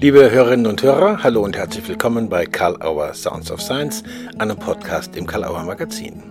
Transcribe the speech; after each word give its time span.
Liebe 0.00 0.30
Hörerinnen 0.30 0.66
und 0.66 0.80
Hörer, 0.80 1.24
hallo 1.24 1.42
und 1.42 1.56
herzlich 1.56 1.88
willkommen 1.88 2.28
bei 2.28 2.46
Karl 2.46 2.80
Auer 2.80 3.14
Sounds 3.14 3.50
of 3.50 3.60
Science, 3.60 4.04
einem 4.38 4.56
Podcast 4.56 5.16
im 5.16 5.26
Karl 5.26 5.42
Auer 5.42 5.64
Magazin. 5.64 6.22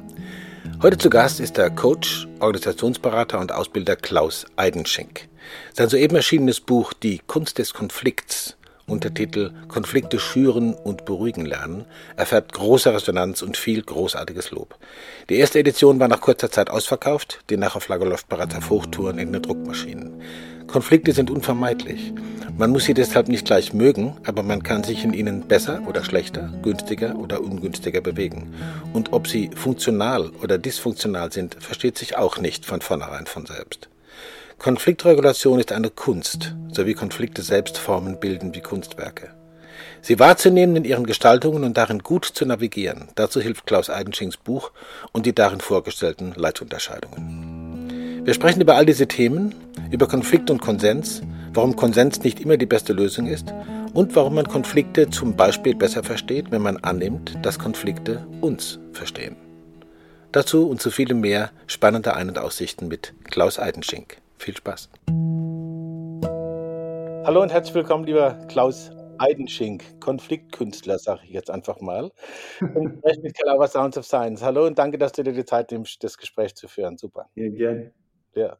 Heute 0.82 0.98
zu 0.98 1.10
Gast 1.10 1.42
ist 1.42 1.58
der 1.58 1.70
Coach, 1.70 2.30
Organisationsberater 2.40 3.38
und 3.40 3.52
Ausbilder 3.52 3.98
Klaus 3.98 4.46
Eidenschenk. 4.56 5.28
Sein 5.74 5.90
soeben 5.90 6.16
erschienenes 6.16 6.62
Buch 6.62 6.94
Die 6.94 7.20
Kunst 7.28 7.58
des 7.58 7.74
Konflikts 7.74 8.58
Untertitel 8.88 9.52
Konflikte 9.68 10.18
schüren 10.18 10.74
und 10.74 11.04
beruhigen 11.04 11.46
lernen, 11.46 11.84
erfährt 12.16 12.54
große 12.54 12.94
Resonanz 12.94 13.42
und 13.42 13.58
viel 13.58 13.84
großartiges 13.84 14.52
Lob. 14.52 14.76
Die 15.30 15.36
erste 15.36 15.60
Edition 15.60 16.00
war 16.00 16.08
nach 16.08 16.22
kurzer 16.22 16.50
Zeit 16.50 16.70
ausverkauft, 16.70 17.42
die 17.50 17.58
Nachauflage 17.58 18.06
läuft 18.06 18.30
bereits 18.30 18.56
auf 18.56 18.70
Hochtouren 18.70 19.18
in 19.18 19.34
den 19.34 19.42
Druckmaschinen. 19.42 20.22
Konflikte 20.68 21.14
sind 21.14 21.32
unvermeidlich. 21.32 22.14
Man 22.58 22.72
muss 22.72 22.86
sie 22.86 22.94
deshalb 22.94 23.28
nicht 23.28 23.46
gleich 23.46 23.74
mögen, 23.74 24.18
aber 24.26 24.44
man 24.44 24.64
kann 24.64 24.84
sich 24.84 25.04
in 25.04 25.14
ihnen 25.14 25.48
besser 25.48 25.82
oder 25.88 26.04
schlechter, 26.04 26.52
günstiger 26.62 27.16
oder 27.16 27.42
ungünstiger 27.42 28.02
bewegen. 28.02 28.54
Und 28.94 29.14
ob 29.14 29.28
sie 29.28 29.50
funktional 29.56 30.32
oder 30.42 30.58
dysfunktional 30.58 31.32
sind, 31.32 31.56
versteht 31.60 31.98
sich 31.98 32.18
auch 32.18 32.38
nicht 32.40 32.66
von 32.66 32.82
vornherein 32.82 33.28
von 33.28 33.46
selbst. 33.46 33.90
Konfliktregulation 34.58 35.60
ist 35.60 35.72
eine 35.72 35.92
Kunst, 35.92 36.56
sowie 36.72 36.96
Konflikte 36.96 37.44
selbst 37.44 37.78
Formen 37.78 38.20
bilden 38.20 38.56
wie 38.56 38.62
Kunstwerke. 38.62 39.30
Sie 40.02 40.20
wahrzunehmen 40.20 40.76
in 40.76 40.86
ihren 40.86 41.06
Gestaltungen 41.06 41.64
und 41.64 41.78
darin 41.78 42.00
gut 42.00 42.26
zu 42.26 42.46
navigieren, 42.46 43.10
dazu 43.16 43.40
hilft 43.40 43.68
Klaus 43.68 43.90
Eidenschings 43.90 44.38
Buch 44.38 44.72
und 45.12 45.26
die 45.26 45.36
darin 45.36 45.62
vorgestellten 45.62 46.34
Leitunterscheidungen. 46.36 47.57
Wir 48.28 48.34
sprechen 48.34 48.60
über 48.60 48.76
all 48.76 48.86
diese 48.86 49.08
Themen, 49.08 49.56
über 49.90 50.06
Konflikt 50.06 50.52
und 50.52 50.60
Konsens, 50.60 51.22
warum 51.54 51.78
Konsens 51.78 52.26
nicht 52.26 52.42
immer 52.42 52.58
die 52.58 52.66
beste 52.66 52.92
Lösung 52.92 53.26
ist 53.26 53.54
und 53.94 54.18
warum 54.18 54.36
man 54.36 54.50
Konflikte 54.50 55.10
zum 55.10 55.38
Beispiel 55.38 55.74
besser 55.76 56.04
versteht, 56.04 56.52
wenn 56.52 56.62
man 56.62 56.76
annimmt, 56.76 57.38
dass 57.42 57.58
Konflikte 57.58 58.28
uns 58.42 58.80
verstehen. 58.92 59.38
Dazu 60.34 60.70
und 60.70 60.82
zu 60.82 60.92
vielem 60.92 61.22
mehr 61.22 61.52
spannende 61.68 62.16
Ein- 62.16 62.28
und 62.28 62.38
Aussichten 62.38 62.90
mit 62.90 63.14
Klaus 63.24 63.60
Eidenschink. 63.60 64.18
Viel 64.38 64.58
Spaß. 64.58 64.90
Hallo 67.24 67.42
und 67.42 67.54
herzlich 67.54 67.76
willkommen, 67.76 68.04
lieber 68.04 68.34
Klaus 68.50 68.92
Eidenschink, 69.20 70.02
Konfliktkünstler, 70.02 71.00
sage 71.00 71.22
ich 71.24 71.32
jetzt 71.32 71.50
einfach 71.50 71.80
mal. 71.80 72.12
Und 72.60 72.98
spreche 72.98 73.22
mit 73.22 73.38
Calabar 73.38 73.70
Sounds 73.70 73.98
of 73.98 74.06
Science. 74.06 74.44
Hallo 74.44 74.68
und 74.68 74.78
danke, 74.78 74.98
dass 74.98 75.14
du 75.14 75.24
dir 75.24 75.32
die 75.32 75.46
Zeit 75.46 75.72
nimmst, 75.72 76.04
das 76.04 76.18
Gespräch 76.18 76.56
zu 76.56 76.68
führen. 76.68 76.98
Super. 76.98 77.30
Ja, 77.36 77.48
gerne. 77.48 77.94
Ja. 78.38 78.58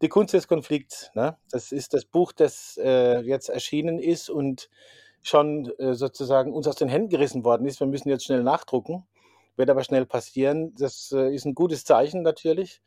Die 0.00 0.08
Kunst 0.08 0.34
des 0.34 0.46
Konflikts, 0.46 1.10
ne? 1.14 1.36
das 1.50 1.72
ist 1.72 1.92
das 1.92 2.04
Buch, 2.04 2.32
das 2.32 2.78
äh, 2.82 3.20
jetzt 3.20 3.48
erschienen 3.48 3.98
ist 3.98 4.30
und 4.30 4.70
schon 5.22 5.72
äh, 5.78 5.94
sozusagen 5.94 6.52
uns 6.52 6.68
aus 6.68 6.76
den 6.76 6.88
Händen 6.88 7.08
gerissen 7.08 7.44
worden 7.44 7.66
ist. 7.66 7.80
Wir 7.80 7.86
müssen 7.86 8.08
jetzt 8.08 8.24
schnell 8.24 8.44
nachdrucken, 8.44 9.06
wird 9.56 9.70
aber 9.70 9.82
schnell 9.82 10.06
passieren. 10.06 10.74
Das 10.76 11.12
äh, 11.12 11.34
ist 11.34 11.44
ein 11.44 11.54
gutes 11.54 11.84
Zeichen 11.84 12.22
natürlich 12.22 12.80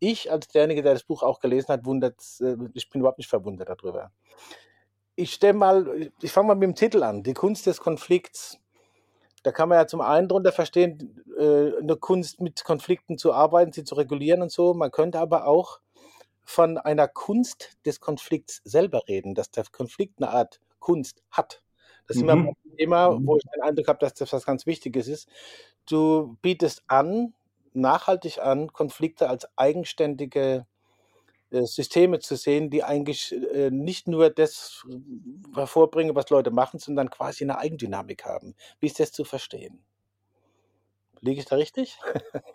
ich 0.00 0.30
als 0.30 0.48
derjenige, 0.48 0.82
der 0.82 0.94
das 0.94 1.04
Buch 1.04 1.22
auch 1.22 1.40
gelesen 1.40 1.68
hat, 1.68 1.84
wundert, 1.84 2.20
äh, 2.40 2.56
ich 2.74 2.90
bin 2.90 3.00
überhaupt 3.00 3.18
nicht 3.18 3.30
verwundert 3.30 3.68
darüber. 3.68 4.12
Ich 5.16 5.32
stelle 5.34 5.54
mal, 5.54 6.10
ich 6.22 6.30
fange 6.30 6.48
mal 6.48 6.54
mit 6.54 6.68
dem 6.68 6.74
Titel 6.74 7.02
an, 7.02 7.22
die 7.22 7.34
Kunst 7.34 7.66
des 7.66 7.80
Konflikts. 7.80 8.58
Da 9.48 9.52
kann 9.52 9.70
man 9.70 9.78
ja 9.78 9.86
zum 9.86 10.02
einen 10.02 10.28
darunter 10.28 10.52
verstehen, 10.52 11.24
äh, 11.38 11.78
eine 11.80 11.96
Kunst 11.96 12.38
mit 12.38 12.64
Konflikten 12.64 13.16
zu 13.16 13.32
arbeiten, 13.32 13.72
sie 13.72 13.82
zu 13.82 13.94
regulieren 13.94 14.42
und 14.42 14.52
so. 14.52 14.74
Man 14.74 14.90
könnte 14.90 15.18
aber 15.20 15.46
auch 15.46 15.80
von 16.44 16.76
einer 16.76 17.08
Kunst 17.08 17.78
des 17.86 17.98
Konflikts 17.98 18.60
selber 18.64 19.04
reden, 19.08 19.34
dass 19.34 19.50
der 19.50 19.64
Konflikt 19.72 20.20
eine 20.20 20.28
Art 20.32 20.60
Kunst 20.80 21.22
hat. 21.30 21.62
Das 22.06 22.18
ist 22.18 22.22
immer 22.22 22.34
Mhm. 22.34 22.48
ein 22.48 22.76
Thema, 22.76 23.22
wo 23.24 23.36
Mhm. 23.36 23.38
ich 23.38 23.44
den 23.54 23.62
Eindruck 23.62 23.88
habe, 23.88 24.00
dass 24.00 24.12
das 24.12 24.34
was 24.34 24.44
ganz 24.44 24.66
Wichtiges 24.66 25.08
ist. 25.08 25.30
Du 25.88 26.36
bietest 26.42 26.82
an, 26.86 27.32
nachhaltig 27.72 28.40
an, 28.42 28.70
Konflikte 28.74 29.30
als 29.30 29.48
eigenständige 29.56 30.66
Systeme 31.50 32.18
zu 32.18 32.36
sehen, 32.36 32.70
die 32.70 32.84
eigentlich 32.84 33.34
äh, 33.54 33.70
nicht 33.70 34.06
nur 34.08 34.30
das 34.30 34.84
hervorbringen, 35.54 36.14
was 36.14 36.28
Leute 36.30 36.50
machen, 36.50 36.78
sondern 36.78 37.10
quasi 37.10 37.44
eine 37.44 37.58
Eigendynamik 37.58 38.24
haben. 38.24 38.54
Wie 38.80 38.86
ist 38.86 39.00
das 39.00 39.12
zu 39.12 39.24
verstehen? 39.24 39.80
Liege 41.20 41.40
ich 41.40 41.46
da 41.46 41.56
richtig? 41.56 41.98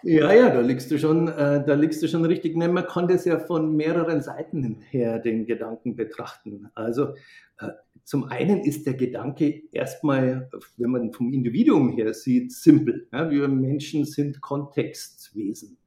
Ja, 0.04 0.32
ja, 0.34 0.50
da 0.50 0.62
liegst 0.62 0.92
du 0.92 0.98
schon, 0.98 1.28
äh, 1.28 1.64
da 1.66 1.74
liegst 1.74 2.02
du 2.02 2.08
schon 2.08 2.26
richtig. 2.26 2.56
Ne, 2.56 2.70
man 2.70 2.86
kann 2.86 3.08
das 3.08 3.26
ja 3.26 3.40
von 3.40 3.76
mehreren 3.76 4.22
Seiten 4.22 4.82
her 4.90 5.20
den 5.20 5.46
Gedanken 5.46 5.96
betrachten. 5.96 6.70
Also 6.74 7.16
äh, 7.60 7.70
zum 8.04 8.26
einen 8.26 8.62
ist 8.62 8.86
der 8.86 8.94
Gedanke 8.94 9.64
erstmal, 9.72 10.50
wenn 10.78 10.92
man 10.92 11.14
vom 11.14 11.34
Individuum 11.34 11.92
her 11.94 12.14
sieht, 12.14 12.52
simpel. 12.52 13.08
Ja, 13.12 13.30
wir 13.30 13.48
Menschen 13.48 14.06
sind 14.06 14.42
Kontextwesen. 14.42 15.78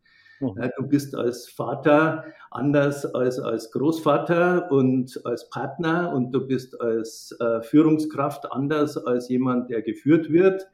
Mhm. 0.41 0.71
Du 0.77 0.87
bist 0.87 1.15
als 1.15 1.49
Vater 1.49 2.25
anders 2.51 3.07
als 3.07 3.39
als 3.39 3.71
Großvater 3.71 4.71
und 4.71 5.21
als 5.25 5.49
Partner 5.51 6.13
und 6.15 6.33
du 6.33 6.47
bist 6.47 6.81
als 6.81 7.37
äh, 7.41 7.63
Führungskraft 7.63 8.51
anders 8.53 8.97
als 8.97 9.29
jemand, 9.29 9.71
der 9.71 9.83
geführt 9.83 10.31
wird. 10.31 10.67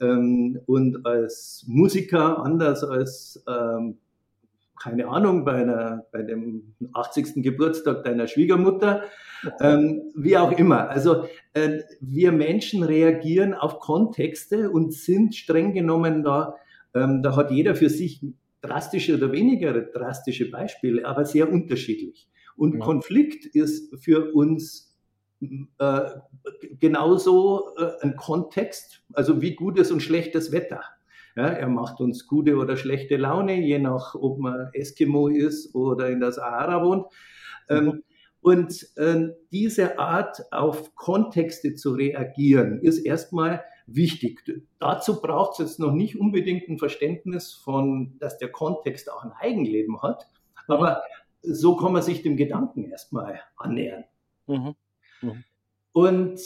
ähm, 0.00 0.60
und 0.66 1.06
als 1.06 1.64
Musiker 1.66 2.42
anders 2.44 2.84
als, 2.84 3.42
ähm, 3.48 3.98
keine 4.80 5.08
Ahnung, 5.08 5.44
bei, 5.44 5.54
einer, 5.54 6.06
bei 6.12 6.22
dem 6.22 6.74
80. 6.92 7.42
Geburtstag 7.42 8.04
deiner 8.04 8.26
Schwiegermutter, 8.26 9.04
ähm, 9.60 10.12
wie 10.14 10.36
auch 10.36 10.52
immer. 10.52 10.90
Also 10.90 11.24
äh, 11.54 11.80
wir 12.00 12.32
Menschen 12.32 12.82
reagieren 12.82 13.54
auf 13.54 13.80
Kontexte 13.80 14.70
und 14.70 14.92
sind 14.92 15.34
streng 15.34 15.72
genommen 15.72 16.22
da, 16.22 16.56
ähm, 16.94 17.22
da 17.22 17.36
hat 17.36 17.50
jeder 17.50 17.74
für 17.74 17.88
sich 17.88 18.20
drastische 18.66 19.16
oder 19.16 19.32
weniger 19.32 19.72
drastische 19.80 20.50
Beispiele, 20.50 21.04
aber 21.06 21.24
sehr 21.24 21.50
unterschiedlich. 21.52 22.28
Und 22.56 22.74
Ja. 22.74 22.80
Konflikt 22.80 23.46
ist 23.46 23.94
für 24.02 24.32
uns 24.32 24.96
äh, 25.78 26.00
genauso 26.80 27.74
äh, 27.76 27.90
ein 28.00 28.16
Kontext, 28.16 29.02
also 29.12 29.42
wie 29.42 29.54
gutes 29.54 29.90
und 29.92 30.00
schlechtes 30.00 30.52
Wetter. 30.52 30.80
Ja, 31.36 31.48
er 31.48 31.68
macht 31.68 32.00
uns 32.00 32.26
gute 32.26 32.56
oder 32.56 32.78
schlechte 32.78 33.18
Laune, 33.18 33.60
je 33.60 33.78
nach, 33.78 34.14
ob 34.14 34.38
man 34.38 34.70
Eskimo 34.72 35.28
ist 35.28 35.74
oder 35.74 36.08
in 36.08 36.20
der 36.20 36.32
Sahara 36.32 36.82
wohnt. 36.82 37.06
Ähm, 37.68 38.02
und 38.40 38.86
äh, 38.96 39.28
diese 39.52 39.98
Art 39.98 40.40
auf 40.50 40.94
Kontexte 40.94 41.74
zu 41.74 41.92
reagieren, 41.92 42.80
ist 42.80 43.00
erstmal 43.00 43.62
wichtig. 43.86 44.42
Dazu 44.78 45.20
braucht 45.20 45.52
es 45.52 45.58
jetzt 45.58 45.80
noch 45.80 45.92
nicht 45.92 46.18
unbedingt 46.18 46.68
ein 46.68 46.78
Verständnis 46.78 47.52
von, 47.52 48.18
dass 48.18 48.38
der 48.38 48.50
Kontext 48.50 49.10
auch 49.10 49.22
ein 49.22 49.32
Eigenleben 49.32 50.02
hat, 50.02 50.26
aber 50.66 51.02
so 51.42 51.76
kann 51.76 51.92
man 51.92 52.02
sich 52.02 52.22
dem 52.22 52.36
Gedanken 52.36 52.84
erstmal 52.84 53.40
annähern. 53.56 54.04
Mhm. 54.46 54.74
Und 55.92 56.40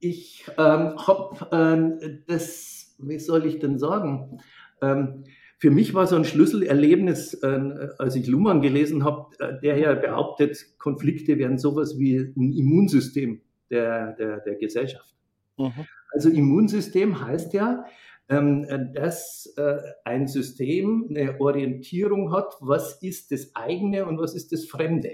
ich 0.00 0.46
ähm, 0.56 0.96
habe 1.06 1.48
ähm, 1.52 2.22
das, 2.26 2.94
wie 2.98 3.18
soll 3.18 3.46
ich 3.46 3.58
denn 3.58 3.78
sagen? 3.78 4.40
Ähm, 4.80 5.24
für 5.58 5.70
mich 5.70 5.92
war 5.92 6.06
so 6.06 6.14
ein 6.14 6.24
Schlüsselerlebnis, 6.24 7.34
äh, 7.34 7.88
als 7.98 8.14
ich 8.14 8.28
Luhmann 8.28 8.62
gelesen 8.62 9.04
habe, 9.04 9.26
äh, 9.40 9.60
der 9.60 9.76
ja 9.76 9.94
behauptet, 9.94 10.78
Konflikte 10.78 11.36
wären 11.38 11.58
sowas 11.58 11.98
wie 11.98 12.16
ein 12.16 12.52
Immunsystem 12.52 13.40
der, 13.70 14.12
der, 14.12 14.38
der 14.40 14.54
Gesellschaft. 14.54 15.14
Mhm. 15.58 15.86
Also 16.12 16.30
Immunsystem 16.30 17.20
heißt 17.24 17.52
ja, 17.52 17.84
ähm, 18.28 18.66
dass 18.94 19.52
äh, 19.56 19.78
ein 20.04 20.26
System 20.26 21.06
eine 21.10 21.40
Orientierung 21.40 22.32
hat, 22.32 22.54
was 22.60 23.02
ist 23.02 23.32
das 23.32 23.54
eigene 23.54 24.06
und 24.06 24.18
was 24.18 24.34
ist 24.34 24.52
das 24.52 24.66
Fremde. 24.66 25.12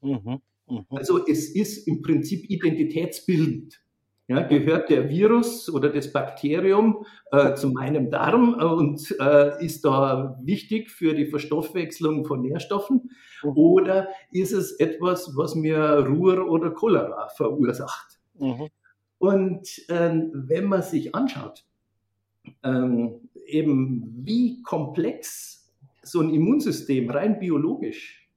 Mhm. 0.00 0.40
Mhm. 0.68 0.86
Also 0.90 1.26
es 1.26 1.54
ist 1.54 1.88
im 1.88 2.02
Prinzip 2.02 2.48
identitätsbildend. 2.48 3.80
Ja, 4.30 4.42
gehört 4.42 4.90
der 4.90 5.08
Virus 5.08 5.72
oder 5.72 5.88
das 5.88 6.12
Bakterium 6.12 7.06
äh, 7.32 7.54
zu 7.54 7.70
meinem 7.70 8.10
Darm 8.10 8.52
und 8.52 9.16
äh, 9.18 9.64
ist 9.64 9.86
da 9.86 10.38
wichtig 10.42 10.90
für 10.90 11.14
die 11.14 11.24
Verstoffwechslung 11.24 12.26
von 12.26 12.42
Nährstoffen? 12.42 13.10
Mhm. 13.42 13.52
Oder 13.56 14.08
ist 14.30 14.52
es 14.52 14.72
etwas, 14.72 15.32
was 15.34 15.54
mir 15.54 16.04
Ruhr 16.06 16.46
oder 16.46 16.72
Cholera 16.72 17.28
verursacht? 17.28 18.18
Mhm. 18.38 18.68
Und 19.18 19.68
ähm, 19.88 20.30
wenn 20.32 20.64
man 20.66 20.82
sich 20.82 21.14
anschaut, 21.14 21.64
ähm, 22.62 23.28
eben 23.46 24.14
wie 24.24 24.62
komplex 24.62 25.72
so 26.02 26.20
ein 26.20 26.32
Immunsystem 26.32 27.10
rein 27.10 27.38
biologisch 27.38 28.28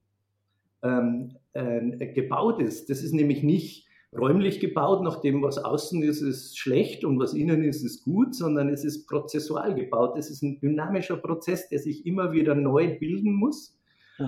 ähm, 0.84 1.38
äh, 1.54 2.08
gebaut 2.08 2.62
ist, 2.62 2.90
das 2.90 3.04
ist 3.04 3.14
nämlich 3.14 3.44
nicht 3.44 3.88
räumlich 4.18 4.60
gebaut, 4.60 5.04
nach 5.04 5.22
dem, 5.22 5.42
was 5.42 5.58
außen 5.58 6.04
ist, 6.04 6.22
ist 6.22 6.58
schlecht 6.58 7.06
und 7.06 7.20
was 7.20 7.34
innen 7.34 7.64
ist, 7.64 7.84
ist 7.84 8.04
gut, 8.04 8.36
sondern 8.36 8.70
es 8.70 8.84
ist 8.84 9.08
prozessual 9.08 9.74
gebaut. 9.74 10.18
Es 10.18 10.30
ist 10.30 10.42
ein 10.42 10.60
dynamischer 10.60 11.18
Prozess, 11.18 11.70
der 11.70 11.80
sich 11.80 12.06
immer 12.06 12.34
wieder 12.34 12.56
neu 12.56 12.98
bilden 13.00 13.34
muss. 13.34 13.78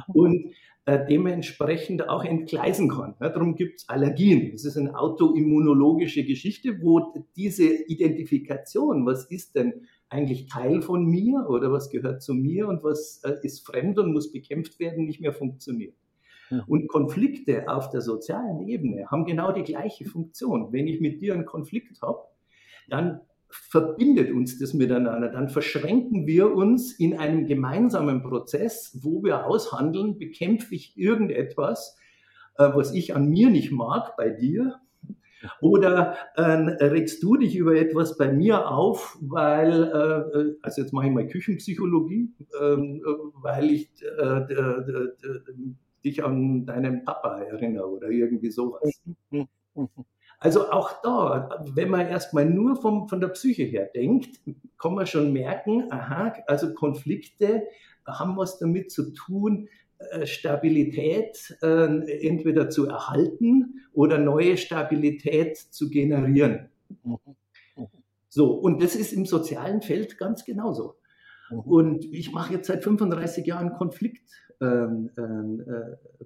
Und 0.08 0.54
dementsprechend 0.86 2.10
auch 2.10 2.26
entgleisen 2.26 2.90
kann. 2.90 3.16
Ja, 3.22 3.30
darum 3.30 3.56
gibt 3.56 3.80
es 3.80 3.90
Allergien. 3.90 4.52
Das 4.52 4.66
ist 4.66 4.78
eine 4.78 4.98
autoimmunologische 4.98 6.26
Geschichte, 6.26 6.82
wo 6.82 7.14
diese 7.36 7.64
Identifikation, 7.64 9.06
was 9.06 9.26
ist 9.26 9.56
denn 9.56 9.88
eigentlich 10.10 10.48
Teil 10.48 10.82
von 10.82 11.06
mir 11.06 11.48
oder 11.50 11.72
was 11.72 11.90
gehört 11.90 12.22
zu 12.22 12.34
mir 12.34 12.68
und 12.68 12.84
was 12.84 13.22
äh, 13.24 13.36
ist 13.44 13.66
fremd 13.66 13.98
und 13.98 14.14
muss 14.14 14.32
bekämpft 14.32 14.80
werden, 14.80 15.06
nicht 15.06 15.22
mehr 15.22 15.34
funktioniert. 15.34 15.96
Und 16.68 16.88
Konflikte 16.88 17.68
auf 17.68 17.90
der 17.90 18.02
sozialen 18.02 18.68
Ebene 18.68 19.08
haben 19.10 19.26
genau 19.26 19.52
die 19.52 19.64
gleiche 19.64 20.06
Funktion. 20.06 20.72
Wenn 20.72 20.88
ich 20.88 21.02
mit 21.02 21.22
dir 21.22 21.34
einen 21.34 21.46
Konflikt 21.46 22.02
habe, 22.02 22.20
dann 22.90 23.22
verbindet 23.54 24.32
uns 24.32 24.60
das 24.60 24.74
miteinander. 24.74 25.30
Dann 25.30 25.50
verschränken 25.50 26.26
wir 26.26 26.54
uns 26.54 26.92
in 27.00 27.18
einem 27.18 27.46
gemeinsamen 27.46 28.24
Prozess, 28.24 28.98
wo 29.02 29.24
wir 29.24 29.46
aushandeln, 29.46 30.18
bekämpfe 30.18 30.74
ich 30.74 30.98
irgendetwas, 30.98 31.98
äh, 32.58 32.70
was 32.74 32.94
ich 32.94 33.16
an 33.16 33.30
mir 33.30 33.50
nicht 33.50 33.72
mag, 33.72 34.18
bei 34.18 34.30
dir. 34.30 34.80
Oder 35.60 36.16
äh, 36.36 36.42
regst 36.86 37.22
du 37.22 37.36
dich 37.36 37.56
über 37.56 37.76
etwas 37.76 38.18
bei 38.18 38.32
mir 38.32 38.70
auf, 38.70 39.18
weil, 39.22 39.84
äh, 39.84 40.56
also 40.62 40.82
jetzt 40.82 40.94
mache 40.94 41.08
ich 41.08 41.14
mal 41.14 41.28
Küchenpsychologie, 41.28 42.34
ähm, 42.62 43.04
weil 43.42 43.72
ich 43.72 43.90
äh, 44.02 44.42
dich 46.06 46.24
an 46.24 46.66
deinen 46.66 47.04
Papa 47.04 47.40
erinnere 47.42 47.90
oder 47.90 48.10
irgendwie 48.10 48.52
sowas. 48.52 49.02
Mhm. 50.44 50.50
Mhm. 50.50 50.52
Also 50.52 50.72
auch 50.72 51.02
da, 51.02 51.50
wenn 51.74 51.90
man 51.90 52.08
erstmal 52.08 52.46
nur 52.46 52.76
vom, 52.76 53.08
von 53.08 53.20
der 53.20 53.30
Psyche 53.30 53.64
her 53.64 53.90
denkt, 53.94 54.40
kann 54.78 54.96
man 54.96 55.08
schon 55.08 55.32
merken, 55.34 55.92
aha, 55.92 56.34
also 56.48 56.74
Konflikte 56.74 57.64
haben 58.06 58.36
was 58.38 58.60
damit 58.60 58.92
zu 58.92 59.12
tun, 59.14 59.70
äh, 60.12 60.26
Stabilität 60.26 61.58
äh, 61.62 62.28
entweder 62.28 62.70
zu 62.70 62.88
erhalten 62.88 63.82
oder 63.94 64.18
neue 64.18 64.58
Stabilität 64.58 65.58
zu 65.58 65.90
generieren. 65.90 66.70
So, 68.30 68.52
und 68.54 68.82
das 68.82 68.96
ist 68.96 69.14
im 69.14 69.26
sozialen 69.26 69.82
Feld 69.82 70.18
ganz 70.18 70.44
genauso. 70.44 70.96
Und 71.50 72.06
ich 72.06 72.32
mache 72.32 72.54
jetzt 72.54 72.68
seit 72.68 72.84
35 72.84 73.46
Jahren 73.46 73.74
Konfliktberatung. 73.74 75.10
Ähm, 75.22 75.62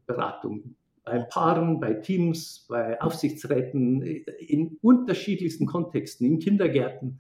äh, 0.08 0.87
bei 1.08 1.20
Paaren, 1.20 1.80
bei 1.80 1.94
Teams, 1.94 2.66
bei 2.68 3.00
Aufsichtsräten, 3.02 4.02
in 4.02 4.78
unterschiedlichsten 4.82 5.66
Kontexten, 5.66 6.28
in 6.28 6.40
Kindergärten. 6.40 7.20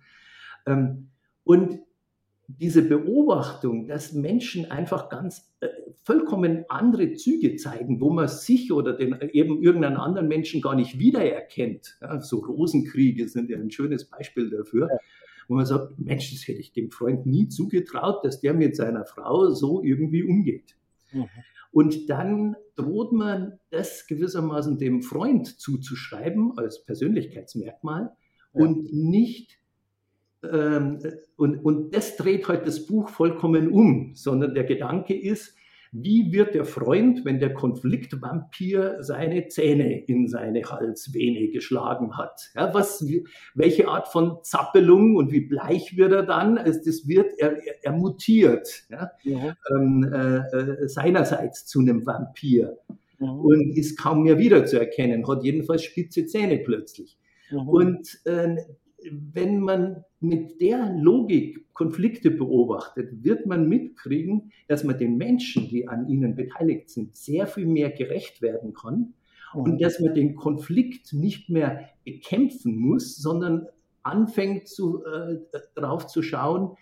Ähm, 0.66 1.10
und 1.44 1.80
diese 2.48 2.82
Beobachtung, 2.82 3.88
dass 3.88 4.14
Menschen 4.14 4.72
einfach 4.72 5.10
ganz 5.10 5.54
äh, 5.60 5.68
vollkommen 6.04 6.66
andere 6.70 7.14
Züge 7.14 7.56
zeigen, 7.58 8.00
wo 8.00 8.10
man 8.10 8.28
sich 8.28 8.72
oder 8.72 8.94
den, 8.94 9.18
eben 9.34 9.62
irgendeinen 9.62 9.98
anderen 9.98 10.28
Menschen 10.28 10.62
gar 10.62 10.76
nicht 10.76 11.00
wiedererkennt. 11.00 11.98
Ja, 12.02 12.22
so 12.22 12.40
Rosenkriege 12.40 13.28
sind 13.28 13.50
ja 13.50 13.58
ein 13.58 13.72
schönes 13.72 14.06
Beispiel 14.06 14.50
dafür, 14.50 14.90
wo 15.48 15.56
man 15.56 15.66
sagt, 15.66 16.00
Mensch, 16.00 16.32
das 16.32 16.48
hätte 16.48 16.60
ich 16.60 16.72
dem 16.72 16.92
Freund 16.92 17.26
nie 17.26 17.50
zugetraut, 17.50 18.24
dass 18.24 18.40
der 18.40 18.54
mit 18.54 18.76
seiner 18.76 19.06
Frau 19.06 19.50
so 19.50 19.84
irgendwie 19.84 20.24
umgeht. 20.24 20.77
Mhm. 21.12 21.30
Und 21.72 22.10
dann 22.10 22.56
droht 22.76 23.12
man 23.12 23.60
das 23.70 24.08
gewissermaßen 24.08 24.78
dem 24.78 25.02
Freund 25.02 25.60
zuzuschreiben 25.60 26.58
als 26.58 26.84
Persönlichkeitsmerkmal 26.84 28.12
ja. 28.54 28.62
und 28.62 28.92
nicht 28.94 29.60
ähm, 30.44 31.00
und, 31.36 31.60
und 31.66 31.96
das 31.96 32.16
dreht 32.16 32.48
heute 32.48 32.66
das 32.66 32.86
Buch 32.86 33.10
vollkommen 33.10 33.70
um, 33.70 34.16
sondern 34.16 34.54
der 34.54 34.66
Gedanke 34.66 35.20
ist, 35.20 35.57
wie 35.92 36.32
wird 36.32 36.56
der 36.56 36.66
Freund, 36.66 37.26
wenn 37.26 37.40
der 37.40 37.54
Konfliktvampir 37.54 38.98
seine 39.00 39.48
Zähne 39.48 40.04
in 40.06 40.28
seine 40.28 40.64
Halsvene 40.64 41.50
geschlagen 41.50 42.18
hat? 42.18 42.50
Ja, 42.56 42.74
was, 42.74 43.06
welche 43.56 43.88
Art 43.88 44.08
von 44.08 44.40
Zappelung 44.44 45.16
und 45.16 45.32
wie 45.32 45.42
bleich 45.42 45.98
wird 45.98 46.12
er 46.12 46.24
dann? 46.24 46.58
Also 46.58 46.80
das 46.86 47.08
wird, 47.08 47.34
er, 47.40 47.58
er 47.82 47.92
mutiert 47.92 48.86
ja, 48.90 49.12
ja. 49.24 49.56
Ähm, 49.76 50.10
äh, 50.12 50.38
äh, 50.38 50.88
seinerseits 50.88 51.66
zu 51.66 51.80
einem 51.80 52.06
Vampir 52.06 52.78
und 53.20 53.76
ist 53.76 53.98
kaum 53.98 54.24
mehr 54.24 54.38
wiederzuerkennen, 54.38 55.28
hat 55.28 55.44
jedenfalls 55.44 55.84
spitze 55.84 56.26
Zähne 56.28 56.60
plötzlich. 56.60 57.18
Und 57.52 58.20
äh, 58.26 58.58
wenn 59.12 59.60
man 59.60 60.04
mit 60.20 60.60
der 60.62 60.94
Logik 60.94 61.74
Konflikte 61.74 62.32
beobachtet, 62.32 63.24
wird 63.24 63.46
man 63.46 63.70
mitkriegen, 63.70 64.52
dass 64.68 64.84
man 64.84 64.98
den 64.98 65.18
Menschen, 65.18 65.68
die 65.70 65.88
an 65.88 66.08
ihnen 66.08 66.36
beteiligt 66.36 66.90
sind, 66.90 67.16
sehr 67.16 67.46
viel 67.46 67.68
mehr 67.68 67.92
gerecht 67.92 68.42
werden 68.42 68.74
kann 68.74 69.14
und 69.54 69.74
mhm. 69.74 69.78
dass 69.78 70.00
man 70.00 70.14
den 70.14 70.36
Konflikt 70.36 71.14
nicht 71.14 71.50
mehr 71.50 71.90
bekämpfen 72.04 72.78
muss, 72.78 73.18
sondern 73.18 73.68
anfängt 74.04 74.68
zu, 74.68 75.04
äh, 75.06 75.38
darauf 75.76 76.08
zu 76.08 76.24
schauen, 76.24 76.78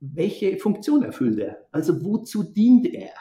welche 0.00 0.56
Funktion 0.56 1.02
erfüllt 1.02 1.38
er. 1.38 1.58
Also 1.70 2.02
wozu 2.04 2.42
dient 2.42 2.92
er? 2.92 3.12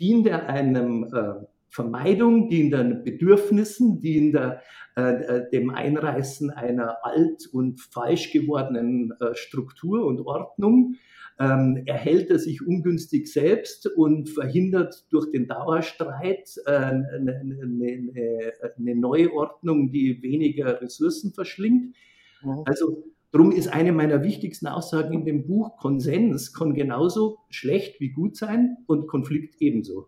Dient 0.00 0.26
er 0.26 0.48
einem 0.48 1.04
äh, 1.04 1.44
Vermeidung, 1.74 2.48
dient 2.48 2.72
an 2.72 3.02
Bedürfnissen, 3.02 3.98
dient 3.98 4.36
äh, 4.36 4.52
äh, 4.96 5.50
dem 5.50 5.70
Einreißen 5.70 6.50
einer 6.50 7.04
alt 7.04 7.48
und 7.52 7.80
falsch 7.80 8.32
gewordenen 8.32 9.12
äh, 9.18 9.34
Struktur 9.34 10.06
und 10.06 10.20
Ordnung, 10.20 10.94
ähm, 11.40 11.82
erhält 11.86 12.30
er 12.30 12.38
sich 12.38 12.64
ungünstig 12.64 13.26
selbst 13.26 13.88
und 13.88 14.28
verhindert 14.28 15.04
durch 15.10 15.32
den 15.32 15.48
Dauerstreit 15.48 16.48
äh, 16.64 16.70
eine, 16.70 17.40
eine, 17.40 18.52
eine 18.78 18.94
neue 18.94 19.32
Ordnung, 19.32 19.90
die 19.90 20.22
weniger 20.22 20.80
Ressourcen 20.80 21.32
verschlingt. 21.32 21.96
Mhm. 22.44 22.62
Also 22.66 23.04
Darum 23.32 23.50
ist 23.50 23.66
eine 23.66 23.90
meiner 23.90 24.22
wichtigsten 24.22 24.68
Aussagen 24.68 25.12
in 25.12 25.24
dem 25.24 25.44
Buch, 25.44 25.76
Konsens 25.78 26.52
kann 26.52 26.72
genauso 26.72 27.38
schlecht 27.50 28.00
wie 28.00 28.10
gut 28.10 28.36
sein 28.36 28.76
und 28.86 29.08
Konflikt 29.08 29.56
ebenso. 29.58 30.06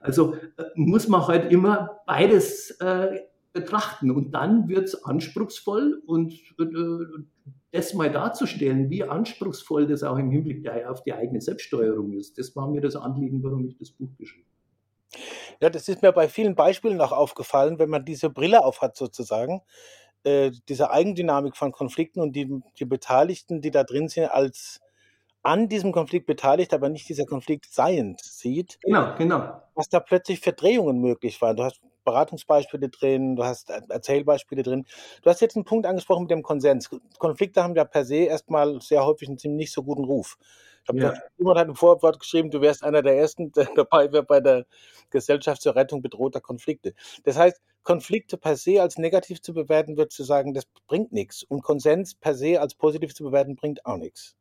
Also 0.00 0.34
äh, 0.34 0.64
muss 0.74 1.08
man 1.08 1.26
halt 1.26 1.50
immer 1.52 2.00
beides 2.06 2.70
äh, 2.80 3.20
betrachten 3.52 4.10
und 4.10 4.32
dann 4.32 4.68
wird 4.68 4.84
es 4.84 5.04
anspruchsvoll 5.04 6.02
und 6.06 6.32
äh, 6.58 7.22
das 7.72 7.94
mal 7.94 8.10
darzustellen, 8.10 8.90
wie 8.90 9.04
anspruchsvoll 9.04 9.86
das 9.86 10.02
auch 10.02 10.16
im 10.16 10.30
Hinblick 10.30 10.68
auf 10.86 11.02
die 11.02 11.12
eigene 11.12 11.40
Selbststeuerung 11.40 12.12
ist, 12.12 12.38
das 12.38 12.54
war 12.56 12.68
mir 12.68 12.80
das 12.80 12.96
Anliegen, 12.96 13.42
warum 13.42 13.66
ich 13.66 13.76
das 13.76 13.90
Buch 13.90 14.10
geschrieben 14.16 14.46
habe. 14.46 14.58
Ja, 15.60 15.70
das 15.70 15.88
ist 15.88 16.02
mir 16.02 16.12
bei 16.12 16.28
vielen 16.28 16.54
Beispielen 16.54 17.00
auch 17.00 17.12
aufgefallen, 17.12 17.78
wenn 17.78 17.90
man 17.90 18.04
diese 18.04 18.30
Brille 18.30 18.64
aufhat 18.64 18.96
sozusagen, 18.96 19.62
äh, 20.24 20.50
diese 20.68 20.90
Eigendynamik 20.90 21.56
von 21.56 21.72
Konflikten 21.72 22.20
und 22.20 22.36
die, 22.36 22.60
die 22.78 22.84
Beteiligten, 22.84 23.60
die 23.60 23.70
da 23.70 23.84
drin 23.84 24.08
sind, 24.08 24.26
als 24.26 24.80
an 25.48 25.68
diesem 25.68 25.92
Konflikt 25.92 26.26
beteiligt, 26.26 26.74
aber 26.74 26.90
nicht 26.90 27.08
dieser 27.08 27.24
Konflikt 27.24 27.72
seiend 27.72 28.20
sieht. 28.20 28.78
Genau, 28.82 29.14
genau. 29.16 29.62
Was 29.74 29.88
da 29.88 29.98
plötzlich 29.98 30.40
Verdrehungen 30.40 31.00
möglich 31.00 31.40
waren. 31.40 31.56
Du 31.56 31.64
hast 31.64 31.80
Beratungsbeispiele 32.04 32.90
drin, 32.90 33.34
du 33.34 33.44
hast 33.44 33.70
Erzählbeispiele 33.70 34.62
drin. 34.62 34.84
Du 35.22 35.30
hast 35.30 35.40
jetzt 35.40 35.56
einen 35.56 35.64
Punkt 35.64 35.86
angesprochen 35.86 36.22
mit 36.22 36.30
dem 36.30 36.42
Konsens. 36.42 36.90
Konflikte 37.18 37.62
haben 37.62 37.74
ja 37.74 37.84
per 37.84 38.04
se 38.04 38.16
erstmal 38.16 38.80
sehr 38.82 39.06
häufig 39.06 39.28
einen 39.28 39.38
ziemlich 39.38 39.64
nicht 39.66 39.72
so 39.72 39.82
guten 39.82 40.04
Ruf. 40.04 40.36
Ich 40.82 40.88
habe 40.90 41.00
ja. 41.00 41.14
jemand 41.38 41.58
hat 41.58 41.68
im 41.68 41.76
Vorwort 41.76 42.20
geschrieben, 42.20 42.50
du 42.50 42.60
wärst 42.60 42.82
einer 42.84 43.02
der 43.02 43.16
ersten, 43.16 43.50
der 43.52 43.68
dabei 43.76 44.12
wäre 44.12 44.24
bei 44.24 44.40
der 44.40 44.66
Gesellschaft 45.10 45.62
zur 45.62 45.76
Rettung 45.76 46.02
bedrohter 46.02 46.40
Konflikte. 46.40 46.94
Das 47.24 47.38
heißt, 47.38 47.60
Konflikte 47.82 48.36
per 48.36 48.56
se 48.56 48.82
als 48.82 48.98
negativ 48.98 49.40
zu 49.40 49.54
bewerten, 49.54 49.96
wird 49.96 50.12
zu 50.12 50.24
sagen, 50.24 50.52
das 50.52 50.66
bringt 50.86 51.12
nichts. 51.12 51.42
Und 51.42 51.62
Konsens 51.62 52.14
per 52.14 52.34
se 52.34 52.60
als 52.60 52.74
positiv 52.74 53.14
zu 53.14 53.24
bewerten, 53.24 53.56
bringt 53.56 53.86
auch 53.86 53.96
nichts. 53.96 54.37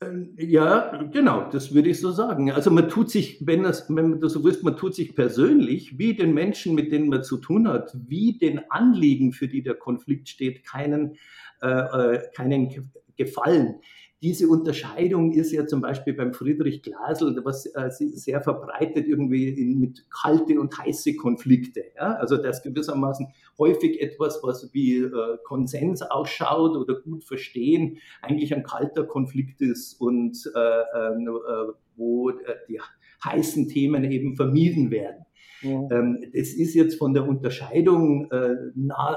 Ähm, 0.00 0.34
ja, 0.36 1.02
genau, 1.12 1.50
das 1.50 1.74
würde 1.74 1.88
ich 1.88 2.00
so 2.00 2.12
sagen. 2.12 2.52
Also 2.52 2.70
man 2.70 2.88
tut 2.88 3.10
sich, 3.10 3.44
wenn, 3.44 3.64
das, 3.64 3.88
wenn 3.88 4.20
du 4.20 4.28
so 4.28 4.44
willst, 4.44 4.62
man 4.62 4.76
tut 4.76 4.94
sich 4.94 5.16
persönlich, 5.16 5.98
wie 5.98 6.14
den 6.14 6.34
Menschen, 6.34 6.74
mit 6.74 6.92
denen 6.92 7.08
man 7.08 7.24
zu 7.24 7.38
tun 7.38 7.66
hat, 7.66 7.96
wie 8.06 8.38
den 8.38 8.70
Anliegen, 8.70 9.32
für 9.32 9.48
die 9.48 9.62
der 9.62 9.74
Konflikt 9.74 10.28
steht, 10.28 10.64
keinen, 10.64 11.16
äh, 11.62 11.68
äh 11.68 12.22
keinen 12.32 12.90
Gefallen 13.16 13.80
diese 14.20 14.48
Unterscheidung 14.48 15.32
ist 15.32 15.52
ja 15.52 15.66
zum 15.66 15.80
Beispiel 15.80 16.12
beim 16.12 16.34
Friedrich 16.34 16.82
Glasl, 16.82 17.40
was 17.44 17.66
äh, 17.66 17.88
sehr 17.90 18.40
verbreitet 18.40 19.06
irgendwie 19.06 19.48
in, 19.48 19.78
mit 19.78 20.06
kalte 20.10 20.60
und 20.60 20.76
heiße 20.76 21.14
Konflikte. 21.14 21.84
Ja? 21.96 22.14
Also 22.14 22.36
das 22.36 22.62
gewissermaßen 22.62 23.28
häufig 23.58 24.00
etwas, 24.00 24.40
was 24.42 24.70
wie 24.72 24.96
äh, 24.96 25.38
Konsens 25.44 26.02
ausschaut 26.02 26.76
oder 26.76 27.00
gut 27.00 27.22
verstehen, 27.24 27.98
eigentlich 28.20 28.52
ein 28.54 28.64
kalter 28.64 29.04
Konflikt 29.04 29.60
ist 29.60 30.00
und 30.00 30.50
äh, 30.54 30.58
ähm, 30.58 31.28
äh 31.28 31.72
wo 31.96 32.30
äh, 32.30 32.34
die 32.68 32.80
heißen 33.24 33.68
Themen 33.68 34.04
eben 34.04 34.36
vermieden 34.36 34.92
werden. 34.92 35.26
Ja. 35.62 35.88
Ähm, 35.90 36.18
das 36.32 36.50
ist 36.50 36.74
jetzt 36.74 36.96
von 36.96 37.14
der 37.14 37.28
Unterscheidung 37.28 38.30
äh, 38.30 38.54
nah 38.74 39.16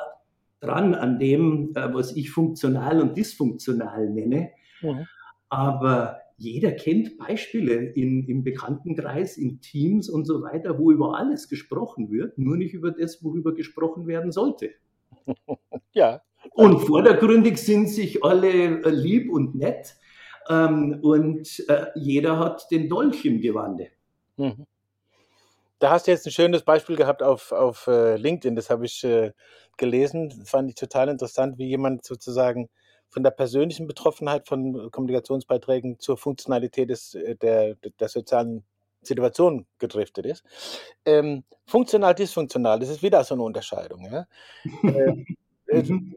dran 0.59 0.93
an 0.93 1.17
dem, 1.17 1.71
was 1.73 2.15
ich 2.15 2.29
funktional 2.29 3.01
und 3.01 3.17
dysfunktional 3.17 4.09
nenne. 4.11 4.51
Mhm. 4.81 5.07
Aber 5.49 6.21
jeder 6.37 6.71
kennt 6.71 7.17
Beispiele 7.17 7.75
in, 7.75 8.27
im 8.27 8.43
Bekanntenkreis, 8.43 9.37
in 9.37 9.61
Teams 9.61 10.09
und 10.09 10.25
so 10.25 10.41
weiter, 10.41 10.79
wo 10.79 10.91
über 10.91 11.17
alles 11.17 11.49
gesprochen 11.49 12.09
wird, 12.09 12.37
nur 12.37 12.57
nicht 12.57 12.73
über 12.73 12.91
das, 12.91 13.23
worüber 13.23 13.53
gesprochen 13.53 14.07
werden 14.07 14.31
sollte. 14.31 14.71
Ja. 15.93 16.21
Und 16.53 16.79
vordergründig 16.79 17.57
sind 17.57 17.87
sich 17.87 18.23
alle 18.23 18.81
äh, 18.81 18.89
lieb 18.89 19.29
und 19.29 19.55
nett 19.55 19.97
ähm, 20.49 20.99
und 21.01 21.63
äh, 21.67 21.87
jeder 21.95 22.39
hat 22.39 22.71
den 22.71 22.87
Dolch 22.87 23.25
im 23.25 23.41
Gewande. 23.41 23.89
Mhm. 24.37 24.65
Da 25.79 25.91
hast 25.91 26.07
du 26.07 26.11
jetzt 26.11 26.25
ein 26.25 26.31
schönes 26.31 26.63
Beispiel 26.63 26.95
gehabt 26.95 27.23
auf, 27.23 27.51
auf 27.51 27.87
äh, 27.87 28.15
LinkedIn, 28.15 28.55
das 28.55 28.69
habe 28.69 28.85
ich 28.85 29.03
äh, 29.03 29.31
gelesen. 29.77 30.29
Das 30.29 30.49
fand 30.49 30.69
ich 30.69 30.75
total 30.75 31.09
interessant, 31.09 31.57
wie 31.57 31.67
jemand 31.67 32.05
sozusagen 32.05 32.69
von 33.11 33.21
der 33.23 33.31
persönlichen 33.31 33.85
Betroffenheit 33.85 34.47
von 34.47 34.89
Kommunikationsbeiträgen 34.89 35.99
zur 35.99 36.17
Funktionalität 36.17 36.89
des, 36.89 37.13
äh, 37.13 37.35
der, 37.35 37.75
der 37.75 38.09
sozialen 38.09 38.63
Situation 39.03 39.67
gedriftet 39.77 40.25
ist. 40.25 40.43
Ähm, 41.05 41.43
funktional, 41.65 42.15
dysfunktional, 42.15 42.79
das 42.79 42.89
ist 42.89 43.03
wieder 43.03 43.23
so 43.23 43.35
eine 43.35 43.43
Unterscheidung. 43.43 44.11
Ja? 44.11 44.27
äh, 44.83 45.25
äh, 45.67 45.83
mhm 45.83 46.15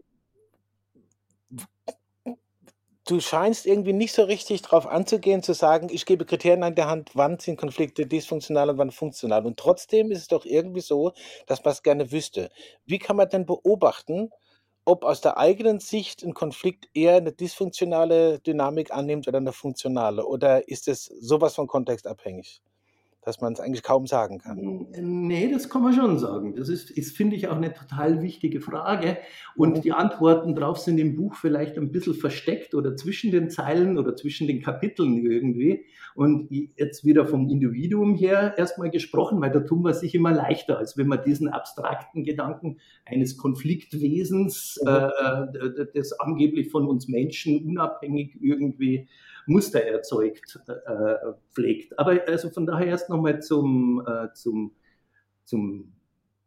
du 3.07 3.21
scheinst 3.21 3.67
irgendwie 3.67 3.93
nicht 3.93 4.13
so 4.13 4.23
richtig 4.23 4.63
darauf 4.63 4.87
anzugehen, 4.87 5.43
zu 5.43 5.53
sagen, 5.53 5.89
ich 5.91 6.07
gebe 6.07 6.25
Kriterien 6.25 6.63
an 6.63 6.75
der 6.75 6.89
Hand, 6.89 7.11
wann 7.15 7.39
sind 7.39 7.57
Konflikte 7.59 8.07
dysfunktional 8.07 8.71
und 8.71 8.79
wann 8.79 8.91
funktional. 8.91 9.45
Und 9.47 9.59
trotzdem 9.59 10.11
ist 10.11 10.21
es 10.21 10.29
doch 10.29 10.45
irgendwie 10.45 10.81
so, 10.81 11.13
dass 11.47 11.65
man 11.65 11.73
es 11.73 11.83
gerne 11.83 12.11
wüsste. 12.13 12.51
Wie 12.87 12.99
kann 12.99 13.17
man 13.17 13.29
denn 13.29 13.47
beobachten, 13.47 14.31
ob 14.85 15.05
aus 15.05 15.21
der 15.21 15.39
eigenen 15.39 15.81
Sicht 15.81 16.23
ein 16.23 16.35
Konflikt 16.35 16.89
eher 16.95 17.17
eine 17.17 17.33
dysfunktionale 17.33 18.41
Dynamik 18.41 18.93
annimmt 18.93 19.29
oder 19.29 19.39
eine 19.39 19.53
funktionale? 19.53 20.27
Oder 20.27 20.69
ist 20.69 20.89
es 20.89 21.05
sowas 21.07 21.55
von 21.55 21.67
kontextabhängig? 21.67 22.63
Dass 23.25 23.41
man 23.41 23.53
es 23.55 23.61
eigentlich 23.61 23.83
kaum 23.83 24.07
sagen 24.07 24.39
kann. 24.39 24.87
Nee, 25.01 25.51
das 25.51 25.71
kann 25.71 25.83
man 25.83 25.95
schon 25.95 26.19
sagen. 26.19 26.55
Das 26.57 26.69
ist, 26.69 26.91
ist 26.91 27.17
finde 27.17 27.37
ich, 27.37 27.49
auch 27.49 27.57
eine 27.57 27.73
total 27.73 28.23
wichtige 28.23 28.61
Frage. 28.61 29.19
Und 29.57 29.79
mhm. 29.79 29.83
die 29.83 29.93
Antworten 29.93 30.55
drauf 30.55 30.79
sind 30.79 30.99
im 30.99 31.17
Buch 31.17 31.35
vielleicht 31.35 31.79
ein 31.79 31.91
bisschen 31.91 32.15
versteckt 32.15 32.75
oder 32.75 32.97
zwischen 32.97 33.31
den 33.31 33.51
Zeilen 33.51 33.99
oder 33.99 34.15
zwischen 34.15 34.47
den 34.47 34.63
Kapiteln 34.63 35.17
irgendwie. 35.25 35.85
Und 36.15 36.49
jetzt 36.77 37.05
wieder 37.05 37.27
vom 37.27 37.49
Individuum 37.49 38.15
her 38.15 38.55
erstmal 38.57 38.91
gesprochen, 38.91 39.41
weil 39.41 39.51
da 39.51 39.61
tun 39.61 39.83
wir 39.83 39.95
sich 39.95 40.15
immer 40.15 40.31
leichter, 40.31 40.79
als 40.79 40.97
wenn 40.97 41.09
man 41.09 41.25
diesen 41.25 41.49
abstrakten 41.49 42.23
Gedanken 42.23 42.79
eines 43.05 43.37
Konfliktwesens, 43.37 44.81
mhm. 44.83 44.89
äh, 44.89 45.87
das 45.95 46.13
angeblich 46.21 46.71
von 46.71 46.87
uns 46.87 47.09
Menschen 47.09 47.65
unabhängig 47.67 48.39
irgendwie 48.41 49.09
Muster 49.47 49.81
erzeugt, 49.81 50.59
äh, 50.67 51.33
pflegt. 51.51 51.99
Aber 51.99 52.27
also 52.27 52.51
von 52.51 52.67
daher 52.67 52.87
erst 52.87 53.11
nochmal 53.11 53.43
zum, 53.43 54.03
äh, 54.07 54.33
zum, 54.35 54.73
zum 55.45 55.93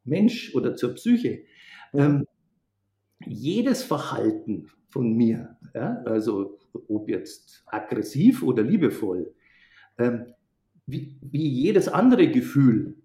Mensch 0.03 0.55
oder 0.55 0.75
zur 0.75 0.93
Psyche. 0.95 1.43
Ähm, 1.93 2.25
jedes 3.25 3.83
Verhalten 3.83 4.69
von 4.89 5.13
mir, 5.13 5.57
ja, 5.73 6.01
also 6.05 6.59
ob 6.87 7.09
jetzt 7.09 7.63
aggressiv 7.65 8.43
oder 8.43 8.63
liebevoll, 8.63 9.33
ähm, 9.97 10.33
wie, 10.85 11.17
wie, 11.21 11.47
jedes 11.47 11.87
andere 11.89 12.29
Gefühl, 12.29 12.95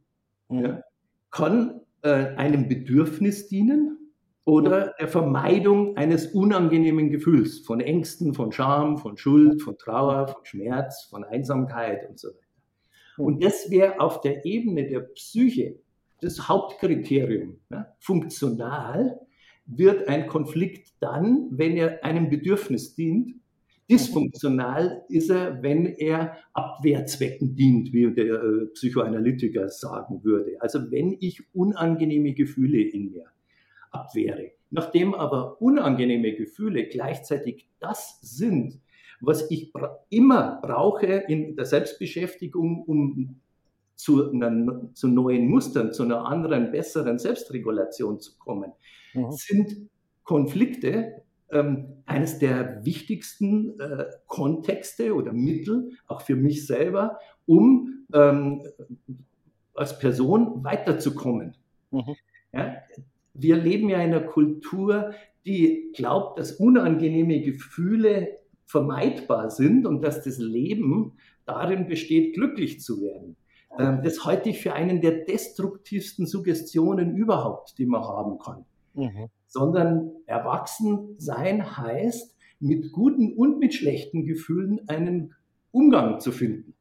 ja, 0.48 0.84
kann 1.30 1.80
äh, 2.02 2.08
einem 2.36 2.68
Bedürfnis 2.68 3.48
dienen 3.48 4.01
oder 4.44 4.94
der 4.98 5.08
Vermeidung 5.08 5.96
eines 5.96 6.26
unangenehmen 6.26 7.10
Gefühls, 7.10 7.60
von 7.60 7.80
Ängsten, 7.80 8.34
von 8.34 8.50
Scham, 8.50 8.98
von 8.98 9.16
Schuld, 9.16 9.62
von 9.62 9.78
Trauer, 9.78 10.28
von 10.28 10.44
Schmerz, 10.44 11.06
von 11.08 11.24
Einsamkeit 11.24 12.08
und 12.08 12.18
so 12.18 12.28
weiter. 12.28 12.38
Und 13.18 13.44
das 13.44 13.70
wäre 13.70 14.00
auf 14.00 14.20
der 14.20 14.44
Ebene 14.44 14.88
der 14.88 15.00
Psyche 15.00 15.78
das 16.20 16.48
Hauptkriterium. 16.48 17.60
Ja? 17.70 17.94
Funktional 18.00 19.20
wird 19.66 20.08
ein 20.08 20.26
Konflikt 20.26 20.94
dann, 21.00 21.48
wenn 21.50 21.76
er 21.76 22.04
einem 22.04 22.28
Bedürfnis 22.28 22.94
dient. 22.94 23.34
Dysfunktional 23.90 25.04
ist 25.08 25.30
er, 25.30 25.62
wenn 25.62 25.86
er 25.86 26.36
Abwehrzwecken 26.54 27.54
dient, 27.54 27.92
wie 27.92 28.12
der 28.12 28.42
äh, 28.42 28.66
Psychoanalytiker 28.72 29.68
sagen 29.68 30.24
würde. 30.24 30.56
Also 30.60 30.90
wenn 30.90 31.16
ich 31.20 31.42
unangenehme 31.54 32.32
Gefühle 32.32 32.80
in 32.80 33.10
mir 33.10 33.31
abwehre. 33.92 34.52
Nachdem 34.70 35.14
aber 35.14 35.60
unangenehme 35.60 36.34
Gefühle 36.34 36.86
gleichzeitig 36.86 37.68
das 37.78 38.18
sind, 38.22 38.80
was 39.20 39.50
ich 39.50 39.72
immer 40.08 40.58
brauche 40.62 41.06
in 41.06 41.54
der 41.54 41.64
Selbstbeschäftigung, 41.64 42.82
um 42.82 43.40
zu, 43.94 44.32
einer, 44.32 44.92
zu 44.94 45.06
neuen 45.06 45.46
Mustern, 45.48 45.92
zu 45.92 46.02
einer 46.02 46.26
anderen, 46.26 46.72
besseren 46.72 47.18
Selbstregulation 47.18 48.18
zu 48.18 48.36
kommen, 48.38 48.72
mhm. 49.14 49.30
sind 49.30 49.88
Konflikte 50.24 51.22
ähm, 51.50 52.02
eines 52.06 52.38
der 52.38 52.84
wichtigsten 52.84 53.78
äh, 53.78 54.06
Kontexte 54.26 55.14
oder 55.14 55.32
Mittel, 55.32 55.90
auch 56.06 56.22
für 56.22 56.34
mich 56.34 56.66
selber, 56.66 57.18
um 57.46 58.06
ähm, 58.12 58.62
als 59.74 59.98
Person 59.98 60.64
weiterzukommen. 60.64 61.56
Mhm. 61.90 62.16
Ja, 62.52 62.76
wir 63.34 63.56
leben 63.56 63.88
ja 63.88 63.98
in 63.98 64.14
einer 64.14 64.20
Kultur, 64.20 65.12
die 65.44 65.90
glaubt, 65.94 66.38
dass 66.38 66.52
unangenehme 66.52 67.40
Gefühle 67.40 68.38
vermeidbar 68.64 69.50
sind 69.50 69.86
und 69.86 70.02
dass 70.02 70.22
das 70.22 70.38
Leben 70.38 71.12
darin 71.44 71.86
besteht, 71.86 72.34
glücklich 72.34 72.80
zu 72.80 73.02
werden. 73.02 73.36
Ähm, 73.78 74.00
das 74.02 74.24
halte 74.24 74.50
ich 74.50 74.60
für 74.60 74.74
einen 74.74 75.00
der 75.00 75.24
destruktivsten 75.24 76.26
Suggestionen 76.26 77.16
überhaupt, 77.16 77.78
die 77.78 77.86
man 77.86 78.02
haben 78.02 78.38
kann. 78.38 78.64
Mhm. 78.94 79.28
Sondern 79.46 80.12
erwachsen 80.26 81.14
sein 81.18 81.76
heißt, 81.76 82.36
mit 82.60 82.92
guten 82.92 83.34
und 83.34 83.58
mit 83.58 83.74
schlechten 83.74 84.24
Gefühlen 84.24 84.88
einen 84.88 85.34
Umgang 85.72 86.20
zu 86.20 86.32
finden. 86.32 86.74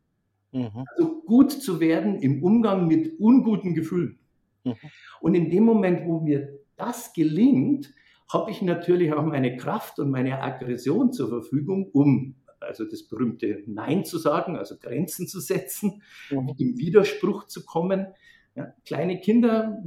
Mhm. 0.52 0.86
Also 0.96 1.22
gut 1.26 1.52
zu 1.52 1.80
werden 1.80 2.20
im 2.20 2.44
Umgang 2.44 2.88
mit 2.88 3.20
unguten 3.20 3.74
Gefühlen. 3.74 4.20
Mhm. 4.64 4.76
Und 5.22 5.36
in 5.36 5.50
dem 5.50 5.64
Moment, 5.64 6.08
wo 6.08 6.20
mir 6.20 6.60
das 6.78 7.14
gelingt, 7.14 7.94
habe 8.32 8.52
ich 8.52 8.62
natürlich 8.62 9.14
auch 9.14 9.26
meine 9.26 9.58
Kraft 9.58 10.00
und 10.00 10.10
meine 10.10 10.42
Aggression 10.42 11.12
zur 11.12 11.30
Verfügung, 11.30 11.90
um 11.92 12.36
also 12.60 12.86
das 12.86 13.04
berühmte 13.04 13.64
Nein 13.66 14.06
zu 14.06 14.18
sagen, 14.18 14.56
also 14.56 14.76
Grenzen 14.78 15.28
zu 15.28 15.40
setzen, 15.40 16.02
mhm. 16.30 16.54
im 16.58 16.78
Widerspruch 16.78 17.48
zu 17.48 17.66
kommen. 17.66 18.08
Ja, 18.56 18.74
kleine 18.86 19.20
Kinder, 19.20 19.82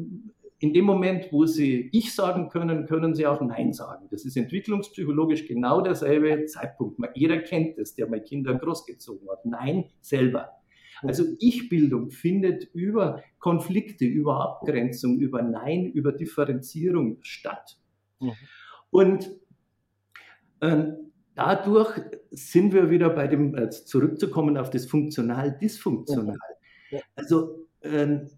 in 0.58 0.72
dem 0.72 0.84
Moment, 0.84 1.30
wo 1.30 1.44
sie 1.44 1.90
Ich 1.92 2.14
sagen 2.14 2.48
können, 2.48 2.86
können 2.86 3.14
sie 3.14 3.26
auch 3.26 3.40
Nein 3.42 3.72
sagen. 3.72 4.06
Das 4.10 4.24
ist 4.24 4.36
entwicklungspsychologisch 4.36 5.46
genau 5.46 5.80
derselbe 5.82 6.46
Zeitpunkt. 6.46 6.98
Jeder 7.14 7.38
kennt 7.38 7.78
es, 7.78 7.94
der 7.94 8.08
mal 8.08 8.22
Kinder 8.22 8.54
großgezogen 8.54 9.28
hat. 9.28 9.44
Nein 9.44 9.90
selber. 10.00 10.50
Also 11.02 11.24
Ich-Bildung 11.38 12.10
findet 12.10 12.64
über 12.74 13.22
Konflikte, 13.38 14.04
über 14.04 14.40
Abgrenzung, 14.40 15.18
über 15.18 15.42
Nein, 15.42 15.86
über 15.86 16.12
Differenzierung 16.12 17.18
statt. 17.22 17.78
Mhm. 18.20 18.32
Und 18.90 19.30
ähm, 20.60 21.12
dadurch 21.34 22.00
sind 22.30 22.72
wir 22.72 22.90
wieder 22.90 23.10
bei 23.10 23.26
dem, 23.26 23.54
äh, 23.56 23.70
zurückzukommen 23.70 24.56
auf 24.56 24.70
das 24.70 24.86
Funktional-Dysfunktional. 24.86 26.38
Ja. 26.90 27.00
Also 27.16 27.66
ähm, 27.82 28.28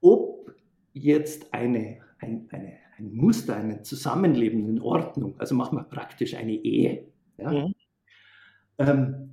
ob 0.00 0.54
jetzt 0.92 1.52
eine, 1.52 1.98
ein, 2.18 2.48
eine, 2.50 2.78
ein 2.96 3.12
Muster, 3.12 3.56
ein 3.56 3.84
Zusammenleben 3.84 4.68
in 4.68 4.80
Ordnung, 4.80 5.38
also 5.38 5.54
machen 5.54 5.78
wir 5.78 5.84
praktisch 5.84 6.34
eine 6.34 6.52
Ehe, 6.52 7.08
ja, 7.36 7.52
mhm. 7.52 7.74
ähm, 8.78 9.30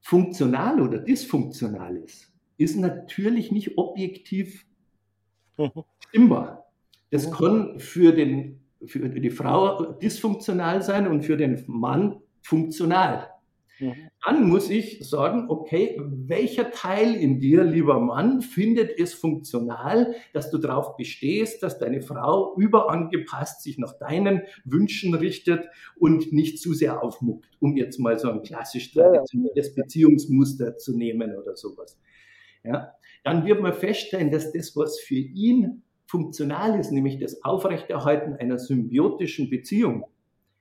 funktional 0.00 0.80
oder 0.80 0.98
dysfunktional 0.98 1.96
ist, 1.96 2.32
ist 2.56 2.76
natürlich 2.76 3.52
nicht 3.52 3.78
objektiv 3.78 4.66
mhm. 5.56 5.84
stimmbar. 6.08 6.70
Das 7.10 7.26
mhm. 7.26 7.32
kann 7.32 7.80
für, 7.80 8.12
den, 8.12 8.60
für 8.86 9.08
die 9.08 9.30
Frau 9.30 9.92
dysfunktional 9.92 10.82
sein 10.82 11.06
und 11.06 11.22
für 11.22 11.36
den 11.36 11.62
Mann 11.66 12.20
funktional. 12.42 13.28
Mhm. 13.78 14.10
Dann 14.24 14.48
muss 14.48 14.70
ich 14.70 15.08
sagen, 15.08 15.46
okay, 15.48 16.00
welcher 16.00 16.70
Teil 16.70 17.14
in 17.14 17.38
dir, 17.38 17.64
lieber 17.64 18.00
Mann, 18.00 18.40
findet 18.40 18.98
es 18.98 19.14
funktional, 19.14 20.14
dass 20.32 20.50
du 20.50 20.58
darauf 20.58 20.96
bestehst, 20.96 21.62
dass 21.62 21.78
deine 21.78 22.02
Frau 22.02 22.56
überangepasst 22.56 23.62
sich 23.62 23.78
nach 23.78 23.98
deinen 23.98 24.42
Wünschen 24.64 25.14
richtet 25.14 25.68
und 25.98 26.32
nicht 26.32 26.60
zu 26.60 26.74
sehr 26.74 27.02
aufmuckt, 27.02 27.48
um 27.60 27.76
jetzt 27.76 27.98
mal 27.98 28.18
so 28.18 28.30
ein 28.30 28.42
klassisch 28.42 28.92
traditionelles 28.92 29.74
Beziehungsmuster 29.74 30.76
zu 30.76 30.96
nehmen 30.96 31.36
oder 31.36 31.56
sowas. 31.56 31.98
Ja, 32.64 32.94
dann 33.24 33.46
wird 33.46 33.60
man 33.60 33.72
feststellen, 33.72 34.30
dass 34.30 34.52
das, 34.52 34.76
was 34.76 34.98
für 35.00 35.14
ihn 35.14 35.82
funktional 36.06 36.78
ist, 36.80 36.90
nämlich 36.90 37.18
das 37.18 37.44
Aufrechterhalten 37.44 38.34
einer 38.34 38.58
symbiotischen 38.58 39.50
Beziehung, 39.50 40.06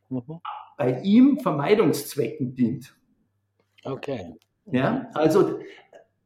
mhm. 0.09 0.39
bei 0.77 1.01
ihm 1.01 1.39
Vermeidungszwecken 1.39 2.53
dient. 2.53 2.95
Okay. 3.93 4.35
Ja, 4.71 5.09
also 5.13 5.59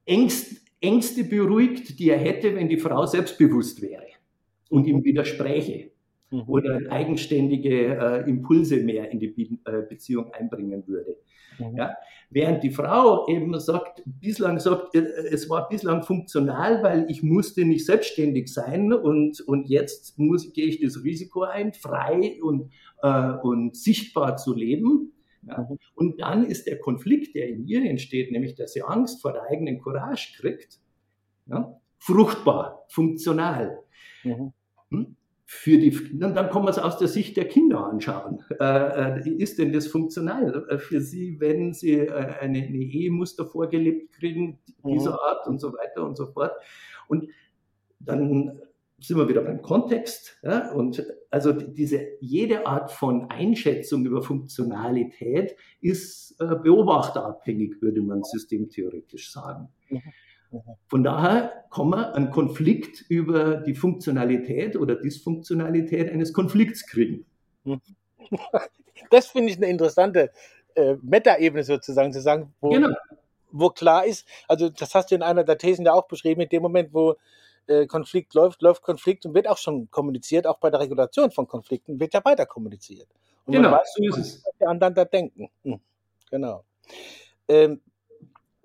Ängste, 0.05 0.57
Ängste 0.79 1.23
beruhigt, 1.23 1.99
die 1.99 2.09
er 2.09 2.17
hätte, 2.17 2.55
wenn 2.55 2.67
die 2.67 2.77
Frau 2.77 3.05
selbstbewusst 3.05 3.81
wäre 3.81 4.07
und 4.69 4.87
ihm 4.87 5.03
widerspräche 5.03 5.91
mhm. 6.31 6.43
oder 6.47 6.79
eigenständige 6.89 7.95
äh, 7.95 8.29
Impulse 8.29 8.77
mehr 8.77 9.11
in 9.11 9.19
die 9.19 9.27
Be 9.27 9.59
äh, 9.65 9.83
Beziehung 9.87 10.33
einbringen 10.33 10.87
würde. 10.87 11.17
Mhm. 11.59 11.77
Ja? 11.77 11.95
Während 12.29 12.63
die 12.63 12.71
Frau 12.71 13.27
eben 13.27 13.59
sagt, 13.59 14.01
bislang 14.05 14.59
sagt, 14.59 14.95
äh, 14.95 15.01
es 15.31 15.49
war 15.49 15.69
bislang 15.69 16.01
funktional, 16.03 16.81
weil 16.81 17.05
ich 17.09 17.21
musste 17.21 17.65
nicht 17.65 17.85
selbstständig 17.85 18.51
sein 18.51 18.93
und, 18.93 19.41
und 19.41 19.69
jetzt 19.69 20.17
muss, 20.17 20.51
gehe 20.53 20.65
ich 20.65 20.81
das 20.81 21.03
Risiko 21.03 21.43
ein, 21.43 21.73
frei 21.73 22.39
und, 22.41 22.71
äh, 23.03 23.33
und 23.43 23.75
sichtbar 23.75 24.37
zu 24.37 24.55
leben. 24.55 25.11
Ja? 25.43 25.61
Mhm. 25.61 25.77
Und 25.95 26.21
dann 26.21 26.45
ist 26.45 26.67
der 26.67 26.79
Konflikt, 26.79 27.35
der 27.35 27.49
in 27.49 27.67
ihr 27.67 27.83
entsteht, 27.83 28.31
nämlich 28.31 28.55
dass 28.55 28.73
sie 28.73 28.83
Angst 28.83 29.21
vor 29.21 29.33
der 29.33 29.43
eigenen 29.43 29.79
Courage 29.79 30.33
kriegt, 30.39 30.79
ja? 31.47 31.79
fruchtbar, 31.99 32.85
funktional. 32.89 33.79
Mhm. 34.23 34.53
Hm? 34.89 35.15
für 35.53 35.77
die, 35.77 35.91
und 36.13 36.21
dann 36.21 36.49
kann 36.49 36.63
man 36.63 36.69
es 36.69 36.79
aus 36.79 36.97
der 36.97 37.09
Sicht 37.09 37.35
der 37.35 37.45
Kinder 37.45 37.85
anschauen. 37.85 38.41
Äh, 38.57 39.19
äh 39.19 39.29
ist 39.31 39.59
denn 39.59 39.73
das 39.73 39.85
funktional 39.85 40.65
äh, 40.69 40.77
für 40.77 41.01
sie, 41.01 41.41
wenn 41.41 41.73
sie 41.73 41.91
äh, 41.91 42.09
eine, 42.39 42.59
eine 42.59 42.77
Ehemuster 42.77 43.45
vorgelebt 43.45 44.13
kriegen, 44.13 44.59
dieser 44.85 45.11
mhm. 45.11 45.17
Art 45.17 45.47
und 45.47 45.59
so 45.59 45.73
weiter 45.73 46.05
und 46.05 46.15
so 46.15 46.27
fort? 46.27 46.53
Und 47.09 47.27
dann 47.99 48.61
sind 49.01 49.17
wir 49.17 49.27
wieder 49.27 49.41
beim 49.41 49.61
Kontext. 49.61 50.37
Ja? 50.43 50.71
Und 50.71 51.05
also 51.29 51.51
diese, 51.51 52.07
jede 52.19 52.65
Art 52.65 52.91
von 52.91 53.29
Einschätzung 53.29 54.05
über 54.05 54.21
Funktionalität 54.21 55.55
ist 55.81 56.35
äh, 56.39 56.55
beobachterabhängig, 56.55 57.81
würde 57.81 58.01
man 58.01 58.23
systemtheoretisch 58.23 59.31
sagen. 59.31 59.69
Mhm. 59.89 60.01
Von 60.87 61.03
daher 61.03 61.65
kann 61.71 61.89
man 61.89 62.05
einen 62.05 62.29
Konflikt 62.29 63.05
über 63.07 63.55
die 63.55 63.73
Funktionalität 63.73 64.75
oder 64.75 64.95
Dysfunktionalität 64.95 66.11
eines 66.11 66.33
Konflikts 66.33 66.85
kriegen. 66.85 67.25
Das 69.09 69.27
finde 69.27 69.51
ich 69.51 69.57
eine 69.57 69.67
interessante 69.67 70.31
äh, 70.75 70.95
Metaebene 71.01 71.63
sozusagen, 71.63 72.13
zu 72.13 72.21
sagen, 72.21 72.53
wo, 72.61 72.69
genau. 72.69 72.95
wo 73.51 73.69
klar 73.69 74.05
ist, 74.05 74.25
also 74.47 74.69
das 74.69 74.95
hast 74.95 75.11
du 75.11 75.15
in 75.15 75.23
einer 75.23 75.43
der 75.43 75.57
Thesen 75.57 75.85
ja 75.85 75.91
auch 75.91 76.07
beschrieben, 76.07 76.41
in 76.41 76.49
dem 76.49 76.61
Moment, 76.61 76.93
wo 76.93 77.15
äh, 77.67 77.85
Konflikt 77.85 78.33
läuft, 78.33 78.61
läuft 78.61 78.81
Konflikt 78.81 79.25
und 79.25 79.33
wird 79.33 79.47
auch 79.47 79.57
schon 79.57 79.89
kommuniziert, 79.91 80.47
auch 80.47 80.59
bei 80.59 80.69
der 80.69 80.79
Regulation 80.79 81.31
von 81.31 81.47
Konflikten 81.47 81.99
wird 81.99 82.13
ja 82.13 82.23
weiter 82.23 82.45
kommuniziert. 82.45 83.07
Und 83.45 83.53
genau, 83.53 83.71
weiß, 83.71 83.93
so 83.95 84.03
ist 84.03 84.17
es. 84.17 84.43
Die 84.59 84.65
anderen 84.65 84.93
da 84.93 85.05
denken. 85.05 85.49
Hm, 85.63 85.79
genau. 86.29 86.63
Ähm, 87.47 87.81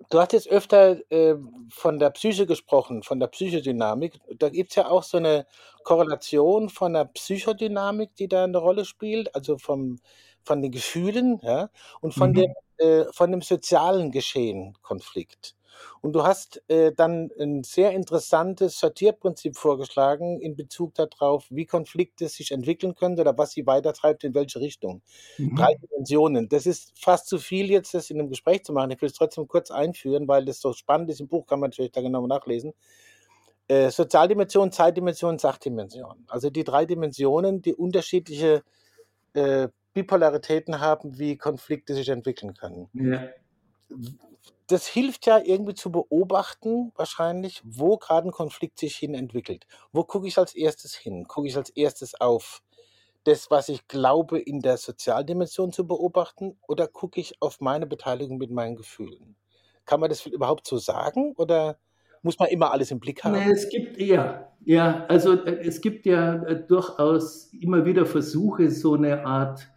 Du 0.09 0.19
hast 0.19 0.31
jetzt 0.31 0.47
öfter 0.47 0.99
äh, 1.11 1.35
von 1.69 1.99
der 1.99 2.11
Psyche 2.11 2.45
gesprochen, 2.45 3.03
von 3.03 3.19
der 3.19 3.27
Psychodynamik. 3.27 4.19
Da 4.37 4.47
gibt 4.49 4.71
es 4.71 4.75
ja 4.77 4.87
auch 4.87 5.03
so 5.03 5.17
eine 5.17 5.45
Korrelation 5.83 6.69
von 6.69 6.93
der 6.93 7.05
Psychodynamik, 7.05 8.15
die 8.15 8.29
da 8.29 8.45
eine 8.45 8.57
Rolle 8.57 8.85
spielt, 8.85 9.35
also 9.35 9.57
vom, 9.57 9.99
von 10.43 10.61
den 10.61 10.71
Gefühlen 10.71 11.41
ja, 11.43 11.69
und 11.99 12.13
von, 12.13 12.31
mhm. 12.31 12.35
dem, 12.35 12.53
äh, 12.77 13.05
von 13.11 13.31
dem 13.31 13.41
sozialen 13.41 14.11
Geschehen 14.11 14.77
Konflikt. 14.81 15.56
Und 16.01 16.13
du 16.13 16.23
hast 16.23 16.61
äh, 16.69 16.91
dann 16.93 17.31
ein 17.39 17.63
sehr 17.63 17.91
interessantes 17.91 18.79
Sortierprinzip 18.79 19.57
vorgeschlagen 19.57 20.39
in 20.39 20.55
Bezug 20.55 20.93
darauf, 20.95 21.45
wie 21.49 21.65
Konflikte 21.65 22.27
sich 22.29 22.51
entwickeln 22.51 22.95
können 22.95 23.19
oder 23.19 23.37
was 23.37 23.51
sie 23.51 23.65
weitertreibt, 23.65 24.23
in 24.23 24.33
welche 24.33 24.59
Richtung. 24.59 25.01
Mhm. 25.37 25.55
Drei 25.55 25.75
Dimensionen. 25.75 26.49
Das 26.49 26.65
ist 26.65 26.93
fast 26.99 27.27
zu 27.27 27.37
viel, 27.39 27.69
jetzt 27.69 27.93
das 27.93 28.09
in 28.09 28.19
einem 28.19 28.29
Gespräch 28.29 28.63
zu 28.63 28.73
machen. 28.73 28.91
Ich 28.91 29.01
will 29.01 29.09
es 29.09 29.15
trotzdem 29.15 29.47
kurz 29.47 29.71
einführen, 29.71 30.27
weil 30.27 30.45
das 30.45 30.59
so 30.59 30.73
spannend 30.73 31.09
ist. 31.09 31.19
Im 31.19 31.27
Buch 31.27 31.45
kann 31.47 31.59
man 31.59 31.69
natürlich 31.69 31.91
da 31.91 32.01
genau 32.01 32.25
nachlesen. 32.27 32.73
Äh, 33.67 33.89
Sozialdimension, 33.89 34.71
Zeitdimension, 34.71 35.39
Sachdimension. 35.39 36.25
Also 36.27 36.49
die 36.49 36.63
drei 36.63 36.85
Dimensionen, 36.85 37.61
die 37.61 37.75
unterschiedliche 37.75 38.63
äh, 39.33 39.67
Bipolaritäten 39.93 40.79
haben, 40.79 41.17
wie 41.17 41.37
Konflikte 41.37 41.93
sich 41.93 42.07
entwickeln 42.09 42.53
können. 42.53 42.87
Ja 42.93 43.27
das 44.67 44.85
hilft 44.85 45.25
ja 45.25 45.39
irgendwie 45.39 45.73
zu 45.73 45.91
beobachten, 45.91 46.91
wahrscheinlich, 46.95 47.61
wo 47.63 47.97
gerade 47.97 48.27
ein 48.27 48.31
Konflikt 48.31 48.79
sich 48.79 48.95
hin 48.97 49.13
entwickelt. 49.13 49.65
Wo 49.91 50.03
gucke 50.03 50.27
ich 50.27 50.37
als 50.37 50.53
erstes 50.55 50.93
hin? 50.93 51.25
Gucke 51.27 51.47
ich 51.47 51.55
als 51.55 51.69
erstes 51.69 52.19
auf 52.19 52.61
das, 53.23 53.51
was 53.51 53.69
ich 53.69 53.87
glaube, 53.87 54.39
in 54.39 54.61
der 54.61 54.77
Sozialdimension 54.77 55.73
zu 55.73 55.85
beobachten, 55.85 56.57
oder 56.67 56.87
gucke 56.87 57.19
ich 57.19 57.41
auf 57.41 57.59
meine 57.59 57.85
Beteiligung 57.85 58.37
mit 58.37 58.51
meinen 58.51 58.75
Gefühlen? 58.75 59.35
Kann 59.85 59.99
man 59.99 60.09
das 60.09 60.25
überhaupt 60.25 60.65
so 60.67 60.77
sagen 60.77 61.33
oder 61.37 61.77
muss 62.21 62.39
man 62.39 62.49
immer 62.49 62.71
alles 62.71 62.91
im 62.91 62.99
Blick 62.99 63.23
haben? 63.23 63.33
Nee, 63.33 63.51
es 63.51 63.69
gibt 63.69 63.97
ja, 63.99 64.51
ja, 64.65 65.05
also 65.07 65.33
äh, 65.33 65.59
es 65.65 65.81
gibt 65.81 66.05
ja 66.05 66.43
äh, 66.43 66.65
durchaus 66.65 67.53
immer 67.53 67.85
wieder 67.85 68.05
Versuche, 68.05 68.69
so 68.69 68.95
eine 68.95 69.25
Art 69.25 69.67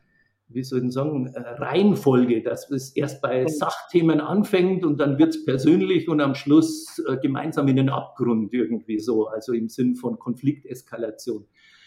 wie 0.53 0.63
soll 0.63 0.85
ich 0.85 0.93
sagen, 0.93 1.27
äh, 1.29 1.41
Reihenfolge, 1.41 2.43
dass 2.43 2.71
es 2.71 2.91
erst 2.97 3.23
bei 3.23 3.47
Sachthemen 3.47 4.21
anfängt 4.21 4.85
und 4.85 4.99
dann 4.99 5.19
wird 5.19 5.31
es 5.31 5.45
persönlich 5.45 6.09
und 6.09 6.21
am 6.21 6.35
Schluss 6.35 7.01
äh, 7.09 7.17
gemeinsam 7.19 7.69
in 7.69 7.77
den 7.77 7.89
Abgrund 7.89 8.53
irgendwie 8.53 8.99
so, 8.99 9.29
also 9.29 9.53
im 9.53 9.69
Sinn 9.69 9.95
von 9.95 10.19
Konflikteskalation. 10.19 11.47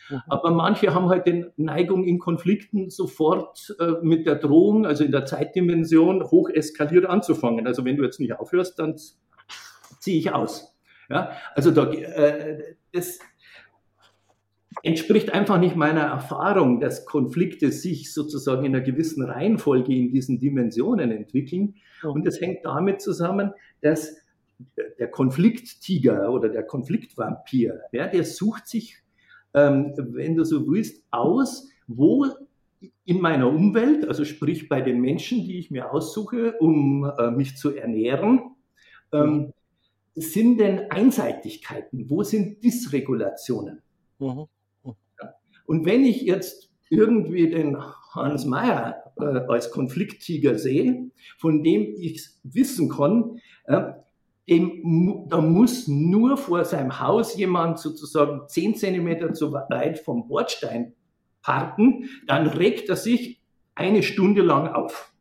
Mhm. 0.10 0.22
Aber 0.28 0.52
manche 0.52 0.94
haben 0.94 1.10
halt 1.10 1.28
die 1.28 1.46
Neigung 1.58 2.06
in 2.06 2.20
Konflikten 2.20 2.90
sofort 2.90 3.76
äh, 3.80 3.94
mit 4.02 4.26
der 4.26 4.36
Drohung, 4.36 4.86
also 4.86 5.04
in 5.04 5.12
der 5.12 5.26
Zeitdimension, 5.26 6.24
hoch 6.24 6.50
eskaliert 6.50 7.06
anzufangen. 7.06 7.68
Also 7.68 7.86
wenn 7.86 7.98
du 7.98 8.04
jetzt 8.04 8.20
nicht 8.20 8.34
aufhörst, 8.34 8.80
dann 8.80 8.96
ziehe 10.00 10.18
ich 10.18 10.32
aus. 10.32 10.74
Ja, 11.10 11.32
also 11.54 11.72
da, 11.72 11.92
äh, 11.92 12.76
das, 12.94 13.20
entspricht 14.84 15.34
einfach 15.34 15.60
nicht 15.60 15.76
meiner 15.76 16.02
Erfahrung, 16.02 16.80
dass 16.80 17.06
Konflikte 17.06 17.72
sich 17.72 18.14
sozusagen 18.14 18.66
in 18.66 18.76
einer 18.76 18.84
gewissen 18.84 19.24
Reihenfolge 19.24 19.96
in 19.96 20.12
diesen 20.12 20.40
Dimensionen 20.40 21.10
entwickeln. 21.10 21.76
Und 22.04 22.28
das 22.28 22.40
hängt 22.42 22.66
damit 22.66 23.02
zusammen, 23.02 23.54
dass 23.82 24.18
der 25.00 25.10
Konflikttiger 25.10 26.32
oder 26.32 26.50
der 26.50 26.64
Konfliktvampir, 26.64 27.80
ja, 27.92 28.08
der 28.08 28.26
sucht 28.26 28.68
sich, 28.68 28.98
ähm, 29.54 29.94
wenn 29.98 30.36
du 30.36 30.44
so 30.44 30.68
willst, 30.68 31.04
aus, 31.12 31.70
wo 31.88 32.28
in 33.06 33.22
meiner 33.22 33.48
Umwelt, 33.48 34.06
also 34.08 34.26
sprich 34.26 34.68
bei 34.68 34.82
den 34.82 35.00
Menschen, 35.00 35.46
die 35.46 35.60
ich 35.60 35.72
mir 35.72 35.94
aussuche, 35.94 36.58
um 36.60 37.10
äh, 37.18 37.32
mich 37.32 37.56
zu 37.56 37.74
ernähren, 37.76 38.56
ähm, 39.14 39.54
sind 40.16 40.60
denn 40.60 40.92
Einseitigkeiten? 40.92 42.10
Wo 42.10 42.24
sind 42.24 42.64
Dysregulationen? 42.64 43.82
Mhm. 44.20 44.46
Und 45.66 45.86
wenn 45.86 46.04
ich 46.04 46.22
jetzt 46.22 46.72
irgendwie 46.90 47.50
den 47.50 47.78
Hans 48.14 48.46
Mayer 48.46 49.04
äh, 49.18 49.24
als 49.48 49.72
Konflikttiger 49.72 50.58
sehe, 50.58 51.10
von 51.38 51.64
dem 51.64 51.96
ich 51.98 52.28
wissen 52.44 52.90
kann, 52.90 53.40
äh, 53.66 53.94
dem, 54.50 55.28
da 55.30 55.40
muss 55.40 55.88
nur 55.88 56.36
vor 56.38 56.66
seinem 56.66 57.00
Haus 57.00 57.38
jemand 57.38 57.80
sozusagen 57.80 58.42
zehn 58.48 58.76
Zentimeter 58.76 59.34
zu 59.34 59.54
weit 59.54 60.00
vom 60.00 60.28
Bordstein 60.28 60.94
parken, 61.42 62.10
dann 62.28 62.48
regt 62.48 62.90
er 62.90 62.98
sich 62.98 63.42
eine 63.76 64.04
Stunde 64.04 64.42
lang 64.42 64.68
auf. 64.68 65.13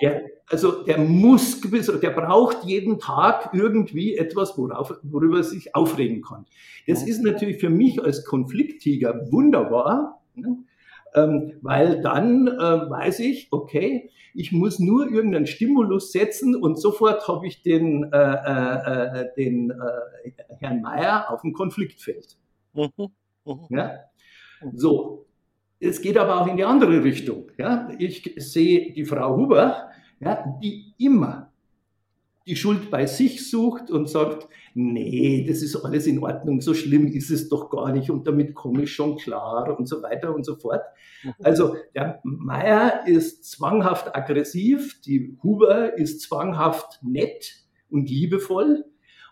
Der, 0.00 0.24
also 0.48 0.84
der 0.84 0.98
muss 0.98 1.60
gewiss, 1.60 1.86
der 2.00 2.10
braucht 2.10 2.64
jeden 2.64 2.98
Tag 2.98 3.50
irgendwie 3.52 4.16
etwas, 4.16 4.56
worauf, 4.56 4.94
worüber 5.02 5.38
er 5.38 5.44
sich 5.44 5.74
aufregen 5.74 6.22
kann. 6.22 6.46
Das 6.86 7.02
ist 7.02 7.22
natürlich 7.22 7.58
für 7.58 7.70
mich 7.70 8.02
als 8.02 8.24
Konflikttiger 8.24 9.30
wunderbar, 9.30 10.22
ne? 10.34 10.58
ähm, 11.14 11.54
weil 11.62 12.00
dann 12.00 12.46
äh, 12.46 12.50
weiß 12.90 13.20
ich, 13.20 13.48
okay, 13.50 14.10
ich 14.34 14.52
muss 14.52 14.78
nur 14.78 15.10
irgendeinen 15.10 15.46
Stimulus 15.46 16.12
setzen 16.12 16.54
und 16.54 16.78
sofort 16.78 17.26
habe 17.26 17.46
ich 17.46 17.62
den, 17.62 18.12
äh, 18.12 18.16
äh, 18.16 19.20
äh 19.22 19.34
den 19.36 19.70
äh, 19.70 20.32
Herrn 20.58 20.82
Meier 20.82 21.30
auf 21.30 21.40
dem 21.42 21.52
Konfliktfeld. 21.52 22.36
Mhm. 22.74 23.08
Mhm. 23.44 23.66
Ja? 23.70 23.92
So, 24.74 25.25
es 25.86 26.00
geht 26.00 26.18
aber 26.18 26.40
auch 26.40 26.46
in 26.46 26.56
die 26.56 26.64
andere 26.64 27.02
Richtung. 27.02 27.50
Ja? 27.58 27.88
Ich 27.98 28.34
sehe 28.36 28.92
die 28.92 29.04
Frau 29.04 29.36
Huber, 29.36 29.90
ja, 30.20 30.58
die 30.62 30.94
immer 30.98 31.52
die 32.46 32.56
Schuld 32.56 32.90
bei 32.90 33.06
sich 33.06 33.50
sucht 33.50 33.90
und 33.90 34.08
sagt, 34.08 34.48
nee, 34.74 35.44
das 35.48 35.62
ist 35.62 35.74
alles 35.76 36.06
in 36.06 36.22
Ordnung, 36.22 36.60
so 36.60 36.74
schlimm 36.74 37.08
ist 37.08 37.30
es 37.30 37.48
doch 37.48 37.70
gar 37.70 37.90
nicht 37.90 38.08
und 38.08 38.26
damit 38.26 38.54
komme 38.54 38.84
ich 38.84 38.92
schon 38.92 39.16
klar 39.16 39.76
und 39.76 39.88
so 39.88 40.00
weiter 40.02 40.32
und 40.32 40.44
so 40.46 40.54
fort. 40.54 40.82
Mhm. 41.24 41.34
Also 41.42 41.76
der 41.94 42.20
Meier 42.22 43.04
ist 43.06 43.50
zwanghaft 43.50 44.14
aggressiv, 44.14 45.00
die 45.00 45.36
Huber 45.42 45.98
ist 45.98 46.20
zwanghaft 46.20 47.00
nett 47.02 47.64
und 47.90 48.08
liebevoll 48.08 48.84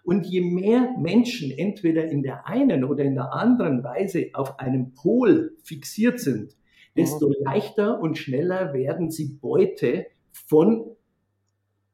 und 0.05 0.27
je 0.27 0.43
mehr 0.43 0.95
Menschen 0.99 1.51
entweder 1.51 2.05
in 2.05 2.23
der 2.23 2.47
einen 2.47 2.85
oder 2.85 3.05
in 3.05 3.15
der 3.15 3.33
anderen 3.33 3.83
Weise 3.83 4.29
auf 4.35 4.61
einem 4.61 4.93
Pol 4.95 5.57
fixiert 5.65 6.21
sind, 6.21 6.55
desto 6.97 7.29
mhm. 7.29 7.35
leichter 7.41 8.01
und 8.01 8.17
schneller 8.19 8.75
werden 8.75 9.11
sie 9.11 9.39
Beute 9.41 10.07
von 10.31 10.85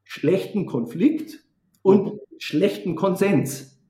schlechten 0.02 0.66
Konflikt 0.66 1.44
und 1.82 2.14
mhm. 2.14 2.20
schlechten 2.38 2.96
Konsens, 2.96 3.80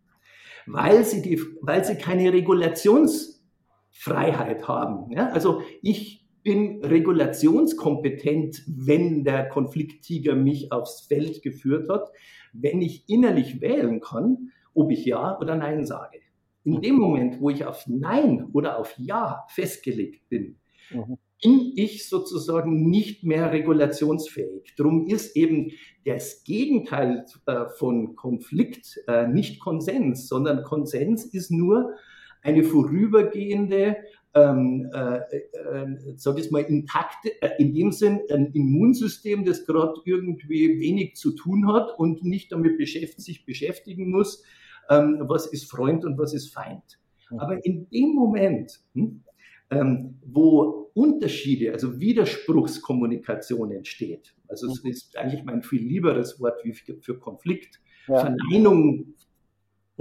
weil 0.67 1.03
sie, 1.05 1.23
die, 1.23 1.41
weil 1.63 1.83
sie 1.85 1.95
keine 1.97 2.33
Regulationsfreiheit 2.33 4.69
haben. 4.69 5.11
Ja? 5.13 5.31
Also 5.31 5.63
ich 5.81 6.20
bin 6.43 6.85
regulationskompetent, 6.85 8.63
wenn 8.67 9.25
der 9.25 9.49
Konflikttiger 9.49 10.35
mich 10.35 10.73
aufs 10.73 11.03
Feld 11.03 11.43
geführt 11.43 11.89
hat, 11.89 12.11
wenn 12.53 12.83
ich 12.83 13.09
innerlich 13.09 13.61
wählen 13.61 14.01
kann, 14.01 14.51
ob 14.75 14.91
ich 14.91 15.05
Ja 15.05 15.39
oder 15.39 15.57
Nein 15.57 15.85
sage. 15.85 16.19
In 16.65 16.81
dem 16.81 16.97
Moment, 16.97 17.41
wo 17.41 17.51
ich 17.51 17.65
auf 17.65 17.87
Nein 17.87 18.49
oder 18.53 18.79
auf 18.79 18.95
Ja 18.99 19.45
festgelegt 19.49 20.29
bin, 20.29 20.59
mhm. 20.91 21.17
bin 21.43 21.73
ich 21.75 22.09
sozusagen 22.09 22.89
nicht 22.89 23.25
mehr 23.25 23.51
regulationsfähig. 23.51 24.75
Darum 24.77 25.07
ist 25.07 25.37
eben 25.37 25.73
das 26.05 26.45
Gegenteil 26.45 27.25
äh, 27.47 27.67
von 27.79 28.15
Konflikt 28.15 29.01
äh, 29.07 29.27
nicht 29.27 29.61
Konsens, 29.61 30.29
sondern 30.29 30.65
Konsens 30.65 31.25
ist 31.25 31.51
nur 31.51 31.95
eine 32.43 32.63
vorübergehende 32.63 33.97
ähm, 34.35 34.89
äh, 34.95 35.19
äh, 35.37 35.97
sag 36.17 36.39
ich 36.39 36.51
mal, 36.51 36.63
intakt, 36.63 37.27
äh, 37.41 37.51
in 37.59 37.75
dem 37.75 37.91
Sinn 37.91 38.21
ein 38.31 38.53
Immunsystem, 38.53 39.45
das 39.45 39.67
gerade 39.67 39.95
irgendwie 40.05 40.79
wenig 40.81 41.17
zu 41.17 41.33
tun 41.33 41.73
hat 41.73 41.99
und 41.99 42.25
nicht 42.25 42.53
damit 42.53 42.79
beschäftigt, 42.79 43.23
sich 43.23 43.45
beschäftigen 43.45 44.11
muss, 44.11 44.45
ähm, 44.89 45.23
was 45.27 45.47
ist 45.47 45.71
Freund 45.71 46.05
und 46.05 46.17
was 46.17 46.33
ist 46.33 46.53
Feind. 46.53 47.01
Mhm. 47.31 47.39
Aber 47.41 47.65
in 47.65 47.89
dem 47.91 48.15
Moment, 48.15 48.81
hm, 48.95 49.23
ähm, 49.71 50.19
wo 50.25 50.91
Unterschiede, 50.95 51.73
also 51.73 51.99
Widerspruchskommunikation 51.99 53.73
entsteht, 53.73 54.35
also 54.49 54.71
es 54.71 54.85
mhm. 54.85 54.91
ist 54.91 55.17
eigentlich 55.17 55.45
mein 55.45 55.63
viel 55.63 55.83
lieberes 55.83 56.41
Wort 56.41 56.65
wie 56.65 56.73
für 56.73 57.19
Konflikt, 57.19 57.81
ja. 58.07 58.21
Verneinung 58.21 59.15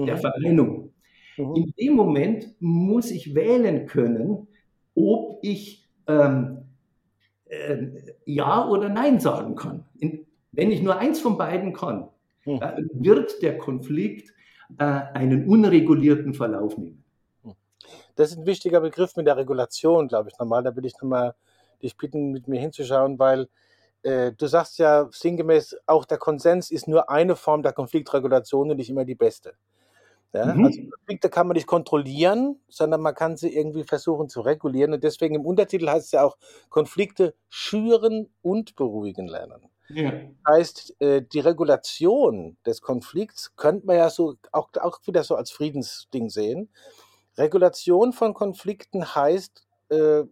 der 0.05 0.15
mhm. 0.15 0.21
Verneinung, 0.21 0.93
Mhm. 1.39 1.55
In 1.55 1.73
dem 1.79 1.93
Moment 1.95 2.55
muss 2.59 3.11
ich 3.11 3.33
wählen 3.33 3.85
können, 3.85 4.47
ob 4.95 5.39
ich 5.41 5.89
ähm, 6.07 6.65
äh, 7.45 7.77
Ja 8.25 8.67
oder 8.67 8.89
Nein 8.89 9.19
sagen 9.19 9.55
kann. 9.55 9.85
In, 9.97 10.25
wenn 10.51 10.71
ich 10.71 10.81
nur 10.81 10.97
eins 10.97 11.19
von 11.19 11.37
beiden 11.37 11.73
kann, 11.73 12.09
mhm. 12.45 12.61
äh, 12.61 12.83
wird 12.93 13.41
der 13.41 13.57
Konflikt 13.57 14.33
äh, 14.77 14.83
einen 14.83 15.47
unregulierten 15.47 16.33
Verlauf 16.33 16.77
nehmen. 16.77 17.03
Mhm. 17.43 17.53
Das 18.15 18.31
ist 18.31 18.37
ein 18.39 18.45
wichtiger 18.45 18.81
Begriff 18.81 19.15
mit 19.15 19.27
der 19.27 19.37
Regulation, 19.37 20.07
glaube 20.07 20.29
ich 20.29 20.37
nochmal. 20.37 20.63
Da 20.63 20.75
würde 20.75 20.87
ich 20.87 20.95
nochmal 21.01 21.35
dich 21.81 21.95
bitten, 21.95 22.31
mit 22.31 22.49
mir 22.49 22.59
hinzuschauen, 22.59 23.17
weil 23.17 23.47
äh, 24.03 24.33
du 24.33 24.47
sagst 24.47 24.77
ja 24.77 25.07
sinngemäß, 25.09 25.77
auch 25.85 26.03
der 26.03 26.17
Konsens 26.17 26.71
ist 26.71 26.87
nur 26.87 27.09
eine 27.09 27.37
Form 27.37 27.63
der 27.63 27.71
Konfliktregulation 27.71 28.71
und 28.71 28.77
nicht 28.77 28.89
immer 28.89 29.05
die 29.05 29.15
beste. 29.15 29.53
Ja? 30.33 30.53
Mhm. 30.53 30.65
Also 30.65 30.81
Konflikte 30.89 31.29
kann 31.29 31.47
man 31.47 31.55
nicht 31.55 31.67
kontrollieren, 31.67 32.59
sondern 32.67 33.01
man 33.01 33.15
kann 33.15 33.37
sie 33.37 33.55
irgendwie 33.55 33.83
versuchen 33.83 34.29
zu 34.29 34.41
regulieren. 34.41 34.93
Und 34.93 35.03
deswegen 35.03 35.35
im 35.35 35.45
Untertitel 35.45 35.89
heißt 35.89 36.07
es 36.07 36.11
ja 36.11 36.23
auch 36.23 36.37
Konflikte 36.69 37.33
schüren 37.49 38.29
und 38.41 38.75
beruhigen 38.75 39.27
lernen. 39.27 39.69
Ja. 39.89 40.13
Heißt, 40.47 41.01
äh, 41.01 41.23
die 41.23 41.39
Regulation 41.39 42.57
des 42.65 42.81
Konflikts 42.81 43.55
könnte 43.55 43.87
man 43.87 43.97
ja 43.97 44.09
so 44.09 44.35
auch, 44.51 44.69
auch 44.79 44.99
wieder 45.05 45.23
so 45.23 45.35
als 45.35 45.49
Friedensding 45.49 46.29
sehen. 46.29 46.69
Regulation 47.37 48.13
von 48.13 48.33
Konflikten 48.35 49.15
heißt, 49.15 49.65
äh, 49.89 50.23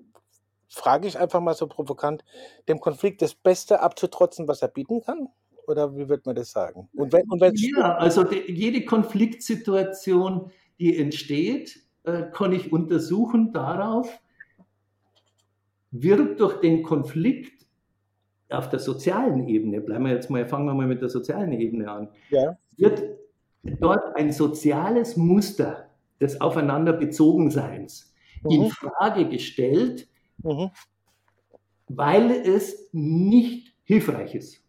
frage 0.70 1.08
ich 1.08 1.18
einfach 1.18 1.40
mal 1.40 1.56
so 1.56 1.66
provokant, 1.68 2.24
dem 2.68 2.80
Konflikt 2.80 3.22
das 3.22 3.34
Beste 3.34 3.80
abzutrotzen, 3.80 4.48
was 4.48 4.62
er 4.62 4.68
bieten 4.68 5.02
kann? 5.02 5.30
Oder 5.68 5.96
wie 5.96 6.08
wird 6.08 6.26
man 6.26 6.36
das 6.36 6.52
sagen? 6.52 6.88
Und 6.96 7.12
wenn, 7.12 7.30
und 7.30 7.42
ja, 7.60 7.96
also 7.98 8.24
die, 8.24 8.52
jede 8.52 8.86
Konfliktsituation, 8.86 10.50
die 10.80 10.98
entsteht, 10.98 11.82
äh, 12.04 12.24
kann 12.32 12.54
ich 12.54 12.72
untersuchen 12.72 13.52
darauf, 13.52 14.10
wird 15.92 16.40
durch 16.40 16.62
den 16.62 16.84
Konflikt 16.84 17.66
auf 18.50 18.70
der 18.70 18.80
sozialen 18.80 19.50
Ebene, 19.50 19.82
bleiben 19.82 20.06
wir 20.06 20.14
jetzt 20.14 20.30
mal, 20.30 20.48
fangen 20.48 20.66
wir 20.66 20.74
mal 20.74 20.88
mit 20.88 21.02
der 21.02 21.10
sozialen 21.10 21.52
Ebene 21.52 21.92
an, 21.92 22.10
ja. 22.30 22.58
wird 22.78 23.04
dort 23.64 24.16
ein 24.16 24.32
soziales 24.32 25.18
Muster 25.18 25.90
des 26.22 26.40
Aufeinanderbezogenseins 26.40 28.14
mhm. 28.44 28.52
in 28.52 28.70
Frage 28.70 29.28
gestellt, 29.28 30.08
mhm. 30.38 30.72
weil 31.90 32.32
es 32.32 32.90
nicht 32.94 33.76
hilfreich 33.84 34.34
ist. 34.34 34.67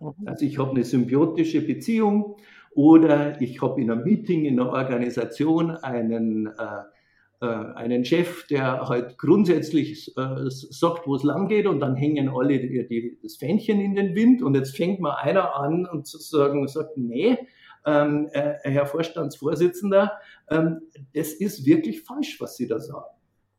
Mhm. 0.00 0.14
Also 0.26 0.44
ich 0.44 0.58
habe 0.58 0.70
eine 0.70 0.84
symbiotische 0.84 1.60
Beziehung 1.60 2.36
oder 2.72 3.40
ich 3.40 3.60
habe 3.62 3.80
in 3.80 3.90
einem 3.90 4.04
Meeting, 4.04 4.44
in 4.44 4.60
einer 4.60 4.70
Organisation 4.70 5.70
einen, 5.70 6.46
äh, 6.46 7.44
äh, 7.44 7.46
einen 7.46 8.04
Chef, 8.04 8.46
der 8.46 8.88
halt 8.88 9.18
grundsätzlich 9.18 10.16
äh, 10.16 10.36
sagt, 10.48 11.06
wo 11.06 11.14
es 11.14 11.22
lang 11.22 11.48
geht 11.48 11.66
und 11.66 11.80
dann 11.80 11.96
hängen 11.96 12.28
alle 12.28 12.58
die, 12.58 12.86
die, 12.88 13.18
das 13.22 13.36
Fähnchen 13.36 13.80
in 13.80 13.94
den 13.94 14.14
Wind 14.14 14.42
und 14.42 14.54
jetzt 14.54 14.76
fängt 14.76 15.00
mal 15.00 15.16
einer 15.16 15.56
an 15.56 15.86
und 15.86 16.06
sozusagen 16.06 16.66
sagt, 16.68 16.96
nee, 16.96 17.38
ähm, 17.86 18.28
äh, 18.32 18.54
Herr 18.62 18.86
Vorstandsvorsitzender, 18.86 20.12
ähm, 20.50 20.80
das 21.14 21.32
ist 21.32 21.64
wirklich 21.64 22.02
falsch, 22.02 22.40
was 22.40 22.56
Sie 22.56 22.66
da 22.66 22.78
sagen. 22.78 23.06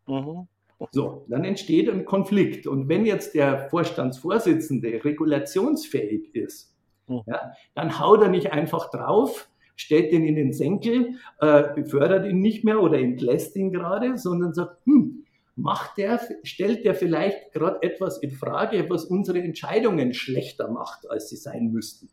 Mhm. 0.08 0.47
So, 0.91 1.25
dann 1.27 1.43
entsteht 1.43 1.89
ein 1.89 2.05
Konflikt. 2.05 2.65
Und 2.65 2.87
wenn 2.87 3.05
jetzt 3.05 3.35
der 3.35 3.69
Vorstandsvorsitzende 3.69 5.03
regulationsfähig 5.03 6.33
ist, 6.33 6.73
mhm. 7.07 7.21
ja, 7.25 7.51
dann 7.75 7.99
haut 7.99 8.21
er 8.21 8.29
nicht 8.29 8.53
einfach 8.53 8.89
drauf, 8.89 9.49
stellt 9.75 10.11
den 10.11 10.25
in 10.25 10.35
den 10.35 10.53
Senkel, 10.53 11.15
äh, 11.39 11.73
befördert 11.75 12.25
ihn 12.25 12.39
nicht 12.39 12.63
mehr 12.63 12.81
oder 12.81 12.97
entlässt 12.97 13.55
ihn 13.55 13.71
gerade, 13.71 14.17
sondern 14.17 14.53
sagt, 14.53 14.85
hm, 14.85 15.25
macht 15.55 15.97
der, 15.97 16.21
stellt 16.43 16.85
der 16.85 16.95
vielleicht 16.95 17.51
gerade 17.51 17.81
etwas 17.81 18.17
in 18.17 18.31
Frage, 18.31 18.89
was 18.89 19.05
unsere 19.05 19.39
Entscheidungen 19.41 20.13
schlechter 20.13 20.71
macht, 20.71 21.09
als 21.09 21.29
sie 21.29 21.35
sein 21.35 21.71
müssten. 21.71 22.09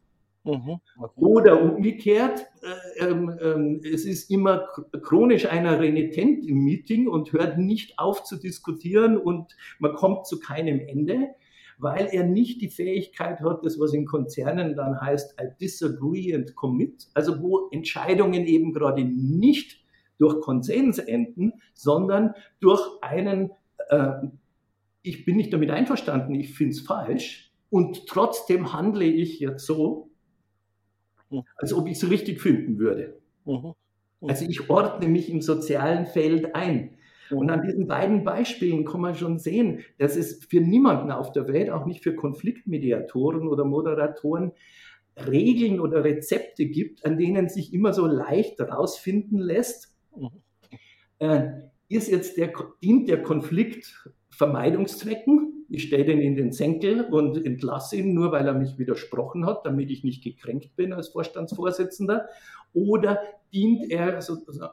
Mhm. 0.46 0.80
Oder 1.16 1.60
umgekehrt, 1.60 2.46
äh, 2.62 3.06
ähm, 3.06 3.36
ähm, 3.42 3.80
es 3.82 4.04
ist 4.04 4.30
immer 4.30 4.68
chronisch 5.02 5.46
einer 5.46 5.80
renitent 5.80 6.46
im 6.46 6.64
Meeting 6.64 7.08
und 7.08 7.32
hört 7.32 7.58
nicht 7.58 7.98
auf 7.98 8.22
zu 8.22 8.36
diskutieren 8.36 9.16
und 9.16 9.56
man 9.80 9.94
kommt 9.94 10.26
zu 10.26 10.38
keinem 10.38 10.80
Ende, 10.80 11.30
weil 11.78 12.06
er 12.12 12.24
nicht 12.24 12.62
die 12.62 12.68
Fähigkeit 12.68 13.40
hat, 13.40 13.64
das 13.64 13.78
was 13.78 13.92
in 13.92 14.06
Konzernen 14.06 14.76
dann 14.76 15.00
heißt, 15.00 15.34
I 15.40 15.48
disagree 15.60 16.32
and 16.34 16.54
commit, 16.54 17.08
also 17.14 17.42
wo 17.42 17.68
Entscheidungen 17.70 18.46
eben 18.46 18.72
gerade 18.72 19.04
nicht 19.04 19.84
durch 20.18 20.40
Konsens 20.40 20.98
enden, 20.98 21.54
sondern 21.74 22.34
durch 22.60 22.82
einen, 23.02 23.50
äh, 23.88 24.12
ich 25.02 25.24
bin 25.24 25.36
nicht 25.36 25.52
damit 25.52 25.70
einverstanden, 25.70 26.34
ich 26.34 26.54
finde 26.54 26.72
es 26.72 26.80
falsch 26.80 27.52
und 27.68 28.06
trotzdem 28.06 28.72
handle 28.72 29.04
ich 29.04 29.40
jetzt 29.40 29.66
so. 29.66 30.10
Als 31.56 31.72
ob 31.72 31.86
ich 31.88 32.02
es 32.02 32.10
richtig 32.10 32.40
finden 32.40 32.78
würde. 32.78 33.18
Mhm. 33.44 33.74
Mhm. 34.20 34.30
Also 34.30 34.46
ich 34.48 34.70
ordne 34.70 35.08
mich 35.08 35.30
im 35.30 35.40
sozialen 35.40 36.06
Feld 36.06 36.54
ein. 36.54 36.90
Und 37.30 37.50
an 37.50 37.62
diesen 37.62 37.88
beiden 37.88 38.22
Beispielen 38.22 38.84
kann 38.84 39.00
man 39.00 39.16
schon 39.16 39.38
sehen, 39.40 39.80
dass 39.98 40.16
es 40.16 40.44
für 40.44 40.60
niemanden 40.60 41.10
auf 41.10 41.32
der 41.32 41.48
Welt, 41.48 41.70
auch 41.70 41.84
nicht 41.84 42.04
für 42.04 42.14
Konfliktmediatoren 42.14 43.48
oder 43.48 43.64
Moderatoren, 43.64 44.52
Regeln 45.16 45.80
oder 45.80 46.04
Rezepte 46.04 46.66
gibt, 46.66 47.04
an 47.04 47.18
denen 47.18 47.48
sich 47.48 47.72
immer 47.72 47.92
so 47.92 48.06
leicht 48.06 48.60
rausfinden 48.60 49.38
lässt, 49.38 49.96
äh, 51.18 51.48
ist 51.88 52.10
jetzt 52.10 52.36
der, 52.36 52.52
dient 52.82 53.08
der 53.08 53.22
Konflikt 53.22 54.08
Vermeidungszwecken 54.36 55.56
ich 55.68 55.84
stelle 55.84 56.04
den 56.04 56.20
in 56.20 56.36
den 56.36 56.52
Senkel 56.52 57.02
und 57.02 57.44
entlasse 57.44 57.96
ihn 57.96 58.14
nur, 58.14 58.30
weil 58.30 58.46
er 58.46 58.54
mich 58.54 58.78
widersprochen 58.78 59.46
hat, 59.46 59.66
damit 59.66 59.90
ich 59.90 60.04
nicht 60.04 60.22
gekränkt 60.22 60.76
bin 60.76 60.92
als 60.92 61.08
Vorstandsvorsitzender? 61.08 62.28
Oder 62.72 63.20
dient 63.52 63.90
er 63.90 64.20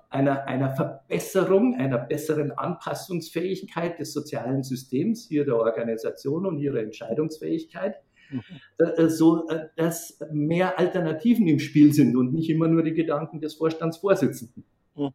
einer, 0.09 0.45
einer 0.47 0.75
Verbesserung, 0.75 1.75
einer 1.75 1.97
besseren 1.97 2.51
Anpassungsfähigkeit 2.51 3.97
des 3.99 4.13
sozialen 4.13 4.63
Systems, 4.63 5.25
hier 5.27 5.45
der 5.45 5.55
Organisation 5.55 6.45
und 6.45 6.59
ihrer 6.59 6.79
Entscheidungsfähigkeit? 6.79 7.95
Mhm. 8.29 8.41
Äh, 8.77 9.09
so 9.09 9.47
äh, 9.47 9.67
dass 9.75 10.19
mehr 10.31 10.77
Alternativen 10.77 11.47
im 11.47 11.59
Spiel 11.59 11.93
sind 11.93 12.15
und 12.15 12.33
nicht 12.33 12.49
immer 12.49 12.67
nur 12.67 12.83
die 12.83 12.93
Gedanken 12.93 13.41
des 13.41 13.55
Vorstandsvorsitzenden. 13.55 14.63
Mhm. 14.95 15.11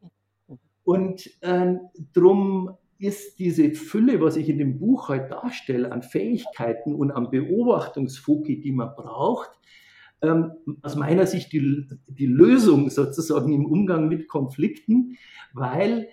Und 0.84 1.30
äh, 1.42 1.74
drum 2.14 2.76
ist 2.98 3.38
diese 3.38 3.70
Fülle, 3.72 4.20
was 4.20 4.36
ich 4.36 4.48
in 4.48 4.58
dem 4.58 4.78
Buch 4.78 5.08
heute 5.08 5.28
darstelle, 5.28 5.92
an 5.92 6.02
Fähigkeiten 6.02 6.94
und 6.94 7.12
an 7.12 7.30
Beobachtungsfoki, 7.30 8.60
die 8.60 8.72
man 8.72 8.94
braucht, 8.96 9.50
ähm, 10.20 10.52
aus 10.82 10.96
meiner 10.96 11.26
Sicht 11.26 11.52
die, 11.52 11.86
die 12.08 12.26
Lösung 12.26 12.90
sozusagen 12.90 13.52
im 13.52 13.66
Umgang 13.66 14.08
mit 14.08 14.26
Konflikten, 14.26 15.16
weil 15.52 16.08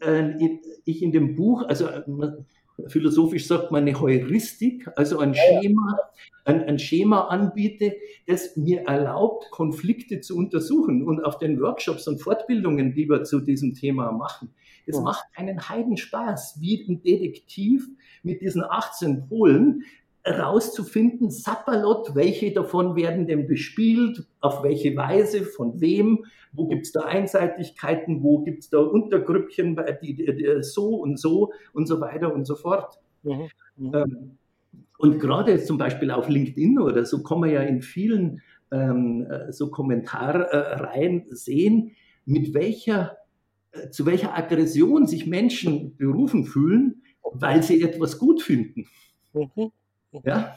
äh, 0.00 0.32
ich 0.84 1.02
in 1.02 1.12
dem 1.12 1.36
Buch, 1.36 1.62
also 1.62 1.86
philosophisch 2.88 3.46
sagt 3.46 3.70
man 3.70 3.82
eine 3.82 4.00
Heuristik, 4.00 4.88
also 4.96 5.18
ein 5.18 5.34
Schema, 5.34 5.98
ein, 6.44 6.62
ein, 6.64 6.78
Schema 6.78 7.28
anbiete, 7.28 7.94
das 8.26 8.56
mir 8.56 8.82
erlaubt, 8.82 9.50
Konflikte 9.50 10.20
zu 10.20 10.36
untersuchen. 10.36 11.04
Und 11.04 11.24
auf 11.24 11.38
den 11.38 11.60
Workshops 11.60 12.08
und 12.08 12.20
Fortbildungen, 12.20 12.94
die 12.94 13.08
wir 13.08 13.24
zu 13.24 13.40
diesem 13.40 13.74
Thema 13.74 14.12
machen, 14.12 14.50
das 14.86 14.96
ja. 14.96 15.02
macht 15.02 15.24
einen 15.34 15.68
Heidenspaß, 15.68 16.58
wie 16.60 16.86
ein 16.88 17.02
Detektiv 17.02 17.88
mit 18.22 18.40
diesen 18.40 18.62
18 18.62 19.28
Polen 19.28 19.84
rauszufinden, 20.26 21.30
Sapperlot, 21.30 22.14
welche 22.14 22.52
davon 22.52 22.94
werden 22.94 23.26
denn 23.26 23.46
bespielt, 23.46 24.26
auf 24.40 24.62
welche 24.62 24.94
Weise, 24.96 25.42
von 25.44 25.80
wem, 25.80 26.26
wo 26.52 26.66
gibt 26.66 26.86
es 26.86 26.92
da 26.92 27.02
Einseitigkeiten, 27.02 28.22
wo 28.22 28.40
gibt 28.42 28.64
es 28.64 28.70
da 28.70 28.78
Untergrüppchen, 28.78 29.80
die, 30.02 30.14
die, 30.14 30.36
die, 30.36 30.62
so 30.62 30.96
und 30.96 31.18
so 31.18 31.52
und 31.72 31.86
so 31.86 32.00
weiter 32.00 32.34
und 32.34 32.44
so 32.44 32.54
fort. 32.54 32.98
Mhm. 33.22 33.48
Mhm. 33.76 33.94
Ähm, 33.94 34.38
und 34.98 35.18
gerade 35.18 35.62
zum 35.62 35.78
Beispiel 35.78 36.10
auf 36.10 36.28
LinkedIn 36.28 36.78
oder 36.78 37.06
so 37.06 37.22
kann 37.22 37.40
man 37.40 37.50
ja 37.50 37.62
in 37.62 37.80
vielen 37.80 38.42
ähm, 38.70 39.26
äh, 39.30 39.50
so 39.52 39.70
Kommentarreihen 39.70 41.24
sehen, 41.30 41.92
mit 42.26 42.52
welcher, 42.52 43.16
zu 43.90 44.06
welcher 44.06 44.36
Aggression 44.36 45.06
sich 45.06 45.26
Menschen 45.26 45.96
berufen 45.96 46.44
fühlen, 46.44 47.02
weil 47.32 47.62
sie 47.62 47.82
etwas 47.82 48.18
gut 48.18 48.42
finden. 48.42 48.86
Mhm. 49.32 49.70
Ja? 50.24 50.54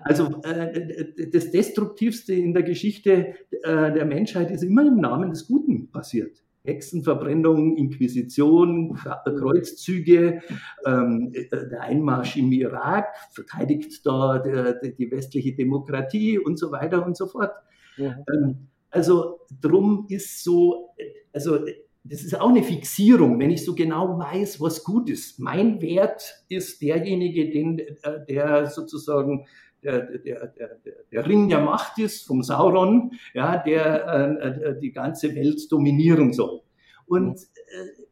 Also 0.00 0.42
äh, 0.42 1.30
das 1.30 1.50
Destruktivste 1.50 2.34
in 2.34 2.52
der 2.52 2.62
Geschichte 2.62 3.34
äh, 3.50 3.92
der 3.92 4.04
Menschheit 4.04 4.50
ist 4.50 4.62
immer 4.62 4.86
im 4.86 4.96
Namen 4.96 5.30
des 5.30 5.46
Guten 5.46 5.90
passiert. 5.90 6.42
Hexenverbrennung, 6.64 7.76
Inquisition, 7.76 8.94
Kreuzzüge, 8.94 10.42
ähm, 10.86 11.32
äh, 11.32 11.48
der 11.48 11.80
Einmarsch 11.80 12.36
im 12.36 12.52
Irak 12.52 13.08
verteidigt 13.32 14.06
da 14.06 14.38
der, 14.38 14.74
die 14.74 15.10
westliche 15.10 15.54
Demokratie 15.54 16.38
und 16.38 16.58
so 16.58 16.70
weiter 16.70 17.04
und 17.04 17.16
so 17.16 17.26
fort. 17.26 17.52
Ja. 17.96 18.16
Ähm, 18.32 18.68
also 18.90 19.40
drum 19.60 20.06
ist 20.08 20.44
so, 20.44 20.90
also 21.32 21.64
das 22.04 22.22
ist 22.22 22.38
auch 22.38 22.48
eine 22.48 22.62
Fixierung, 22.62 23.38
wenn 23.38 23.50
ich 23.50 23.64
so 23.64 23.74
genau 23.74 24.18
weiß, 24.18 24.60
was 24.60 24.82
gut 24.82 25.08
ist. 25.08 25.38
Mein 25.38 25.80
Wert 25.80 26.44
ist 26.48 26.82
derjenige, 26.82 27.50
den, 27.50 27.78
äh, 27.78 28.24
der 28.28 28.66
sozusagen 28.66 29.46
der, 29.82 30.18
der, 30.18 30.46
der, 30.48 30.78
der 31.10 31.26
Ring 31.26 31.48
der 31.48 31.60
Macht 31.60 31.98
ist 31.98 32.24
vom 32.24 32.42
Sauron, 32.42 33.12
ja, 33.34 33.56
der 33.58 34.06
äh, 34.06 34.48
äh 34.48 34.80
die 34.80 34.92
ganze 34.92 35.34
Welt 35.34 35.70
dominieren 35.70 36.32
soll. 36.32 36.62
Und, 37.06 37.40
äh, 37.40 38.02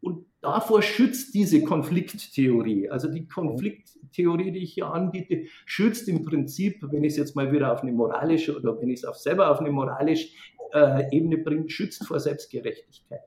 und 0.00 0.26
davor 0.40 0.82
schützt 0.82 1.34
diese 1.34 1.62
Konflikttheorie. 1.62 2.90
Also 2.90 3.10
die 3.10 3.26
Konflikttheorie, 3.26 4.52
die 4.52 4.62
ich 4.62 4.74
hier 4.74 4.88
anbiete, 4.88 5.44
schützt 5.64 6.08
im 6.08 6.22
Prinzip, 6.22 6.80
wenn 6.82 7.02
ich 7.02 7.12
es 7.12 7.18
jetzt 7.18 7.36
mal 7.36 7.50
wieder 7.50 7.72
auf 7.72 7.82
eine 7.82 7.92
moralische 7.92 8.54
oder 8.56 8.78
wenn 8.80 8.90
ich 8.90 9.00
es 9.00 9.04
auch 9.04 9.14
selber 9.14 9.50
auf 9.50 9.60
eine 9.60 9.70
moralische 9.70 10.28
äh, 10.74 11.08
Ebene 11.10 11.38
bringt, 11.38 11.72
schützt 11.72 12.04
vor 12.04 12.20
Selbstgerechtigkeit. 12.20 13.20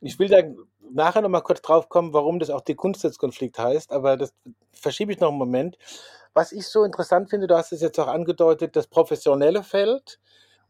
Ich 0.00 0.18
will 0.18 0.28
da 0.28 0.42
nachher 0.92 1.22
noch 1.22 1.28
mal 1.28 1.40
kurz 1.40 1.62
drauf 1.62 1.88
kommen, 1.88 2.12
warum 2.12 2.38
das 2.38 2.50
auch 2.50 2.60
die 2.60 2.74
Kunstnetzkonflikt 2.74 3.58
heißt, 3.58 3.92
aber 3.92 4.16
das 4.16 4.34
verschiebe 4.72 5.12
ich 5.12 5.20
noch 5.20 5.28
einen 5.28 5.38
Moment. 5.38 5.78
Was 6.34 6.52
ich 6.52 6.66
so 6.66 6.84
interessant 6.84 7.30
finde, 7.30 7.46
du 7.46 7.56
hast 7.56 7.72
es 7.72 7.80
jetzt 7.80 7.98
auch 8.00 8.08
angedeutet, 8.08 8.74
das 8.74 8.86
professionelle 8.86 9.62
Feld, 9.62 10.18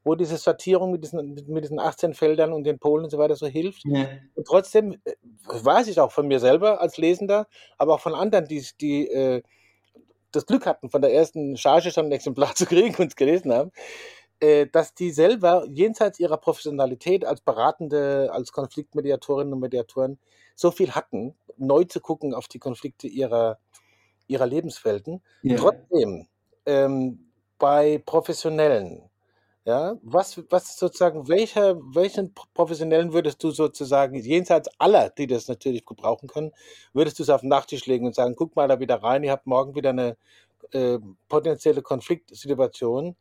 wo 0.05 0.15
diese 0.17 0.37
Sortierung 0.37 0.91
mit 0.91 1.05
diesen, 1.05 1.35
mit 1.47 1.65
diesen 1.65 1.79
18 1.79 2.15
Feldern 2.15 2.53
und 2.53 2.65
den 2.65 2.79
Polen 2.79 3.05
und 3.05 3.11
so 3.11 3.19
weiter 3.19 3.37
so 3.37 3.47
hilft. 3.47 3.85
Ja. 3.85 4.07
Und 4.35 4.47
trotzdem 4.47 5.01
äh, 5.05 5.15
weiß 5.47 5.87
ich 5.89 6.01
auch 6.01 6.13
von 6.13 6.27
mir 6.27 6.41
selber 6.41 6.81
als 6.81 6.99
Lesender, 6.99 7.47
aber 7.79 7.95
auch 7.95 8.01
von 8.01 8.15
anderen, 8.15 8.47
die, 8.47 8.67
die 8.81 9.09
äh, 9.09 9.43
das 10.33 10.47
Glück 10.47 10.67
hatten, 10.67 10.91
von 10.91 11.03
der 11.03 11.15
ersten 11.15 11.57
Charge 11.57 11.91
schon 11.91 12.07
ein 12.07 12.13
Exemplar 12.13 12.55
zu 12.55 12.67
kriegen 12.67 12.97
und 12.97 13.09
es 13.09 13.17
gelesen 13.17 13.53
haben, 13.53 13.71
dass 14.73 14.95
die 14.95 15.13
selber 15.13 15.65
jenseits 15.69 16.19
ihrer 16.19 16.37
Professionalität 16.37 17.25
als 17.25 17.41
Beratende, 17.41 18.29
als 18.33 18.51
Konfliktmediatorinnen 18.51 19.53
und 19.53 19.61
Mediatoren 19.61 20.19
so 20.57 20.73
viel 20.73 20.93
hatten, 20.93 21.37
neu 21.57 21.85
zu 21.85 22.01
gucken 22.01 22.35
auf 22.35 22.49
die 22.49 22.59
Konflikte 22.59 23.07
ihrer, 23.07 23.59
ihrer 24.27 24.47
Lebenswelten. 24.47 25.23
Yeah. 25.45 25.59
Trotzdem, 25.59 26.27
ähm, 26.67 27.31
bei 27.59 28.03
Professionellen, 28.05 29.09
ja, 29.65 29.95
was, 30.03 30.43
was 30.51 30.77
sozusagen, 30.77 31.29
welcher, 31.29 31.77
welchen 31.95 32.35
Professionellen 32.55 33.13
würdest 33.13 33.45
du 33.45 33.53
sozusagen, 33.53 34.17
jenseits 34.17 34.69
aller, 34.79 35.11
die 35.11 35.29
das 35.29 35.47
natürlich 35.47 35.87
gebrauchen 35.87 36.29
können, 36.29 36.51
würdest 36.93 37.21
du 37.21 37.23
es 37.23 37.31
auf 37.31 37.43
den 37.43 37.51
Nachttisch 37.51 37.87
legen 37.87 38.07
und 38.07 38.17
sagen, 38.17 38.35
guck 38.35 38.57
mal 38.57 38.67
da 38.67 38.81
wieder 38.81 39.03
rein, 39.05 39.23
ihr 39.23 39.31
habt 39.31 39.47
morgen 39.47 39.77
wieder 39.77 39.91
eine 39.91 40.17
äh, 40.73 40.99
potenzielle 41.29 41.83
Konfliktsituation 41.83 43.15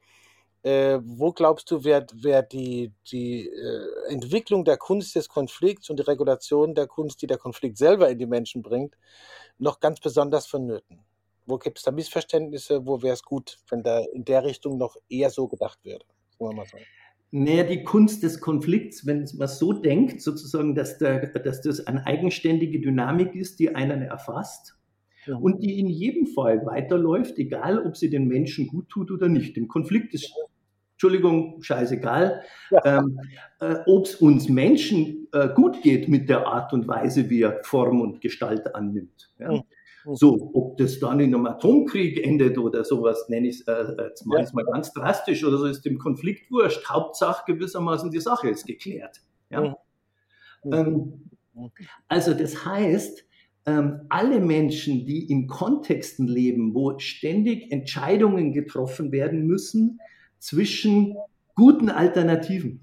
äh, 0.64 1.00
wo 1.04 1.32
glaubst 1.32 1.72
du, 1.72 1.84
wird, 1.84 2.24
wird 2.24 2.52
die, 2.54 2.92
die 3.12 3.48
äh, 3.48 4.12
Entwicklung 4.12 4.64
der 4.64 4.78
Kunst 4.78 5.16
des 5.16 5.28
Konflikts 5.28 5.90
und 5.90 5.98
die 5.98 6.04
Regulation 6.04 6.76
der 6.76 6.88
Kunst, 6.88 7.22
die 7.22 7.28
der 7.28 7.38
Konflikt 7.38 7.78
selber 7.78 8.10
in 8.10 8.20
die 8.20 8.28
Menschen 8.28 8.62
bringt, 8.62 8.96
noch 9.58 9.80
ganz 9.80 10.00
besonders 10.00 10.46
vonnöten? 10.46 11.00
Wo 11.46 11.58
gibt 11.58 11.80
es 11.80 11.84
da 11.84 11.92
Missverständnisse? 11.92 12.86
Wo 12.86 13.02
wäre 13.02 13.14
es 13.14 13.24
gut, 13.24 13.58
wenn 13.70 13.82
da 13.82 14.00
in 14.14 14.24
der 14.24 14.44
Richtung 14.44 14.78
noch 14.78 14.96
eher 15.10 15.32
so 15.32 15.48
gedacht 15.48 15.80
würde? 15.84 16.06
Sagen 16.38 16.52
wir 16.52 16.56
mal 16.56 16.66
so. 16.66 16.78
Naja, 17.34 17.64
die 17.64 17.84
Kunst 17.84 18.24
des 18.24 18.42
Konflikts, 18.42 19.06
wenn 19.08 19.28
man 19.38 19.48
so 19.48 19.72
denkt, 19.72 20.22
sozusagen, 20.22 20.76
dass, 20.76 20.98
der, 20.98 21.28
dass 21.28 21.62
das 21.62 21.88
eine 21.88 22.06
eigenständige 22.06 22.82
Dynamik 22.82 23.36
ist, 23.36 23.60
die 23.60 23.74
einen 23.74 24.02
erfasst 24.02 24.78
ja. 25.26 25.38
und 25.38 25.64
die 25.64 25.80
in 25.80 25.88
jedem 25.88 26.28
Fall 26.28 26.66
weiterläuft, 26.66 27.38
egal 27.40 27.80
ob 27.86 27.96
sie 27.96 28.10
den 28.10 28.28
Menschen 28.28 28.68
gut 28.68 28.90
tut 28.90 29.12
oder 29.12 29.30
nicht. 29.30 29.58
Im 29.58 29.70
Konflikt 29.70 30.14
ist 30.14 30.34
Entschuldigung, 31.02 31.64
scheißegal, 31.64 32.44
ja. 32.70 32.86
ähm, 32.86 33.20
äh, 33.60 33.78
ob 33.88 34.06
es 34.06 34.18
uns 34.18 34.48
Menschen 34.50 35.28
äh, 35.32 35.50
gut 35.56 35.82
geht 35.82 36.08
mit 36.08 36.30
der 36.30 36.46
Art 36.46 36.74
und 36.74 36.88
Weise, 36.88 37.28
wie 37.28 37.42
er 37.42 37.64
Form 37.64 38.02
und 38.02 38.22
Gestalt 38.22 38.76
annimmt. 38.76 39.34
Ja? 39.40 39.52
Mhm. 39.52 39.64
So, 40.14 40.52
ob 40.54 40.78
das 40.78 41.00
dann 41.00 41.20
in 41.20 41.34
einem 41.34 41.48
Atomkrieg 41.48 42.24
endet 42.24 42.60
oder 42.60 42.84
sowas, 42.84 43.28
nenne 43.30 43.48
ich 43.48 43.62
es, 43.62 43.68
äh, 43.68 43.96
jetzt 43.98 44.28
ich 44.28 44.42
es 44.44 44.54
mal 44.54 44.64
ganz 44.66 44.94
drastisch 44.94 45.44
oder 45.44 45.58
so, 45.58 45.66
ist 45.66 45.84
dem 45.86 45.98
Konflikt 45.98 46.52
wurscht. 46.52 46.88
Hauptsache 46.88 47.52
gewissermaßen 47.52 48.12
die 48.12 48.20
Sache 48.20 48.50
ist 48.50 48.68
geklärt. 48.68 49.22
Ja? 49.50 49.62
Mhm. 49.62 49.76
mhm. 50.66 50.74
Ähm, 51.56 51.72
also 52.10 52.36
das 52.36 52.64
heißt, 52.64 53.26
ähm, 53.66 54.02
alle 54.10 54.40
Menschen, 54.40 55.08
die 55.08 55.32
in 55.32 55.48
Kontexten 55.48 56.28
leben, 56.28 56.76
wo 56.76 57.00
ständig 57.00 57.72
Entscheidungen 57.72 58.54
getroffen 58.54 59.12
werden 59.12 59.48
müssen, 59.48 60.00
zwischen 60.42 61.16
guten 61.56 61.90
Alternativen. 61.90 62.82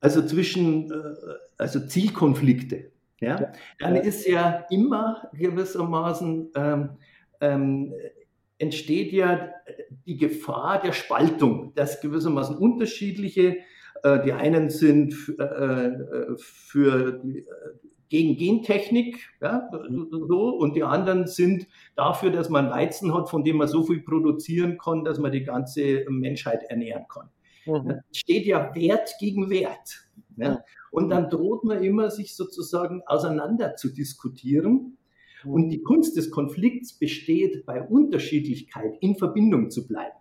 Also 0.00 0.24
zwischen 0.26 0.90
äh, 0.90 0.94
also 1.56 1.80
Zielkonflikte. 1.86 2.92
Ja? 3.20 3.52
Dann 3.78 3.96
ist 3.96 4.26
ja 4.26 4.66
immer 4.70 5.30
gewissermaßen 5.32 6.50
ähm, 6.54 6.90
ähm, 7.40 7.94
entsteht 8.58 9.12
ja 9.12 9.50
die 10.06 10.16
Gefahr 10.16 10.80
der 10.82 10.92
Spaltung, 10.92 11.72
dass 11.74 12.00
gewissermaßen 12.00 12.56
unterschiedliche, 12.56 13.56
äh, 14.02 14.22
die 14.24 14.32
einen 14.32 14.70
sind 14.70 15.14
äh, 15.38 15.42
äh 15.42 16.36
für 16.36 17.20
die, 17.24 17.38
äh, 17.38 17.44
gegen 18.12 18.36
Gentechnik, 18.36 19.30
ja, 19.40 19.70
so, 20.10 20.50
und 20.50 20.76
die 20.76 20.82
anderen 20.82 21.26
sind 21.26 21.66
dafür, 21.96 22.30
dass 22.30 22.50
man 22.50 22.68
Weizen 22.68 23.14
hat, 23.14 23.30
von 23.30 23.42
dem 23.42 23.56
man 23.56 23.68
so 23.68 23.84
viel 23.84 24.02
produzieren 24.02 24.76
kann, 24.76 25.02
dass 25.02 25.18
man 25.18 25.32
die 25.32 25.44
ganze 25.44 26.04
Menschheit 26.10 26.62
ernähren 26.68 27.06
kann. 27.08 27.30
Mhm. 27.64 27.88
Da 27.88 28.00
steht 28.12 28.44
ja 28.44 28.74
Wert 28.74 29.14
gegen 29.18 29.48
Wert. 29.48 30.10
Ja. 30.36 30.62
Und 30.90 31.08
dann 31.08 31.30
droht 31.30 31.64
man 31.64 31.82
immer, 31.82 32.10
sich 32.10 32.36
sozusagen 32.36 33.00
auseinander 33.06 33.76
zu 33.76 33.88
diskutieren. 33.88 34.98
Und 35.46 35.70
die 35.70 35.80
Kunst 35.80 36.18
des 36.18 36.30
Konflikts 36.30 36.98
besteht 36.98 37.64
bei 37.64 37.80
Unterschiedlichkeit 37.80 38.92
in 39.00 39.16
Verbindung 39.16 39.70
zu 39.70 39.86
bleiben. 39.86 40.18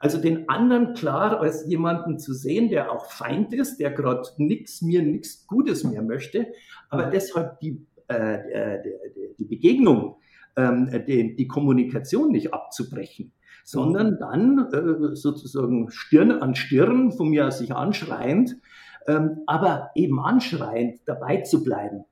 Also 0.00 0.18
den 0.18 0.48
anderen 0.48 0.94
klar 0.94 1.40
als 1.40 1.66
jemanden 1.66 2.18
zu 2.18 2.32
sehen, 2.32 2.70
der 2.70 2.90
auch 2.90 3.10
Feind 3.10 3.52
ist, 3.52 3.78
der 3.80 3.90
gerade 3.90 4.26
nichts 4.38 4.80
mir 4.80 5.02
nichts 5.02 5.46
Gutes 5.46 5.84
mehr 5.84 6.02
möchte, 6.02 6.46
aber 6.88 7.06
deshalb 7.06 7.60
die, 7.60 7.86
äh, 8.08 8.78
die, 8.82 9.36
die 9.38 9.44
Begegnung, 9.44 10.16
ähm, 10.56 10.90
die, 11.06 11.36
die 11.36 11.46
Kommunikation 11.46 12.32
nicht 12.32 12.54
abzubrechen, 12.54 13.32
sondern 13.62 14.18
dann 14.18 14.68
äh, 14.72 15.14
sozusagen 15.14 15.90
Stirn 15.90 16.32
an 16.32 16.54
Stirn 16.54 17.12
von 17.12 17.28
mir 17.28 17.48
aus 17.48 17.58
sich 17.58 17.74
anschreiend, 17.74 18.56
ähm, 19.06 19.42
aber 19.46 19.90
eben 19.94 20.18
anschreiend 20.18 21.00
dabei 21.04 21.42
zu 21.42 21.62
bleiben. 21.62 22.06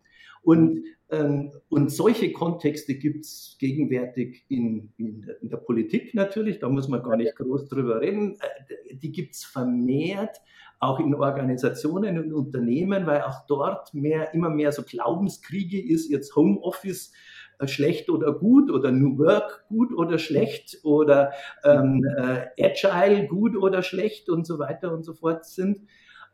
Und 0.48 0.84
ähm, 1.10 1.52
und 1.68 1.90
solche 1.90 2.32
Kontexte 2.32 2.94
gibt 2.94 3.26
es 3.26 3.56
gegenwärtig 3.58 4.46
in, 4.48 4.94
in, 4.96 5.26
in, 5.42 5.48
der 5.50 5.58
Politik 5.58 6.14
natürlich, 6.14 6.58
da 6.58 6.70
muss 6.70 6.88
man 6.88 7.02
gar 7.02 7.16
nicht 7.16 7.36
groß 7.36 7.68
drüber 7.68 8.00
reden. 8.00 8.38
Äh, 8.40 8.96
die 8.96 9.12
gibt 9.12 9.34
es 9.34 9.44
vermehrt 9.44 10.40
auch 10.80 11.00
in 11.00 11.14
Organisationen 11.14 12.18
und 12.18 12.32
Unternehmen, 12.32 13.06
weil 13.06 13.22
auch 13.22 13.46
dort 13.46 13.92
mehr, 13.92 14.32
immer 14.32 14.48
mehr 14.48 14.72
so 14.72 14.82
Glaubenskriege 14.82 15.82
ist, 15.82 16.08
jetzt 16.08 16.34
Homeoffice 16.34 17.12
äh, 17.58 17.66
schlecht 17.66 18.08
oder 18.08 18.32
gut 18.32 18.70
oder 18.70 18.90
New 18.90 19.18
Work 19.18 19.66
gut 19.68 19.92
oder 19.92 20.18
schlecht 20.18 20.78
oder 20.82 21.32
ähm, 21.62 22.02
äh, 22.16 22.46
Agile 22.58 23.26
gut 23.26 23.54
oder 23.54 23.82
schlecht 23.82 24.30
und 24.30 24.46
so 24.46 24.58
weiter 24.58 24.92
und 24.94 25.04
so 25.04 25.12
fort 25.12 25.44
sind. 25.44 25.80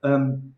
Ähm, 0.04 0.54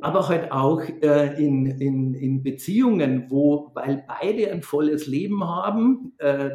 aber 0.00 0.28
halt 0.28 0.50
auch 0.50 0.80
äh, 0.80 1.42
in, 1.42 1.66
in, 1.66 2.14
in 2.14 2.42
Beziehungen, 2.42 3.30
wo, 3.30 3.70
weil 3.74 4.04
beide 4.08 4.50
ein 4.50 4.62
volles 4.62 5.06
Leben 5.06 5.44
haben, 5.44 6.14
äh, 6.18 6.50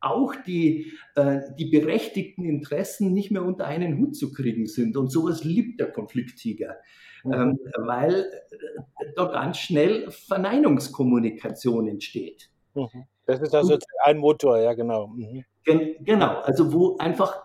auch 0.00 0.34
die, 0.46 0.92
äh, 1.14 1.40
die 1.58 1.66
berechtigten 1.66 2.44
Interessen 2.44 3.12
nicht 3.12 3.30
mehr 3.30 3.44
unter 3.44 3.66
einen 3.66 3.98
Hut 3.98 4.16
zu 4.16 4.32
kriegen 4.32 4.66
sind. 4.66 4.96
Und 4.96 5.10
sowas 5.10 5.44
liebt 5.44 5.80
der 5.80 5.92
Konflikttiger, 5.92 6.76
mhm. 7.24 7.32
ähm, 7.32 7.58
weil 7.76 8.14
äh, 8.20 9.06
da 9.14 9.26
ganz 9.26 9.58
schnell 9.58 10.10
Verneinungskommunikation 10.10 11.88
entsteht. 11.88 12.48
Mhm. 12.74 13.04
Das 13.26 13.40
ist 13.40 13.54
also 13.54 13.74
Und, 13.74 13.84
ein 14.04 14.16
Motor, 14.16 14.58
ja, 14.58 14.72
genau. 14.72 15.08
Mhm. 15.08 15.44
Gen 15.64 15.96
genau, 16.00 16.40
also 16.40 16.72
wo 16.72 16.96
einfach, 16.96 17.42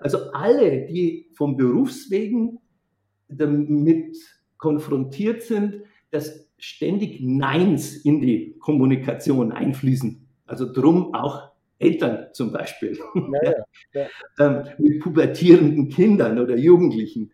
also 0.00 0.32
alle, 0.32 0.86
die 0.86 1.30
vom 1.36 1.56
Berufswegen 1.56 2.58
damit 3.38 4.16
konfrontiert 4.58 5.42
sind, 5.42 5.82
dass 6.10 6.48
ständig 6.58 7.20
Neins 7.20 7.96
in 7.96 8.20
die 8.20 8.56
Kommunikation 8.60 9.52
einfließen. 9.52 10.26
Also 10.46 10.72
drum 10.72 11.14
auch 11.14 11.50
Eltern 11.78 12.28
zum 12.32 12.52
Beispiel, 12.52 12.96
ja, 13.14 13.40
ja, 13.42 13.52
ja. 13.92 14.06
Ähm, 14.38 14.64
mit 14.78 15.00
pubertierenden 15.00 15.88
Kindern 15.88 16.38
oder 16.38 16.56
Jugendlichen. 16.56 17.32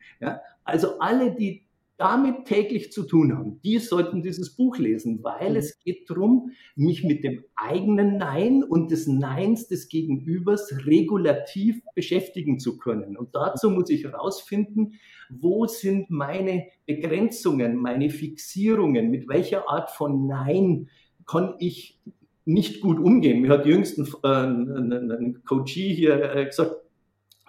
Also 0.64 0.98
alle, 0.98 1.34
die 1.34 1.67
damit 1.98 2.44
täglich 2.44 2.92
zu 2.92 3.02
tun 3.02 3.36
haben, 3.36 3.60
die 3.62 3.78
sollten 3.78 4.22
dieses 4.22 4.54
Buch 4.54 4.78
lesen, 4.78 5.22
weil 5.24 5.50
mhm. 5.50 5.56
es 5.56 5.78
geht 5.80 6.08
darum, 6.08 6.52
mich 6.76 7.02
mit 7.02 7.24
dem 7.24 7.44
eigenen 7.56 8.16
Nein 8.16 8.62
und 8.62 8.92
des 8.92 9.08
Neins 9.08 9.66
des 9.66 9.88
Gegenübers 9.88 10.86
regulativ 10.86 11.82
beschäftigen 11.94 12.60
zu 12.60 12.78
können. 12.78 13.16
Und 13.16 13.34
dazu 13.34 13.68
muss 13.68 13.90
ich 13.90 14.04
herausfinden, 14.04 14.94
wo 15.28 15.66
sind 15.66 16.08
meine 16.08 16.68
Begrenzungen, 16.86 17.76
meine 17.76 18.10
Fixierungen, 18.10 19.10
mit 19.10 19.28
welcher 19.28 19.68
Art 19.68 19.90
von 19.90 20.28
Nein 20.28 20.88
kann 21.26 21.56
ich 21.58 22.00
nicht 22.44 22.80
gut 22.80 22.98
umgehen. 22.98 23.42
Mir 23.42 23.50
hat 23.50 23.66
jüngst 23.66 23.98
ein, 24.22 24.92
ein, 24.92 25.10
ein 25.10 25.44
Coachie 25.44 25.92
hier 25.94 26.34
äh, 26.34 26.46
gesagt, 26.46 26.76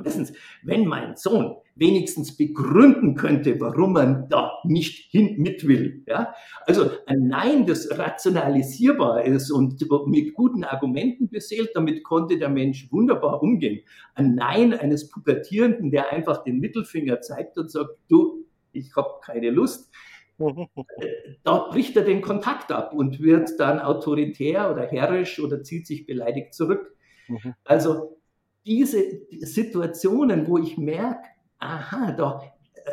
wissen 0.04 0.26
Sie, 0.26 0.34
wenn 0.64 0.86
mein 0.86 1.16
Sohn 1.16 1.56
wenigstens 1.76 2.36
begründen 2.36 3.16
könnte, 3.16 3.60
warum 3.60 3.94
man 3.94 4.28
da 4.30 4.54
nicht 4.64 5.12
hin 5.12 5.36
mit 5.38 5.68
will. 5.68 6.04
Ja? 6.08 6.34
Also 6.66 6.90
ein 7.06 7.28
Nein, 7.28 7.66
das 7.66 7.98
rationalisierbar 7.98 9.24
ist 9.24 9.52
und 9.52 9.80
mit 10.08 10.34
guten 10.34 10.64
Argumenten 10.64 11.30
beseelt, 11.30 11.72
damit 11.74 12.04
konnte 12.04 12.38
der 12.38 12.50
Mensch 12.50 12.92
wunderbar 12.92 13.42
umgehen. 13.42 13.82
Ein 14.14 14.36
Nein 14.36 14.74
eines 14.74 15.10
Pubertierenden, 15.10 15.92
der 15.92 16.12
einfach 16.12 16.44
den 16.44 16.60
Mittelfinger 16.60 17.22
zeigt 17.22 17.58
und 17.58 17.72
sagt, 17.72 17.92
du, 18.10 18.46
ich 18.72 18.96
habe 18.96 19.20
keine 19.24 19.50
Lust, 19.50 19.92
da 21.44 21.68
bricht 21.70 21.98
er 21.98 22.04
den 22.04 22.22
Kontakt 22.22 22.72
ab 22.72 22.94
und 22.94 23.22
wird 23.22 23.60
dann 23.60 23.80
autoritär 23.80 24.72
oder 24.72 24.88
herrisch 24.88 25.40
oder 25.40 25.64
zieht 25.64 25.86
sich 25.86 26.06
beleidigt 26.06 26.54
zurück. 26.54 26.96
Mhm. 27.28 27.56
Also 27.64 28.19
diese 28.70 29.22
Situationen, 29.42 30.48
wo 30.48 30.60
ich 30.60 30.78
merke, 30.78 31.28
aha, 31.58 32.12
da, 32.12 32.42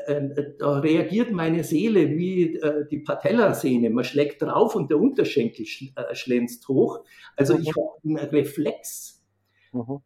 äh, 0.07 0.15
äh, 0.15 0.55
da 0.59 0.79
reagiert 0.79 1.33
meine 1.33 1.63
Seele 1.65 2.09
wie 2.17 2.57
äh, 2.57 2.89
die 2.89 3.01
Patellasehne. 3.01 3.91
Man 3.91 4.05
schlägt 4.05 4.41
drauf 4.41 4.75
und 4.75 4.91
der 4.91 4.99
Unterschenkel 4.99 5.67
sch, 5.67 5.93
äh, 5.95 6.15
schlänzt 6.15 6.67
hoch. 6.69 7.05
Also 7.37 7.55
mhm. 7.55 7.61
ich 7.61 7.69
habe 7.69 7.89
einen 8.05 8.17
Reflex. 8.17 9.23
Mhm. 9.73 9.99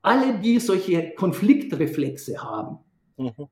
Alle, 0.00 0.38
die 0.38 0.58
solche 0.58 1.10
Konfliktreflexe 1.14 2.42
haben, 2.42 2.78
mhm. 3.18 3.48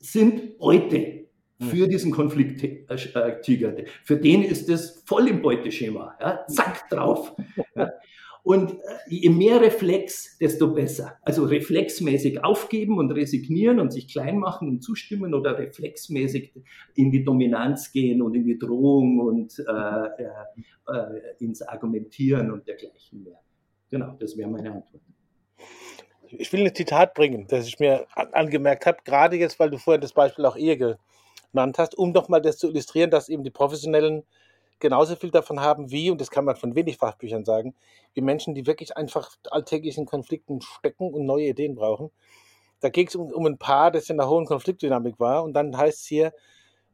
sind 0.00 0.58
Beute 0.58 1.28
für 1.60 1.86
mhm. 1.86 1.90
diesen 1.90 2.10
Konflikttiger. 2.10 3.76
Für 4.02 4.16
den 4.16 4.42
ist 4.42 4.68
das 4.68 5.00
voll 5.06 5.28
im 5.28 5.42
Beuteschema. 5.42 6.16
Ja? 6.20 6.44
Zack, 6.48 6.90
drauf. 6.90 7.36
Ja? 7.76 7.92
Und 8.42 8.72
äh, 8.72 8.76
je 9.08 9.30
mehr 9.30 9.60
Reflex, 9.60 10.38
desto 10.38 10.72
besser. 10.72 11.18
Also 11.22 11.44
reflexmäßig 11.44 12.44
aufgeben 12.44 12.98
und 12.98 13.10
resignieren 13.12 13.80
und 13.80 13.92
sich 13.92 14.08
klein 14.08 14.38
machen 14.38 14.68
und 14.68 14.82
zustimmen 14.82 15.34
oder 15.34 15.58
reflexmäßig 15.58 16.52
in 16.94 17.10
die 17.10 17.24
Dominanz 17.24 17.92
gehen 17.92 18.22
und 18.22 18.34
in 18.34 18.44
die 18.44 18.58
Drohung 18.58 19.20
und 19.20 19.58
äh, 19.58 20.22
äh, 20.22 20.28
äh 20.86 21.44
ins 21.44 21.62
Argumentieren 21.62 22.50
und 22.50 22.66
dergleichen 22.66 23.24
mehr. 23.24 23.40
Genau, 23.90 24.16
das 24.18 24.36
wäre 24.36 24.48
meine 24.48 24.72
Antwort. 24.72 25.02
Ich 26.30 26.52
will 26.52 26.64
ein 26.64 26.74
Zitat 26.74 27.14
bringen, 27.14 27.46
das 27.48 27.66
ich 27.66 27.78
mir 27.78 28.06
angemerkt 28.14 28.84
habe, 28.84 28.98
gerade 29.04 29.36
jetzt, 29.36 29.58
weil 29.58 29.70
du 29.70 29.78
vorhin 29.78 30.02
das 30.02 30.12
Beispiel 30.12 30.44
auch 30.44 30.56
Ehe 30.56 30.76
genannt 30.76 31.78
hast, 31.78 31.96
um 31.96 32.12
nochmal 32.12 32.42
das 32.42 32.58
zu 32.58 32.68
illustrieren, 32.68 33.10
dass 33.10 33.30
eben 33.30 33.44
die 33.44 33.50
Professionellen 33.50 34.24
genauso 34.80 35.16
viel 35.16 35.30
davon 35.30 35.60
haben 35.60 35.90
wie, 35.90 36.10
und 36.10 36.20
das 36.20 36.30
kann 36.30 36.44
man 36.44 36.56
von 36.56 36.74
wenig 36.74 36.96
Fachbüchern 36.96 37.44
sagen, 37.44 37.74
wie 38.14 38.20
Menschen, 38.20 38.54
die 38.54 38.66
wirklich 38.66 38.96
einfach 38.96 39.30
alltäglichen 39.50 40.06
Konflikten 40.06 40.60
stecken 40.60 41.12
und 41.12 41.26
neue 41.26 41.48
Ideen 41.48 41.74
brauchen. 41.74 42.10
Da 42.80 42.88
ging 42.88 43.08
es 43.08 43.16
um, 43.16 43.32
um 43.32 43.46
ein 43.46 43.58
Paar, 43.58 43.90
das 43.90 44.08
in 44.08 44.20
einer 44.20 44.30
hohen 44.30 44.46
Konfliktdynamik 44.46 45.18
war. 45.18 45.42
Und 45.42 45.54
dann 45.54 45.76
heißt 45.76 46.00
es 46.00 46.06
hier, 46.06 46.32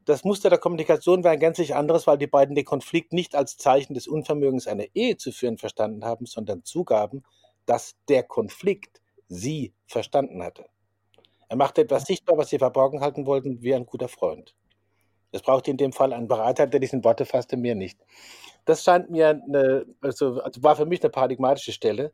das 0.05 0.23
Muster 0.23 0.49
der 0.49 0.59
Kommunikation 0.59 1.23
war 1.23 1.31
ein 1.31 1.39
gänzlich 1.39 1.75
anderes, 1.75 2.05
weil 2.05 2.17
die 2.17 2.27
beiden 2.27 2.55
den 2.55 2.65
Konflikt 2.65 3.11
nicht 3.11 3.35
als 3.35 3.57
Zeichen 3.57 3.93
des 3.93 4.07
Unvermögens, 4.07 4.67
eine 4.67 4.87
Ehe 4.95 5.17
zu 5.17 5.31
führen, 5.31 5.57
verstanden 5.57 6.05
haben, 6.05 6.25
sondern 6.25 6.63
zugaben, 6.63 7.23
dass 7.65 7.95
der 8.07 8.23
Konflikt 8.23 9.01
sie 9.27 9.73
verstanden 9.87 10.43
hatte. 10.43 10.65
Er 11.49 11.57
machte 11.57 11.81
etwas 11.81 12.05
sichtbar, 12.05 12.37
was 12.37 12.49
sie 12.49 12.59
verborgen 12.59 13.01
halten 13.01 13.25
wollten, 13.25 13.61
wie 13.61 13.73
ein 13.73 13.85
guter 13.85 14.07
Freund. 14.07 14.55
Es 15.35 15.41
braucht 15.41 15.67
in 15.67 15.77
dem 15.77 15.91
Fall 15.91 16.13
einen 16.13 16.27
Berater, 16.27 16.65
der 16.65 16.79
diesen 16.79 17.03
Worte 17.03 17.25
fasste, 17.25 17.57
mir 17.57 17.75
nicht. 17.75 17.99
Das 18.63 18.83
scheint 18.83 19.09
mir 19.09 19.29
eine, 19.29 19.85
also, 20.01 20.39
also 20.39 20.63
war 20.63 20.75
für 20.75 20.85
mich 20.85 21.03
eine 21.03 21.09
paradigmatische 21.09 21.73
Stelle, 21.73 22.13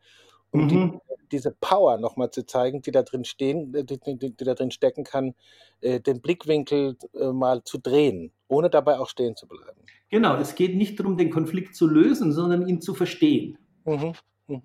um 0.49 0.63
mhm. 0.63 0.67
die, 0.67 0.99
diese 1.31 1.51
Power 1.51 1.97
nochmal 1.97 2.31
zu 2.31 2.45
zeigen, 2.45 2.81
die 2.81 2.91
da 2.91 3.03
drin 3.03 3.23
stehen, 3.23 3.73
äh, 3.75 3.83
die, 3.83 3.99
die, 3.99 4.17
die 4.17 4.43
da 4.43 4.55
drin 4.55 4.71
stecken 4.71 5.03
kann, 5.03 5.35
äh, 5.81 5.99
den 5.99 6.19
Blickwinkel 6.19 6.97
äh, 7.13 7.27
mal 7.27 7.63
zu 7.63 7.77
drehen, 7.77 8.33
ohne 8.47 8.69
dabei 8.69 8.97
auch 8.99 9.07
stehen 9.07 9.35
zu 9.35 9.47
bleiben. 9.47 9.81
Genau, 10.09 10.35
es 10.37 10.55
geht 10.55 10.75
nicht 10.75 10.99
darum, 10.99 11.15
den 11.15 11.29
Konflikt 11.29 11.75
zu 11.75 11.87
lösen, 11.87 12.33
sondern 12.33 12.67
ihn 12.67 12.81
zu 12.81 12.95
verstehen. 12.95 13.57
Mhm. 13.85 14.13
Mhm. 14.47 14.63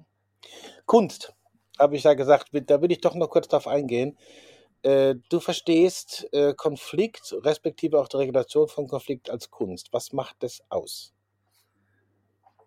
Kunst, 0.87 1.35
habe 1.79 1.97
ich 1.97 2.05
ja 2.05 2.15
gesagt, 2.15 2.49
da 2.53 2.81
will 2.81 2.91
ich 2.91 3.01
doch 3.01 3.15
noch 3.15 3.29
kurz 3.29 3.49
darauf 3.49 3.69
eingehen. 3.69 4.17
Äh, 4.83 5.17
du 5.29 5.41
verstehst 5.41 6.29
äh, 6.33 6.55
Konflikt, 6.55 7.35
respektive 7.43 7.99
auch 8.01 8.09
die 8.09 8.19
Regulation 8.19 8.69
von 8.69 8.87
Konflikt 8.87 9.31
als 9.31 9.51
Kunst. 9.51 9.89
Was 9.93 10.13
macht 10.13 10.37
das 10.41 10.61
aus? 10.69 11.13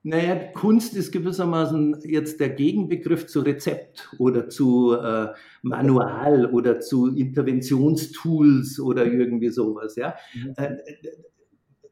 Naja, 0.01 0.35
Kunst 0.53 0.95
ist 0.95 1.11
gewissermaßen 1.11 2.01
jetzt 2.05 2.39
der 2.39 2.49
Gegenbegriff 2.49 3.27
zu 3.27 3.41
Rezept 3.41 4.09
oder 4.17 4.47
zu 4.47 4.93
äh, 4.93 5.33
Manual 5.61 6.45
oder 6.53 6.79
zu 6.79 7.13
Interventionstools 7.13 8.79
oder 8.79 9.05
irgendwie 9.05 9.49
sowas. 9.49 9.97
Ja? 9.97 10.15
Mhm. 10.33 10.53
Äh, 10.55 10.77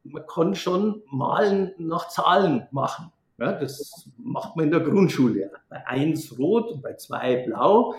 man 0.03 0.23
kann 0.25 0.55
schon 0.55 1.03
Malen 1.11 1.73
nach 1.79 2.07
Zahlen 2.07 2.67
machen. 2.71 3.11
Ja? 3.39 3.51
Das 3.51 4.09
macht 4.17 4.55
man 4.55 4.65
in 4.65 4.71
der 4.71 4.79
Grundschule. 4.79 5.51
Bei 5.67 5.85
eins 5.85 6.39
rot 6.39 6.71
und 6.71 6.81
bei 6.81 6.93
zwei 6.93 7.45
blau. 7.45 7.93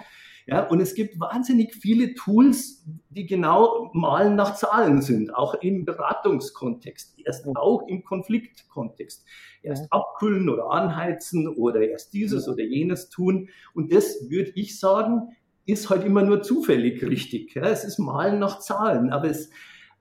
Ja, 0.48 0.66
und 0.66 0.80
es 0.80 0.94
gibt 0.94 1.20
wahnsinnig 1.20 1.74
viele 1.74 2.14
Tools, 2.14 2.82
die 3.10 3.26
genau 3.26 3.90
malen 3.92 4.34
nach 4.34 4.54
Zahlen 4.54 5.02
sind, 5.02 5.34
auch 5.34 5.52
im 5.60 5.84
Beratungskontext, 5.84 7.18
erst 7.22 7.46
auch 7.54 7.86
im 7.86 8.02
Konfliktkontext. 8.02 9.26
Erst 9.62 9.92
abkühlen 9.92 10.48
oder 10.48 10.70
anheizen 10.70 11.48
oder 11.48 11.82
erst 11.82 12.14
dieses 12.14 12.48
oder 12.48 12.62
jenes 12.62 13.10
tun. 13.10 13.50
Und 13.74 13.92
das 13.92 14.30
würde 14.30 14.50
ich 14.54 14.80
sagen, 14.80 15.36
ist 15.66 15.90
halt 15.90 16.04
immer 16.04 16.22
nur 16.22 16.40
zufällig 16.40 17.02
richtig. 17.02 17.54
Ja, 17.54 17.64
es 17.64 17.84
ist 17.84 17.98
Malen 17.98 18.38
nach 18.38 18.58
Zahlen, 18.60 19.10
aber 19.10 19.28
es, 19.28 19.50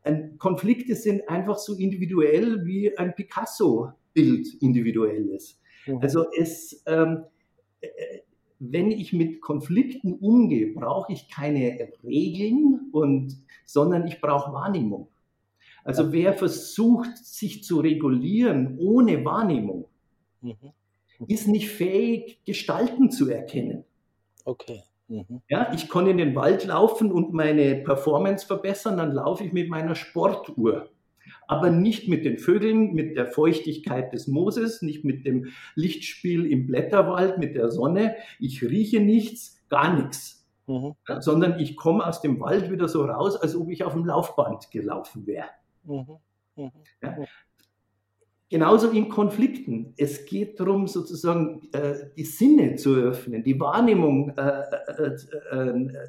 ein, 0.03 0.38
Konflikte 0.38 0.95
sind 0.95 1.28
einfach 1.28 1.57
so 1.57 1.76
individuell 1.76 2.65
wie 2.65 2.97
ein 2.97 3.13
Picasso-Bild 3.15 4.47
individuell 4.61 5.28
ist. 5.28 5.59
Also 5.99 6.26
es, 6.38 6.84
ähm, 6.86 7.26
äh, 7.82 8.19
wenn 8.60 8.91
ich 8.91 9.14
mit 9.14 9.41
Konflikten 9.41 10.14
umgehe, 10.14 10.74
brauche 10.74 11.14
ich 11.14 11.30
keine 11.30 11.89
Regeln 12.03 12.89
und, 12.91 13.38
sondern 13.66 14.08
ich 14.08 14.20
brauche 14.20 14.51
Wahrnehmung. 14.53 15.10
Also 15.84 16.12
wer 16.12 16.34
versucht, 16.34 17.18
sich 17.18 17.64
zu 17.64 17.80
regulieren 17.80 18.78
ohne 18.78 19.24
Wahrnehmung, 19.24 19.86
mhm. 20.41 20.74
ist 21.28 21.47
nicht 21.47 21.70
fähig, 21.70 22.43
Gestalten 22.45 23.10
zu 23.10 23.30
erkennen. 23.30 23.86
Okay. 24.43 24.84
Mhm. 25.08 25.41
Ja, 25.47 25.72
ich 25.74 25.89
kann 25.89 26.08
in 26.08 26.18
den 26.18 26.36
Wald 26.36 26.66
laufen 26.66 27.12
und 27.12 27.32
meine 27.34 27.76
Performance 27.76 28.45
verbessern, 28.45 28.97
dann 28.97 29.14
laufe 29.14 29.45
ich 29.45 29.53
mit 29.53 29.70
meiner 29.70 29.95
Sportuhr. 29.95 30.89
Aber 31.47 31.69
nicht 31.69 32.07
mit 32.07 32.25
den 32.25 32.38
Vögeln, 32.38 32.93
mit 32.93 33.15
der 33.15 33.28
Feuchtigkeit 33.28 34.13
des 34.13 34.28
Mooses, 34.28 34.82
nicht 34.82 35.03
mit 35.03 35.25
dem 35.25 35.47
Lichtspiel 35.75 36.45
im 36.45 36.67
Blätterwald, 36.67 37.38
mit 37.38 37.55
der 37.55 37.69
Sonne. 37.69 38.15
Ich 38.39 38.63
rieche 38.63 38.99
nichts, 38.99 39.63
gar 39.69 39.95
nichts. 39.95 40.45
Mhm. 40.67 40.95
Sondern 41.19 41.59
ich 41.59 41.75
komme 41.75 42.05
aus 42.05 42.21
dem 42.21 42.39
Wald 42.39 42.71
wieder 42.71 42.88
so 42.88 43.05
raus, 43.05 43.36
als 43.38 43.55
ob 43.55 43.69
ich 43.69 43.84
auf 43.84 43.93
dem 43.93 44.05
Laufband 44.05 44.69
gelaufen 44.71 45.25
wäre. 45.25 45.49
Mhm. 45.86 46.17
Mhm. 46.55 46.71
Ja, 47.01 47.17
Genauso 48.49 48.91
in 48.91 49.09
Konflikten. 49.09 49.93
Es 49.97 50.25
geht 50.25 50.57
darum, 50.59 50.88
sozusagen 50.88 51.67
äh, 51.73 51.95
die 52.15 52.23
Sinne 52.23 52.75
zu 52.75 52.95
öffnen, 52.95 53.43
die 53.43 53.59
Wahrnehmung 53.59 54.30
äh, 54.38 54.61
äh, 54.97 55.17
äh, 55.51 55.57
äh, 55.57 56.07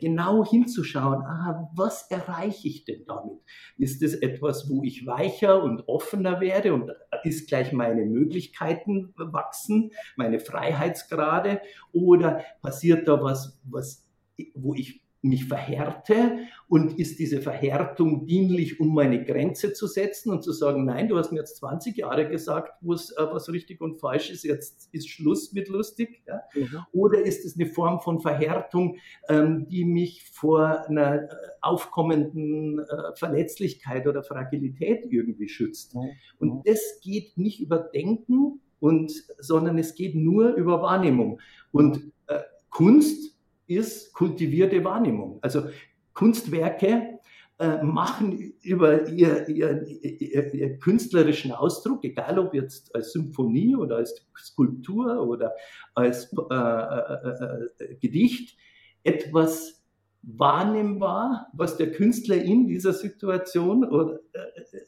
genau 0.00 0.44
hinzuschauen. 0.44 1.22
Ah, 1.22 1.70
was 1.74 2.10
erreiche 2.10 2.68
ich 2.68 2.84
denn 2.84 3.04
damit? 3.06 3.40
Ist 3.78 4.02
es 4.02 4.14
etwas, 4.14 4.68
wo 4.68 4.82
ich 4.82 5.06
weicher 5.06 5.62
und 5.62 5.86
offener 5.88 6.40
werde 6.40 6.74
und 6.74 6.90
ist 7.24 7.48
gleich 7.48 7.72
meine 7.72 8.04
Möglichkeiten 8.04 9.14
wachsen, 9.16 9.92
meine 10.16 10.40
Freiheitsgrade? 10.40 11.60
Oder 11.92 12.44
passiert 12.62 13.06
da 13.06 13.22
was, 13.22 13.60
was 13.64 14.06
wo 14.54 14.74
ich 14.74 15.02
mich 15.22 15.46
verhärte 15.46 16.38
und 16.66 16.98
ist 16.98 17.18
diese 17.18 17.42
Verhärtung 17.42 18.26
dienlich, 18.26 18.80
um 18.80 18.94
meine 18.94 19.24
Grenze 19.24 19.72
zu 19.72 19.86
setzen 19.86 20.30
und 20.30 20.42
zu 20.42 20.52
sagen, 20.52 20.84
nein, 20.84 21.08
du 21.08 21.18
hast 21.18 21.30
mir 21.30 21.40
jetzt 21.40 21.56
20 21.56 21.96
Jahre 21.96 22.28
gesagt, 22.28 22.72
was, 22.80 23.10
äh, 23.10 23.26
was 23.30 23.50
richtig 23.50 23.80
und 23.80 24.00
falsch 24.00 24.30
ist, 24.30 24.44
jetzt 24.44 24.88
ist 24.92 25.08
Schluss 25.08 25.52
mit 25.52 25.68
lustig. 25.68 26.22
Ja? 26.26 26.40
Mhm. 26.54 26.84
Oder 26.92 27.22
ist 27.22 27.44
es 27.44 27.58
eine 27.58 27.66
Form 27.66 28.00
von 28.00 28.20
Verhärtung, 28.20 28.96
ähm, 29.28 29.68
die 29.68 29.84
mich 29.84 30.24
vor 30.30 30.86
einer 30.88 31.24
äh, 31.24 31.28
aufkommenden 31.60 32.78
äh, 32.78 33.14
Verletzlichkeit 33.16 34.06
oder 34.06 34.22
Fragilität 34.22 35.04
irgendwie 35.10 35.48
schützt? 35.48 35.94
Mhm. 35.94 36.10
Und 36.38 36.66
das 36.66 37.00
geht 37.02 37.36
nicht 37.36 37.60
über 37.60 37.78
Denken, 37.78 38.60
und, 38.80 39.12
sondern 39.38 39.76
es 39.76 39.94
geht 39.94 40.14
nur 40.14 40.54
über 40.54 40.80
Wahrnehmung. 40.80 41.38
Und 41.70 42.12
äh, 42.26 42.40
Kunst 42.70 43.36
ist 43.70 44.12
kultivierte 44.12 44.84
Wahrnehmung. 44.84 45.38
Also 45.42 45.68
Kunstwerke 46.12 47.20
äh, 47.58 47.82
machen 47.82 48.54
über 48.62 49.08
ihr, 49.08 49.48
ihr, 49.48 49.86
ihr, 49.86 50.54
ihr, 50.54 50.78
künstlerischen 50.78 51.52
Ausdruck, 51.52 52.02
egal 52.04 52.38
ob 52.38 52.54
jetzt 52.54 52.94
als 52.94 53.12
Symphonie 53.12 53.76
oder 53.76 53.96
als 53.96 54.26
Skulptur 54.36 55.26
oder 55.26 55.54
als 55.94 56.32
äh, 56.50 56.54
äh, 56.54 57.84
äh 57.84 57.94
Gedicht, 58.00 58.56
etwas 59.04 59.82
wahrnehmbar, 60.22 61.48
was 61.52 61.76
der 61.76 61.92
Künstler 61.92 62.36
in 62.36 62.66
dieser 62.66 62.92
Situation 62.92 63.84
oder, 63.84 64.20
äh, 64.32 64.78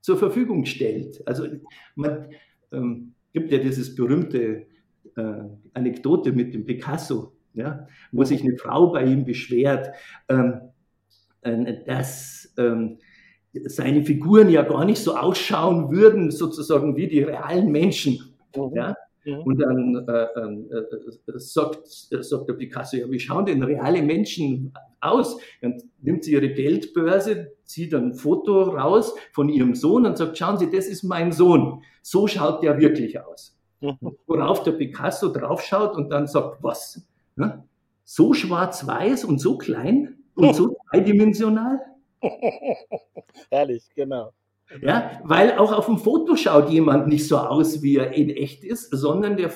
zur 0.00 0.16
Verfügung 0.16 0.64
stellt. 0.64 1.26
Also 1.26 1.46
man 1.94 2.28
ähm, 2.72 3.14
gibt 3.32 3.50
ja 3.50 3.58
dieses 3.58 3.94
berühmte 3.94 4.66
äh, 5.16 5.42
Anekdote 5.74 6.32
mit 6.32 6.54
dem 6.54 6.64
Picasso, 6.64 7.32
ja, 7.54 7.86
wo 8.12 8.24
sich 8.24 8.42
eine 8.42 8.56
Frau 8.56 8.92
bei 8.92 9.04
ihm 9.04 9.24
beschwert, 9.24 9.90
ähm, 10.28 10.60
äh, 11.42 11.84
dass 11.84 12.52
ähm, 12.58 12.98
seine 13.64 14.04
Figuren 14.04 14.48
ja 14.48 14.62
gar 14.62 14.84
nicht 14.84 15.02
so 15.02 15.16
ausschauen 15.16 15.90
würden, 15.90 16.30
sozusagen 16.30 16.96
wie 16.96 17.08
die 17.08 17.22
realen 17.22 17.70
Menschen. 17.70 18.36
Mhm. 18.54 18.76
Ja? 18.76 18.94
Mhm. 19.24 19.40
Und 19.40 19.58
dann 19.60 20.08
äh, 20.08 20.26
ähm, 20.40 20.70
äh, 20.70 21.38
sagt, 21.38 21.86
sagt 21.86 22.48
der 22.48 22.54
Picasso, 22.54 22.96
ja, 22.96 23.10
wie 23.10 23.20
schauen 23.20 23.46
denn 23.46 23.62
reale 23.62 24.02
Menschen 24.02 24.72
aus? 25.00 25.38
Und 25.60 25.82
nimmt 26.00 26.24
sie 26.24 26.32
ihre 26.32 26.50
Geldbörse, 26.50 27.52
zieht 27.64 27.94
ein 27.94 28.14
Foto 28.14 28.62
raus 28.62 29.14
von 29.32 29.48
ihrem 29.48 29.74
Sohn 29.74 30.06
und 30.06 30.16
sagt, 30.16 30.38
schauen 30.38 30.58
Sie, 30.58 30.70
das 30.70 30.86
ist 30.86 31.02
mein 31.02 31.32
Sohn. 31.32 31.82
So 32.02 32.26
schaut 32.26 32.62
der 32.62 32.78
wirklich 32.78 33.20
aus. 33.20 33.58
Mhm. 33.80 34.16
Worauf 34.26 34.62
der 34.62 34.72
Picasso 34.72 35.28
draufschaut 35.28 35.96
und 35.96 36.10
dann 36.10 36.26
sagt, 36.26 36.62
was? 36.62 37.06
Ne? 37.40 37.64
So 38.04 38.34
schwarz-weiß 38.34 39.24
und 39.24 39.38
so 39.38 39.56
klein 39.56 40.18
und 40.34 40.54
so 40.54 40.76
dreidimensional. 40.92 41.80
Herrlich, 43.50 43.84
genau. 43.94 44.32
Ja, 44.82 45.20
weil 45.24 45.58
auch 45.58 45.72
auf 45.72 45.86
dem 45.86 45.98
Foto 45.98 46.36
schaut 46.36 46.70
jemand 46.70 47.08
nicht 47.08 47.26
so 47.26 47.38
aus, 47.38 47.82
wie 47.82 47.96
er 47.96 48.12
in 48.12 48.30
echt 48.30 48.62
ist, 48.62 48.90
sondern 48.90 49.36
der, 49.36 49.50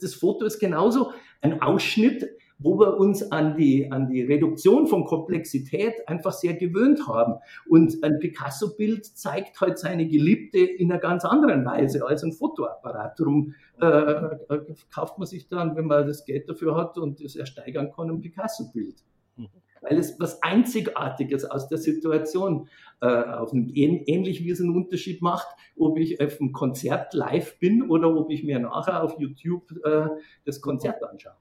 das 0.00 0.14
Foto 0.14 0.46
ist 0.46 0.58
genauso 0.58 1.12
ein 1.40 1.62
Ausschnitt 1.62 2.28
wo 2.58 2.78
wir 2.78 2.98
uns 2.98 3.30
an 3.30 3.56
die, 3.56 3.90
an 3.90 4.08
die 4.08 4.22
Reduktion 4.22 4.86
von 4.86 5.04
Komplexität 5.04 6.08
einfach 6.08 6.32
sehr 6.32 6.54
gewöhnt 6.54 7.06
haben. 7.06 7.34
Und 7.68 8.02
ein 8.02 8.18
Picasso-Bild 8.18 9.06
zeigt 9.06 9.60
halt 9.60 9.78
seine 9.78 10.08
Geliebte 10.08 10.58
in 10.58 10.90
einer 10.90 11.00
ganz 11.00 11.24
anderen 11.24 11.64
Weise 11.64 12.04
als 12.04 12.24
ein 12.24 12.32
Fotoapparat. 12.32 13.18
Darum 13.18 13.54
äh, 13.80 13.86
äh, 13.86 14.60
kauft 14.92 15.18
man 15.18 15.26
sich 15.26 15.48
dann, 15.48 15.76
wenn 15.76 15.86
man 15.86 16.06
das 16.06 16.24
Geld 16.24 16.48
dafür 16.48 16.76
hat 16.76 16.98
und 16.98 17.20
es 17.20 17.36
ersteigern 17.36 17.92
kann, 17.92 18.10
ein 18.10 18.20
Picasso-Bild. 18.20 19.04
Mhm. 19.36 19.48
Weil 19.80 19.98
es 19.98 20.18
was 20.18 20.42
Einzigartiges 20.42 21.44
aus 21.44 21.68
der 21.68 21.78
Situation 21.78 22.68
äh, 23.00 23.06
auf 23.06 23.52
einem, 23.52 23.70
ähnlich 23.72 24.42
wie 24.42 24.50
es 24.50 24.60
einen 24.60 24.74
Unterschied 24.74 25.22
macht, 25.22 25.46
ob 25.76 25.96
ich 25.96 26.20
auf 26.20 26.40
einem 26.40 26.50
Konzert 26.52 27.14
live 27.14 27.60
bin 27.60 27.88
oder 27.88 28.12
ob 28.16 28.32
ich 28.32 28.42
mir 28.42 28.58
nachher 28.58 29.04
auf 29.04 29.20
YouTube 29.20 29.70
äh, 29.84 30.08
das 30.44 30.60
Konzert 30.60 31.04
anschaue. 31.04 31.36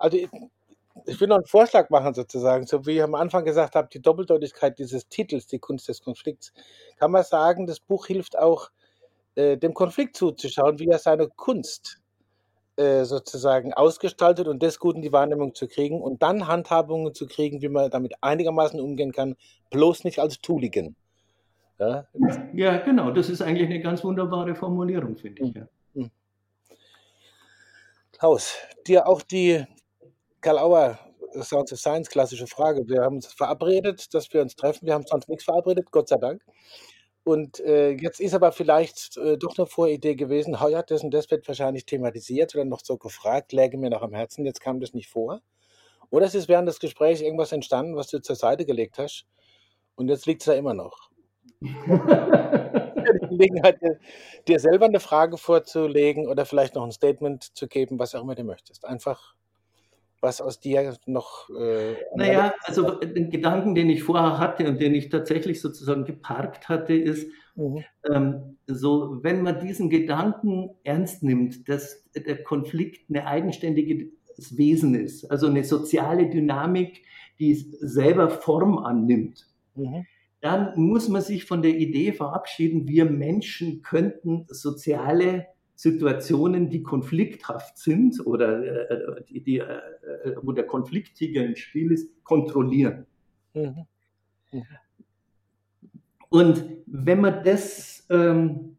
Also 0.00 0.16
ich, 0.16 0.28
ich 1.06 1.20
will 1.20 1.28
noch 1.28 1.36
einen 1.36 1.46
Vorschlag 1.46 1.90
machen 1.90 2.14
sozusagen, 2.14 2.66
so 2.66 2.86
wie 2.86 2.92
ich 2.92 3.02
am 3.02 3.14
Anfang 3.14 3.44
gesagt 3.44 3.74
habe, 3.74 3.88
die 3.92 4.00
Doppeldeutigkeit 4.00 4.78
dieses 4.78 5.08
Titels, 5.08 5.46
die 5.46 5.58
Kunst 5.58 5.88
des 5.88 6.02
Konflikts, 6.02 6.52
kann 6.98 7.10
man 7.10 7.22
sagen, 7.22 7.66
das 7.66 7.80
Buch 7.80 8.06
hilft 8.06 8.38
auch 8.38 8.70
äh, 9.34 9.56
dem 9.56 9.74
Konflikt 9.74 10.16
zuzuschauen, 10.16 10.78
wie 10.78 10.88
er 10.88 10.98
seine 10.98 11.28
Kunst 11.28 12.00
äh, 12.76 13.04
sozusagen 13.04 13.74
ausgestaltet 13.74 14.48
und 14.48 14.62
das 14.62 14.78
gut 14.78 14.96
in 14.96 15.02
die 15.02 15.12
Wahrnehmung 15.12 15.54
zu 15.54 15.68
kriegen 15.68 16.00
und 16.00 16.22
dann 16.22 16.46
Handhabungen 16.46 17.14
zu 17.14 17.26
kriegen, 17.26 17.60
wie 17.60 17.68
man 17.68 17.90
damit 17.90 18.14
einigermaßen 18.22 18.80
umgehen 18.80 19.12
kann, 19.12 19.36
bloß 19.70 20.04
nicht 20.04 20.18
als 20.18 20.40
Tooligen. 20.40 20.96
Ja, 21.78 22.06
ja 22.52 22.78
genau, 22.78 23.10
das 23.10 23.28
ist 23.28 23.42
eigentlich 23.42 23.68
eine 23.68 23.80
ganz 23.80 24.02
wunderbare 24.02 24.54
Formulierung, 24.54 25.16
finde 25.16 25.42
ich. 25.42 25.54
Ja. 25.54 25.68
Hm. 25.94 26.10
Klaus, 28.12 28.54
dir 28.86 29.06
auch 29.06 29.22
die 29.22 29.64
Karl 30.40 30.58
Auer, 30.58 30.98
Sounds 31.42 31.72
of 31.72 31.78
Science, 31.78 32.08
klassische 32.08 32.46
Frage. 32.46 32.88
Wir 32.88 33.02
haben 33.02 33.16
uns 33.16 33.26
verabredet, 33.26 34.12
dass 34.14 34.32
wir 34.32 34.42
uns 34.42 34.56
treffen. 34.56 34.86
Wir 34.86 34.94
haben 34.94 35.04
sonst 35.06 35.28
nichts 35.28 35.44
verabredet, 35.44 35.90
Gott 35.90 36.08
sei 36.08 36.16
Dank. 36.16 36.42
Und 37.24 37.60
äh, 37.60 37.90
jetzt 37.90 38.20
ist 38.20 38.34
aber 38.34 38.50
vielleicht 38.50 39.16
äh, 39.18 39.36
doch 39.36 39.56
eine 39.58 39.66
Voridee 39.66 40.14
gewesen, 40.14 40.56
ja, 40.68 40.82
das 40.82 41.04
und 41.04 41.12
das 41.12 41.30
wird 41.30 41.46
wahrscheinlich 41.46 41.84
thematisiert 41.84 42.54
oder 42.54 42.64
noch 42.64 42.80
so 42.82 42.96
gefragt, 42.96 43.52
läge 43.52 43.76
mir 43.76 43.90
noch 43.90 44.02
am 44.02 44.14
Herzen, 44.14 44.46
jetzt 44.46 44.60
kam 44.60 44.80
das 44.80 44.94
nicht 44.94 45.08
vor. 45.08 45.42
Oder 46.08 46.26
es 46.26 46.34
ist 46.34 46.48
während 46.48 46.66
des 46.66 46.80
Gesprächs 46.80 47.20
irgendwas 47.20 47.52
entstanden, 47.52 47.94
was 47.94 48.08
du 48.08 48.20
zur 48.20 48.36
Seite 48.36 48.64
gelegt 48.64 48.98
hast 48.98 49.26
und 49.96 50.08
jetzt 50.08 50.26
liegt 50.26 50.42
es 50.42 50.46
da 50.46 50.54
immer 50.54 50.74
noch. 50.74 51.10
die 51.60 53.28
Gelegenheit, 53.28 53.80
dir, 53.82 53.98
dir 54.48 54.58
selber 54.58 54.86
eine 54.86 55.00
Frage 55.00 55.36
vorzulegen 55.36 56.26
oder 56.26 56.46
vielleicht 56.46 56.74
noch 56.74 56.84
ein 56.84 56.92
Statement 56.92 57.56
zu 57.56 57.68
geben, 57.68 57.98
was 57.98 58.14
auch 58.14 58.22
immer 58.22 58.34
du 58.34 58.44
möchtest. 58.44 58.86
Einfach 58.86 59.34
was 60.20 60.40
aus 60.40 60.60
dir 60.60 60.96
noch. 61.06 61.48
Äh, 61.50 61.96
naja, 62.14 62.54
also 62.64 62.98
den 63.00 63.30
Gedanken, 63.30 63.74
den 63.74 63.90
ich 63.90 64.02
vorher 64.02 64.38
hatte 64.38 64.68
und 64.68 64.80
den 64.80 64.94
ich 64.94 65.08
tatsächlich 65.08 65.60
sozusagen 65.60 66.04
geparkt 66.04 66.68
hatte, 66.68 66.94
ist, 66.94 67.28
mhm. 67.54 67.84
ähm, 68.12 68.58
so, 68.66 69.18
wenn 69.22 69.42
man 69.42 69.58
diesen 69.60 69.90
Gedanken 69.90 70.70
ernst 70.84 71.22
nimmt, 71.22 71.68
dass 71.68 72.04
der 72.14 72.42
Konflikt 72.42 73.08
eine 73.10 73.26
eigenständige 73.26 74.10
Wesen 74.50 74.94
ist, 74.94 75.30
also 75.30 75.46
eine 75.46 75.64
soziale 75.64 76.28
Dynamik, 76.28 77.02
die 77.38 77.54
selber 77.54 78.30
Form 78.30 78.78
annimmt. 78.78 79.46
Mhm. 79.74 80.06
Dann 80.40 80.72
muss 80.76 81.08
man 81.08 81.22
sich 81.22 81.44
von 81.44 81.62
der 81.62 81.76
Idee 81.76 82.12
verabschieden, 82.12 82.88
wir 82.88 83.04
Menschen 83.04 83.82
könnten 83.82 84.46
soziale 84.48 85.46
Situationen, 85.80 86.68
die 86.68 86.82
konflikthaft 86.82 87.78
sind 87.78 88.20
oder 88.26 88.90
äh, 88.90 89.24
die, 89.26 89.40
die, 89.40 89.58
äh, 89.60 89.80
wo 90.42 90.52
der 90.52 90.66
Konflikttiger 90.66 91.42
im 91.42 91.56
Spiel 91.56 91.90
ist, 91.90 92.22
kontrollieren. 92.22 93.06
Mhm. 93.54 93.86
Mhm. 94.52 94.62
Und 96.28 96.64
wenn 96.84 97.22
man 97.22 97.42
das 97.44 98.06
ähm, 98.10 98.76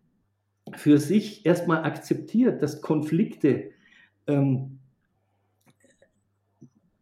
für 0.76 1.00
sich 1.00 1.44
erstmal 1.44 1.86
akzeptiert, 1.86 2.62
dass 2.62 2.84
Konflikte 2.84 3.72
ähm, 4.28 4.78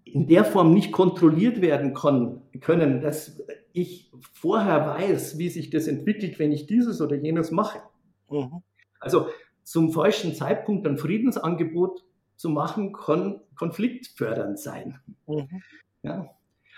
in 0.06 0.28
der 0.28 0.46
Form 0.46 0.74
nicht 0.74 0.94
kontrolliert 0.94 1.60
werden 1.60 1.94
können, 1.94 3.02
dass 3.02 3.44
ich 3.74 4.10
vorher 4.32 4.88
weiß, 4.88 5.38
wie 5.38 5.50
sich 5.50 5.70
das 5.72 5.88
entwickelt, 5.88 6.40
wenn 6.40 6.54
ich 6.54 6.68
dieses 6.68 7.02
oder 7.02 7.18
jenes 7.18 7.52
mache. 7.52 7.80
Mhm. 8.30 8.64
Also 9.02 9.28
zum 9.70 9.92
falschen 9.92 10.34
Zeitpunkt 10.34 10.88
ein 10.88 10.98
Friedensangebot 10.98 12.04
zu 12.38 12.50
machen, 12.50 12.92
kon 12.92 13.42
konfliktfördernd 13.56 14.58
sein. 14.58 15.00
Mhm. 15.28 15.62
Ja? 16.02 16.28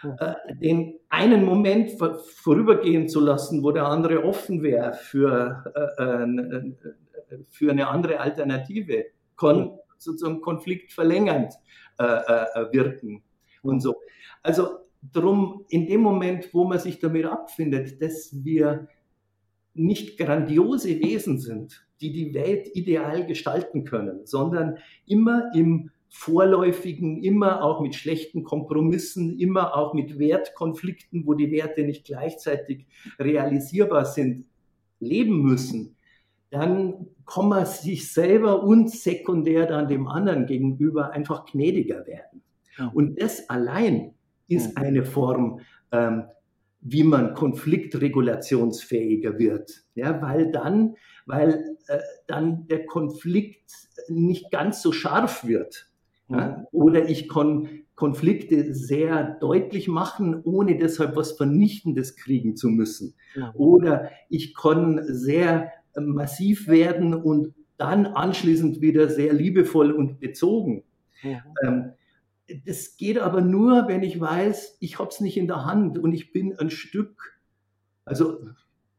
Äh, 0.03 0.55
den 0.55 0.99
einen 1.07 1.45
Moment 1.45 1.91
vorübergehen 1.91 3.07
zu 3.07 3.21
lassen, 3.21 3.63
wo 3.63 3.71
der 3.71 3.85
andere 3.85 4.25
offen 4.25 4.61
wäre 4.61 4.93
für, 4.93 5.63
äh, 5.73 6.23
äh, 6.23 7.43
für 7.49 7.71
eine 7.71 7.87
andere 7.87 8.19
Alternative, 8.19 9.05
kann 9.37 9.79
sozusagen 9.97 10.41
konfliktverlängernd 10.41 11.53
wirken 12.71 13.21
und 13.61 13.79
so. 13.79 14.01
Also 14.41 14.79
drum, 15.13 15.65
in 15.69 15.85
dem 15.85 16.01
Moment, 16.01 16.51
wo 16.53 16.63
man 16.63 16.79
sich 16.79 16.99
damit 16.99 17.25
abfindet, 17.25 18.01
dass 18.01 18.43
wir 18.43 18.87
nicht 19.75 20.17
grandiose 20.17 20.99
Wesen 20.99 21.37
sind, 21.39 21.85
die 22.01 22.11
die 22.11 22.33
Welt 22.33 22.69
ideal 22.73 23.25
gestalten 23.25 23.83
können, 23.83 24.25
sondern 24.25 24.77
immer 25.05 25.51
im 25.55 25.91
vorläufigen, 26.09 27.23
immer 27.23 27.63
auch 27.63 27.79
mit 27.79 27.95
schlechten 27.95 28.43
Kompromissen, 28.43 29.39
immer 29.39 29.77
auch 29.77 29.93
mit 29.93 30.19
Wertkonflikten, 30.19 31.25
wo 31.25 31.33
die 31.35 31.51
Werte 31.51 31.83
nicht 31.83 32.05
gleichzeitig 32.05 32.85
realisierbar 33.17 34.05
sind, 34.05 34.45
leben 34.99 35.41
müssen, 35.41 35.95
dann 36.49 37.07
kann 37.25 37.47
man 37.47 37.65
sich 37.65 38.11
selber 38.11 38.61
und 38.61 38.91
sekundär 38.91 39.65
dann 39.65 39.87
dem 39.87 40.07
anderen 40.07 40.45
gegenüber 40.45 41.11
einfach 41.11 41.45
gnädiger 41.45 42.05
werden. 42.05 42.43
Und 42.93 43.21
das 43.21 43.49
allein 43.49 44.13
ist 44.49 44.75
eine 44.77 45.05
Form, 45.05 45.61
ähm, 45.91 46.25
wie 46.81 47.03
man 47.03 47.35
konfliktregulationsfähiger 47.35 49.37
wird. 49.37 49.83
Ja, 49.95 50.21
weil 50.21 50.51
dann, 50.51 50.95
weil 51.25 51.77
äh, 51.87 51.99
dann 52.27 52.67
der 52.67 52.85
Konflikt 52.85 53.71
nicht 54.09 54.51
ganz 54.51 54.81
so 54.81 54.91
scharf 54.91 55.45
wird. 55.45 55.89
Ja? 56.27 56.65
Oder 56.71 57.09
ich 57.09 57.29
kann 57.29 57.83
Konflikte 57.95 58.73
sehr 58.73 59.37
deutlich 59.39 59.87
machen, 59.87 60.41
ohne 60.43 60.77
deshalb 60.77 61.15
was 61.15 61.33
Vernichtendes 61.33 62.15
kriegen 62.15 62.55
zu 62.55 62.69
müssen. 62.69 63.13
Oder 63.53 64.09
ich 64.27 64.55
kann 64.55 65.01
sehr 65.05 65.71
massiv 65.95 66.67
werden 66.67 67.13
und 67.13 67.53
dann 67.77 68.07
anschließend 68.07 68.81
wieder 68.81 69.07
sehr 69.09 69.33
liebevoll 69.33 69.91
und 69.91 70.19
bezogen. 70.19 70.83
Ja. 71.21 71.43
Ähm, 71.63 71.91
das 72.65 72.97
geht 72.97 73.17
aber 73.17 73.41
nur, 73.41 73.87
wenn 73.87 74.03
ich 74.03 74.19
weiß, 74.19 74.77
ich 74.79 74.99
habe 74.99 75.09
es 75.09 75.19
nicht 75.19 75.37
in 75.37 75.47
der 75.47 75.65
Hand 75.65 75.97
und 75.97 76.13
ich 76.13 76.31
bin 76.31 76.57
ein 76.57 76.69
Stück, 76.69 77.39
also 78.05 78.39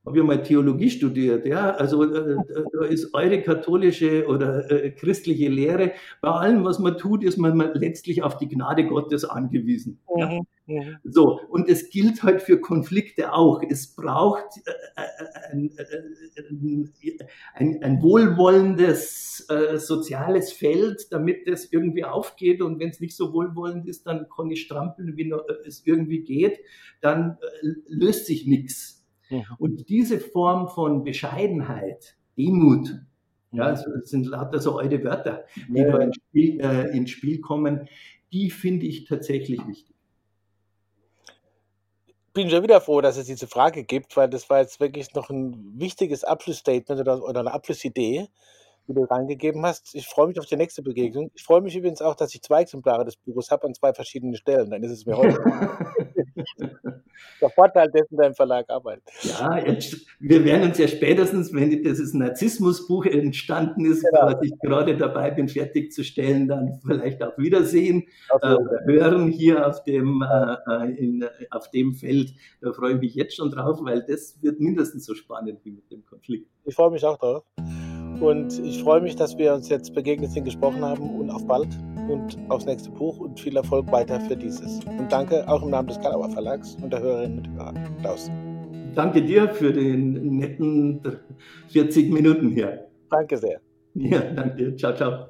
habe 0.04 0.18
ja 0.18 0.24
mal 0.24 0.42
Theologie 0.42 0.90
studiert, 0.90 1.46
ja, 1.46 1.70
also 1.70 2.02
äh, 2.02 2.36
da 2.72 2.84
ist 2.86 3.14
eure 3.14 3.40
katholische 3.40 4.26
oder 4.26 4.68
äh, 4.70 4.90
christliche 4.90 5.48
Lehre, 5.48 5.92
bei 6.20 6.28
allem, 6.28 6.64
was 6.64 6.80
man 6.80 6.98
tut, 6.98 7.22
ist 7.22 7.38
man 7.38 7.56
letztlich 7.74 8.22
auf 8.22 8.36
die 8.36 8.48
Gnade 8.48 8.86
Gottes 8.86 9.24
angewiesen. 9.24 10.00
Ja. 10.16 10.28
Mhm, 10.28 10.46
mhm. 10.66 10.96
So, 11.04 11.38
und 11.48 11.68
es 11.68 11.90
gilt 11.90 12.24
halt 12.24 12.42
für 12.42 12.60
Konflikte 12.60 13.32
auch. 13.32 13.62
Es 13.62 13.94
braucht 13.94 14.56
äh, 14.66 14.70
äh 14.96 15.52
ein, 15.52 15.70
äh, 15.76 17.18
ein, 17.54 17.82
ein, 17.82 18.02
wohlwollendes 18.02 19.46
äh, 19.48 19.76
soziales 19.78 20.52
Feld, 20.52 21.12
damit 21.12 21.46
das 21.46 21.72
irgendwie 21.72 22.04
aufgeht 22.04 22.60
und 22.60 22.80
wenn 22.80 22.90
es 22.90 22.98
nicht 22.98 23.16
so 23.16 23.32
wohlwollend 23.32 23.86
ist, 23.86 24.06
dann 24.06 24.26
kann 24.34 24.50
ich 24.50 24.62
strampeln, 24.62 25.16
wie 25.16 25.32
es 25.64 25.86
irgendwie 25.86 26.22
geht, 26.22 26.58
dann 27.00 27.38
löst 27.86 28.26
sich 28.26 28.46
nichts. 28.46 29.01
Mhm. 29.32 29.44
Und 29.58 29.88
diese 29.88 30.20
Form 30.20 30.68
von 30.68 31.04
Bescheidenheit, 31.04 32.16
Demut, 32.36 32.94
ja, 33.52 33.70
das 33.70 33.84
sind 34.04 34.26
lauter 34.26 34.60
so 34.60 34.78
alte 34.78 35.02
Wörter, 35.04 35.44
die 35.68 35.80
ja. 35.80 35.90
da 35.90 35.98
ins 35.98 36.16
Spiel, 36.16 36.60
äh, 36.60 36.96
ins 36.96 37.10
Spiel 37.10 37.40
kommen, 37.40 37.88
die 38.32 38.50
finde 38.50 38.86
ich 38.86 39.04
tatsächlich 39.04 39.66
wichtig. 39.66 39.94
Ich 42.06 42.34
bin 42.34 42.48
schon 42.48 42.62
wieder 42.62 42.80
froh, 42.80 43.02
dass 43.02 43.18
es 43.18 43.26
diese 43.26 43.46
Frage 43.46 43.84
gibt, 43.84 44.16
weil 44.16 44.30
das 44.30 44.48
war 44.48 44.60
jetzt 44.60 44.80
wirklich 44.80 45.12
noch 45.12 45.28
ein 45.28 45.74
wichtiges 45.78 46.24
Abschlussstatement 46.24 46.98
oder, 47.02 47.22
oder 47.22 47.40
eine 47.40 47.52
Abschlussidee, 47.52 48.26
die 48.88 48.94
du 48.94 49.02
reingegeben 49.04 49.66
hast. 49.66 49.94
Ich 49.94 50.06
freue 50.06 50.28
mich 50.28 50.38
auf 50.38 50.46
die 50.46 50.56
nächste 50.56 50.82
Begegnung. 50.82 51.30
Ich 51.34 51.42
freue 51.42 51.60
mich 51.60 51.76
übrigens 51.76 52.00
auch, 52.00 52.14
dass 52.14 52.34
ich 52.34 52.40
zwei 52.40 52.62
Exemplare 52.62 53.04
des 53.04 53.16
Buches 53.16 53.50
habe 53.50 53.66
an 53.66 53.74
zwei 53.74 53.92
verschiedenen 53.92 54.34
Stellen. 54.36 54.70
Dann 54.70 54.82
ist 54.82 54.92
es 54.92 55.04
mir 55.04 55.18
heute. 55.18 55.42
der 57.40 57.50
Vorteil 57.50 57.90
dessen, 57.90 58.16
der 58.16 58.28
im 58.28 58.34
Verlag 58.34 58.68
arbeitet. 58.68 59.04
Ja, 59.22 59.58
jetzt, 59.58 60.06
wir 60.20 60.44
werden 60.44 60.68
uns 60.68 60.78
ja 60.78 60.88
spätestens, 60.88 61.52
wenn 61.52 61.70
dieses 61.70 62.14
Narzissmusbuch 62.14 63.06
entstanden 63.06 63.84
ist, 63.86 64.04
genau. 64.04 64.26
was 64.26 64.42
ich 64.42 64.52
gerade 64.60 64.96
dabei 64.96 65.30
bin, 65.30 65.48
fertigzustellen, 65.48 66.48
dann 66.48 66.80
vielleicht 66.86 67.22
auch 67.22 67.36
wiedersehen, 67.38 68.04
äh, 68.40 68.56
hören 68.86 69.28
hier 69.28 69.66
auf 69.66 69.84
dem, 69.84 70.22
äh, 70.22 70.92
in, 70.96 71.24
auf 71.50 71.70
dem 71.70 71.94
Feld. 71.94 72.32
Da 72.60 72.72
freue 72.72 72.94
ich 72.94 73.00
mich 73.00 73.14
jetzt 73.14 73.36
schon 73.36 73.50
drauf, 73.50 73.78
weil 73.82 74.04
das 74.06 74.42
wird 74.42 74.60
mindestens 74.60 75.04
so 75.04 75.14
spannend 75.14 75.60
wie 75.64 75.72
mit 75.72 75.90
dem 75.90 76.04
Konflikt. 76.04 76.48
Ich 76.64 76.74
freue 76.74 76.90
mich 76.90 77.04
auch 77.04 77.18
drauf. 77.18 77.44
Und 78.22 78.60
ich 78.64 78.80
freue 78.84 79.00
mich, 79.00 79.16
dass 79.16 79.36
wir 79.36 79.52
uns 79.52 79.68
jetzt 79.68 79.94
begegnet 79.94 80.30
sind, 80.30 80.44
gesprochen 80.44 80.84
haben 80.84 81.18
und 81.18 81.28
auf 81.28 81.44
bald 81.44 81.66
und 82.08 82.38
aufs 82.50 82.64
nächste 82.66 82.88
Buch 82.90 83.18
und 83.18 83.40
viel 83.40 83.56
Erfolg 83.56 83.90
weiter 83.90 84.20
für 84.20 84.36
dieses. 84.36 84.78
Und 84.84 85.10
danke 85.10 85.46
auch 85.48 85.60
im 85.64 85.70
Namen 85.70 85.88
des 85.88 86.00
Kalauer 86.00 86.30
Verlags 86.30 86.76
und 86.80 86.92
der 86.92 87.00
Hörerinnen 87.00 87.38
und 87.40 87.50
Hörer. 87.56 87.74
Klaus. 88.00 88.30
Danke 88.94 89.22
dir 89.22 89.48
für 89.48 89.72
den 89.72 90.36
netten 90.36 91.00
40 91.70 92.12
Minuten 92.12 92.50
hier. 92.50 92.86
Danke 93.10 93.36
sehr. 93.36 93.60
Ja, 93.94 94.20
danke 94.20 94.56
dir. 94.56 94.76
Ciao, 94.76 94.94
ciao. 94.94 95.26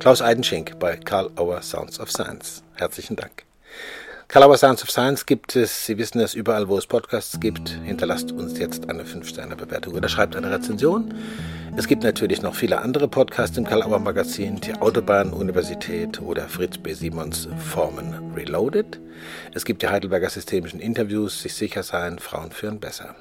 Klaus 0.00 0.20
Eidenschink 0.20 0.80
bei 0.80 0.96
Karl 0.96 1.30
Auer 1.36 1.62
Sounds 1.62 2.00
of 2.00 2.10
Science. 2.10 2.64
Herzlichen 2.74 3.14
Dank. 3.14 3.44
Calabar 4.28 4.58
Sounds 4.58 4.82
of 4.82 4.90
Science 4.90 5.24
gibt 5.24 5.54
es, 5.54 5.86
Sie 5.86 5.98
wissen 5.98 6.18
es, 6.18 6.34
überall, 6.34 6.66
wo 6.66 6.76
es 6.76 6.86
Podcasts 6.86 7.38
gibt. 7.38 7.68
Hinterlasst 7.84 8.32
uns 8.32 8.58
jetzt 8.58 8.90
eine 8.90 9.04
5-Sterne-Bewertung 9.04 9.94
oder 9.94 10.08
schreibt 10.08 10.34
eine 10.34 10.50
Rezension. 10.50 11.14
Es 11.76 11.86
gibt 11.86 12.02
natürlich 12.02 12.42
noch 12.42 12.56
viele 12.56 12.80
andere 12.80 13.06
Podcasts 13.06 13.56
im 13.56 13.64
Kalauer 13.64 14.00
Magazin, 14.00 14.56
die 14.56 14.74
Autobahn-Universität 14.74 16.20
oder 16.20 16.48
Fritz 16.48 16.76
B. 16.76 16.92
Simons 16.92 17.48
Formen 17.70 18.32
Reloaded. 18.34 19.00
Es 19.54 19.64
gibt 19.64 19.82
die 19.82 19.88
Heidelberger 19.88 20.28
Systemischen 20.28 20.80
Interviews, 20.80 21.42
sich 21.42 21.54
sicher 21.54 21.84
sein, 21.84 22.18
Frauen 22.18 22.50
führen 22.50 22.80
besser. 22.80 23.14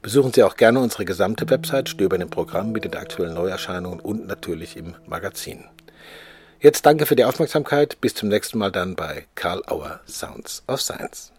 Besuchen 0.00 0.32
Sie 0.32 0.42
auch 0.42 0.56
gerne 0.56 0.80
unsere 0.80 1.04
gesamte 1.04 1.50
Website, 1.50 1.90
stöbern 1.90 2.22
im 2.22 2.30
Programm 2.30 2.72
mit 2.72 2.84
den 2.84 2.94
aktuellen 2.94 3.34
Neuerscheinungen 3.34 4.00
und 4.00 4.26
natürlich 4.26 4.78
im 4.78 4.94
Magazin. 5.06 5.64
Jetzt 6.62 6.84
danke 6.84 7.06
für 7.06 7.16
die 7.16 7.24
Aufmerksamkeit. 7.24 7.98
Bis 8.02 8.14
zum 8.14 8.28
nächsten 8.28 8.58
Mal 8.58 8.70
dann 8.70 8.94
bei 8.94 9.24
Karl 9.34 9.62
Auer 9.66 10.00
Sounds 10.06 10.62
of 10.68 10.82
Science. 10.82 11.32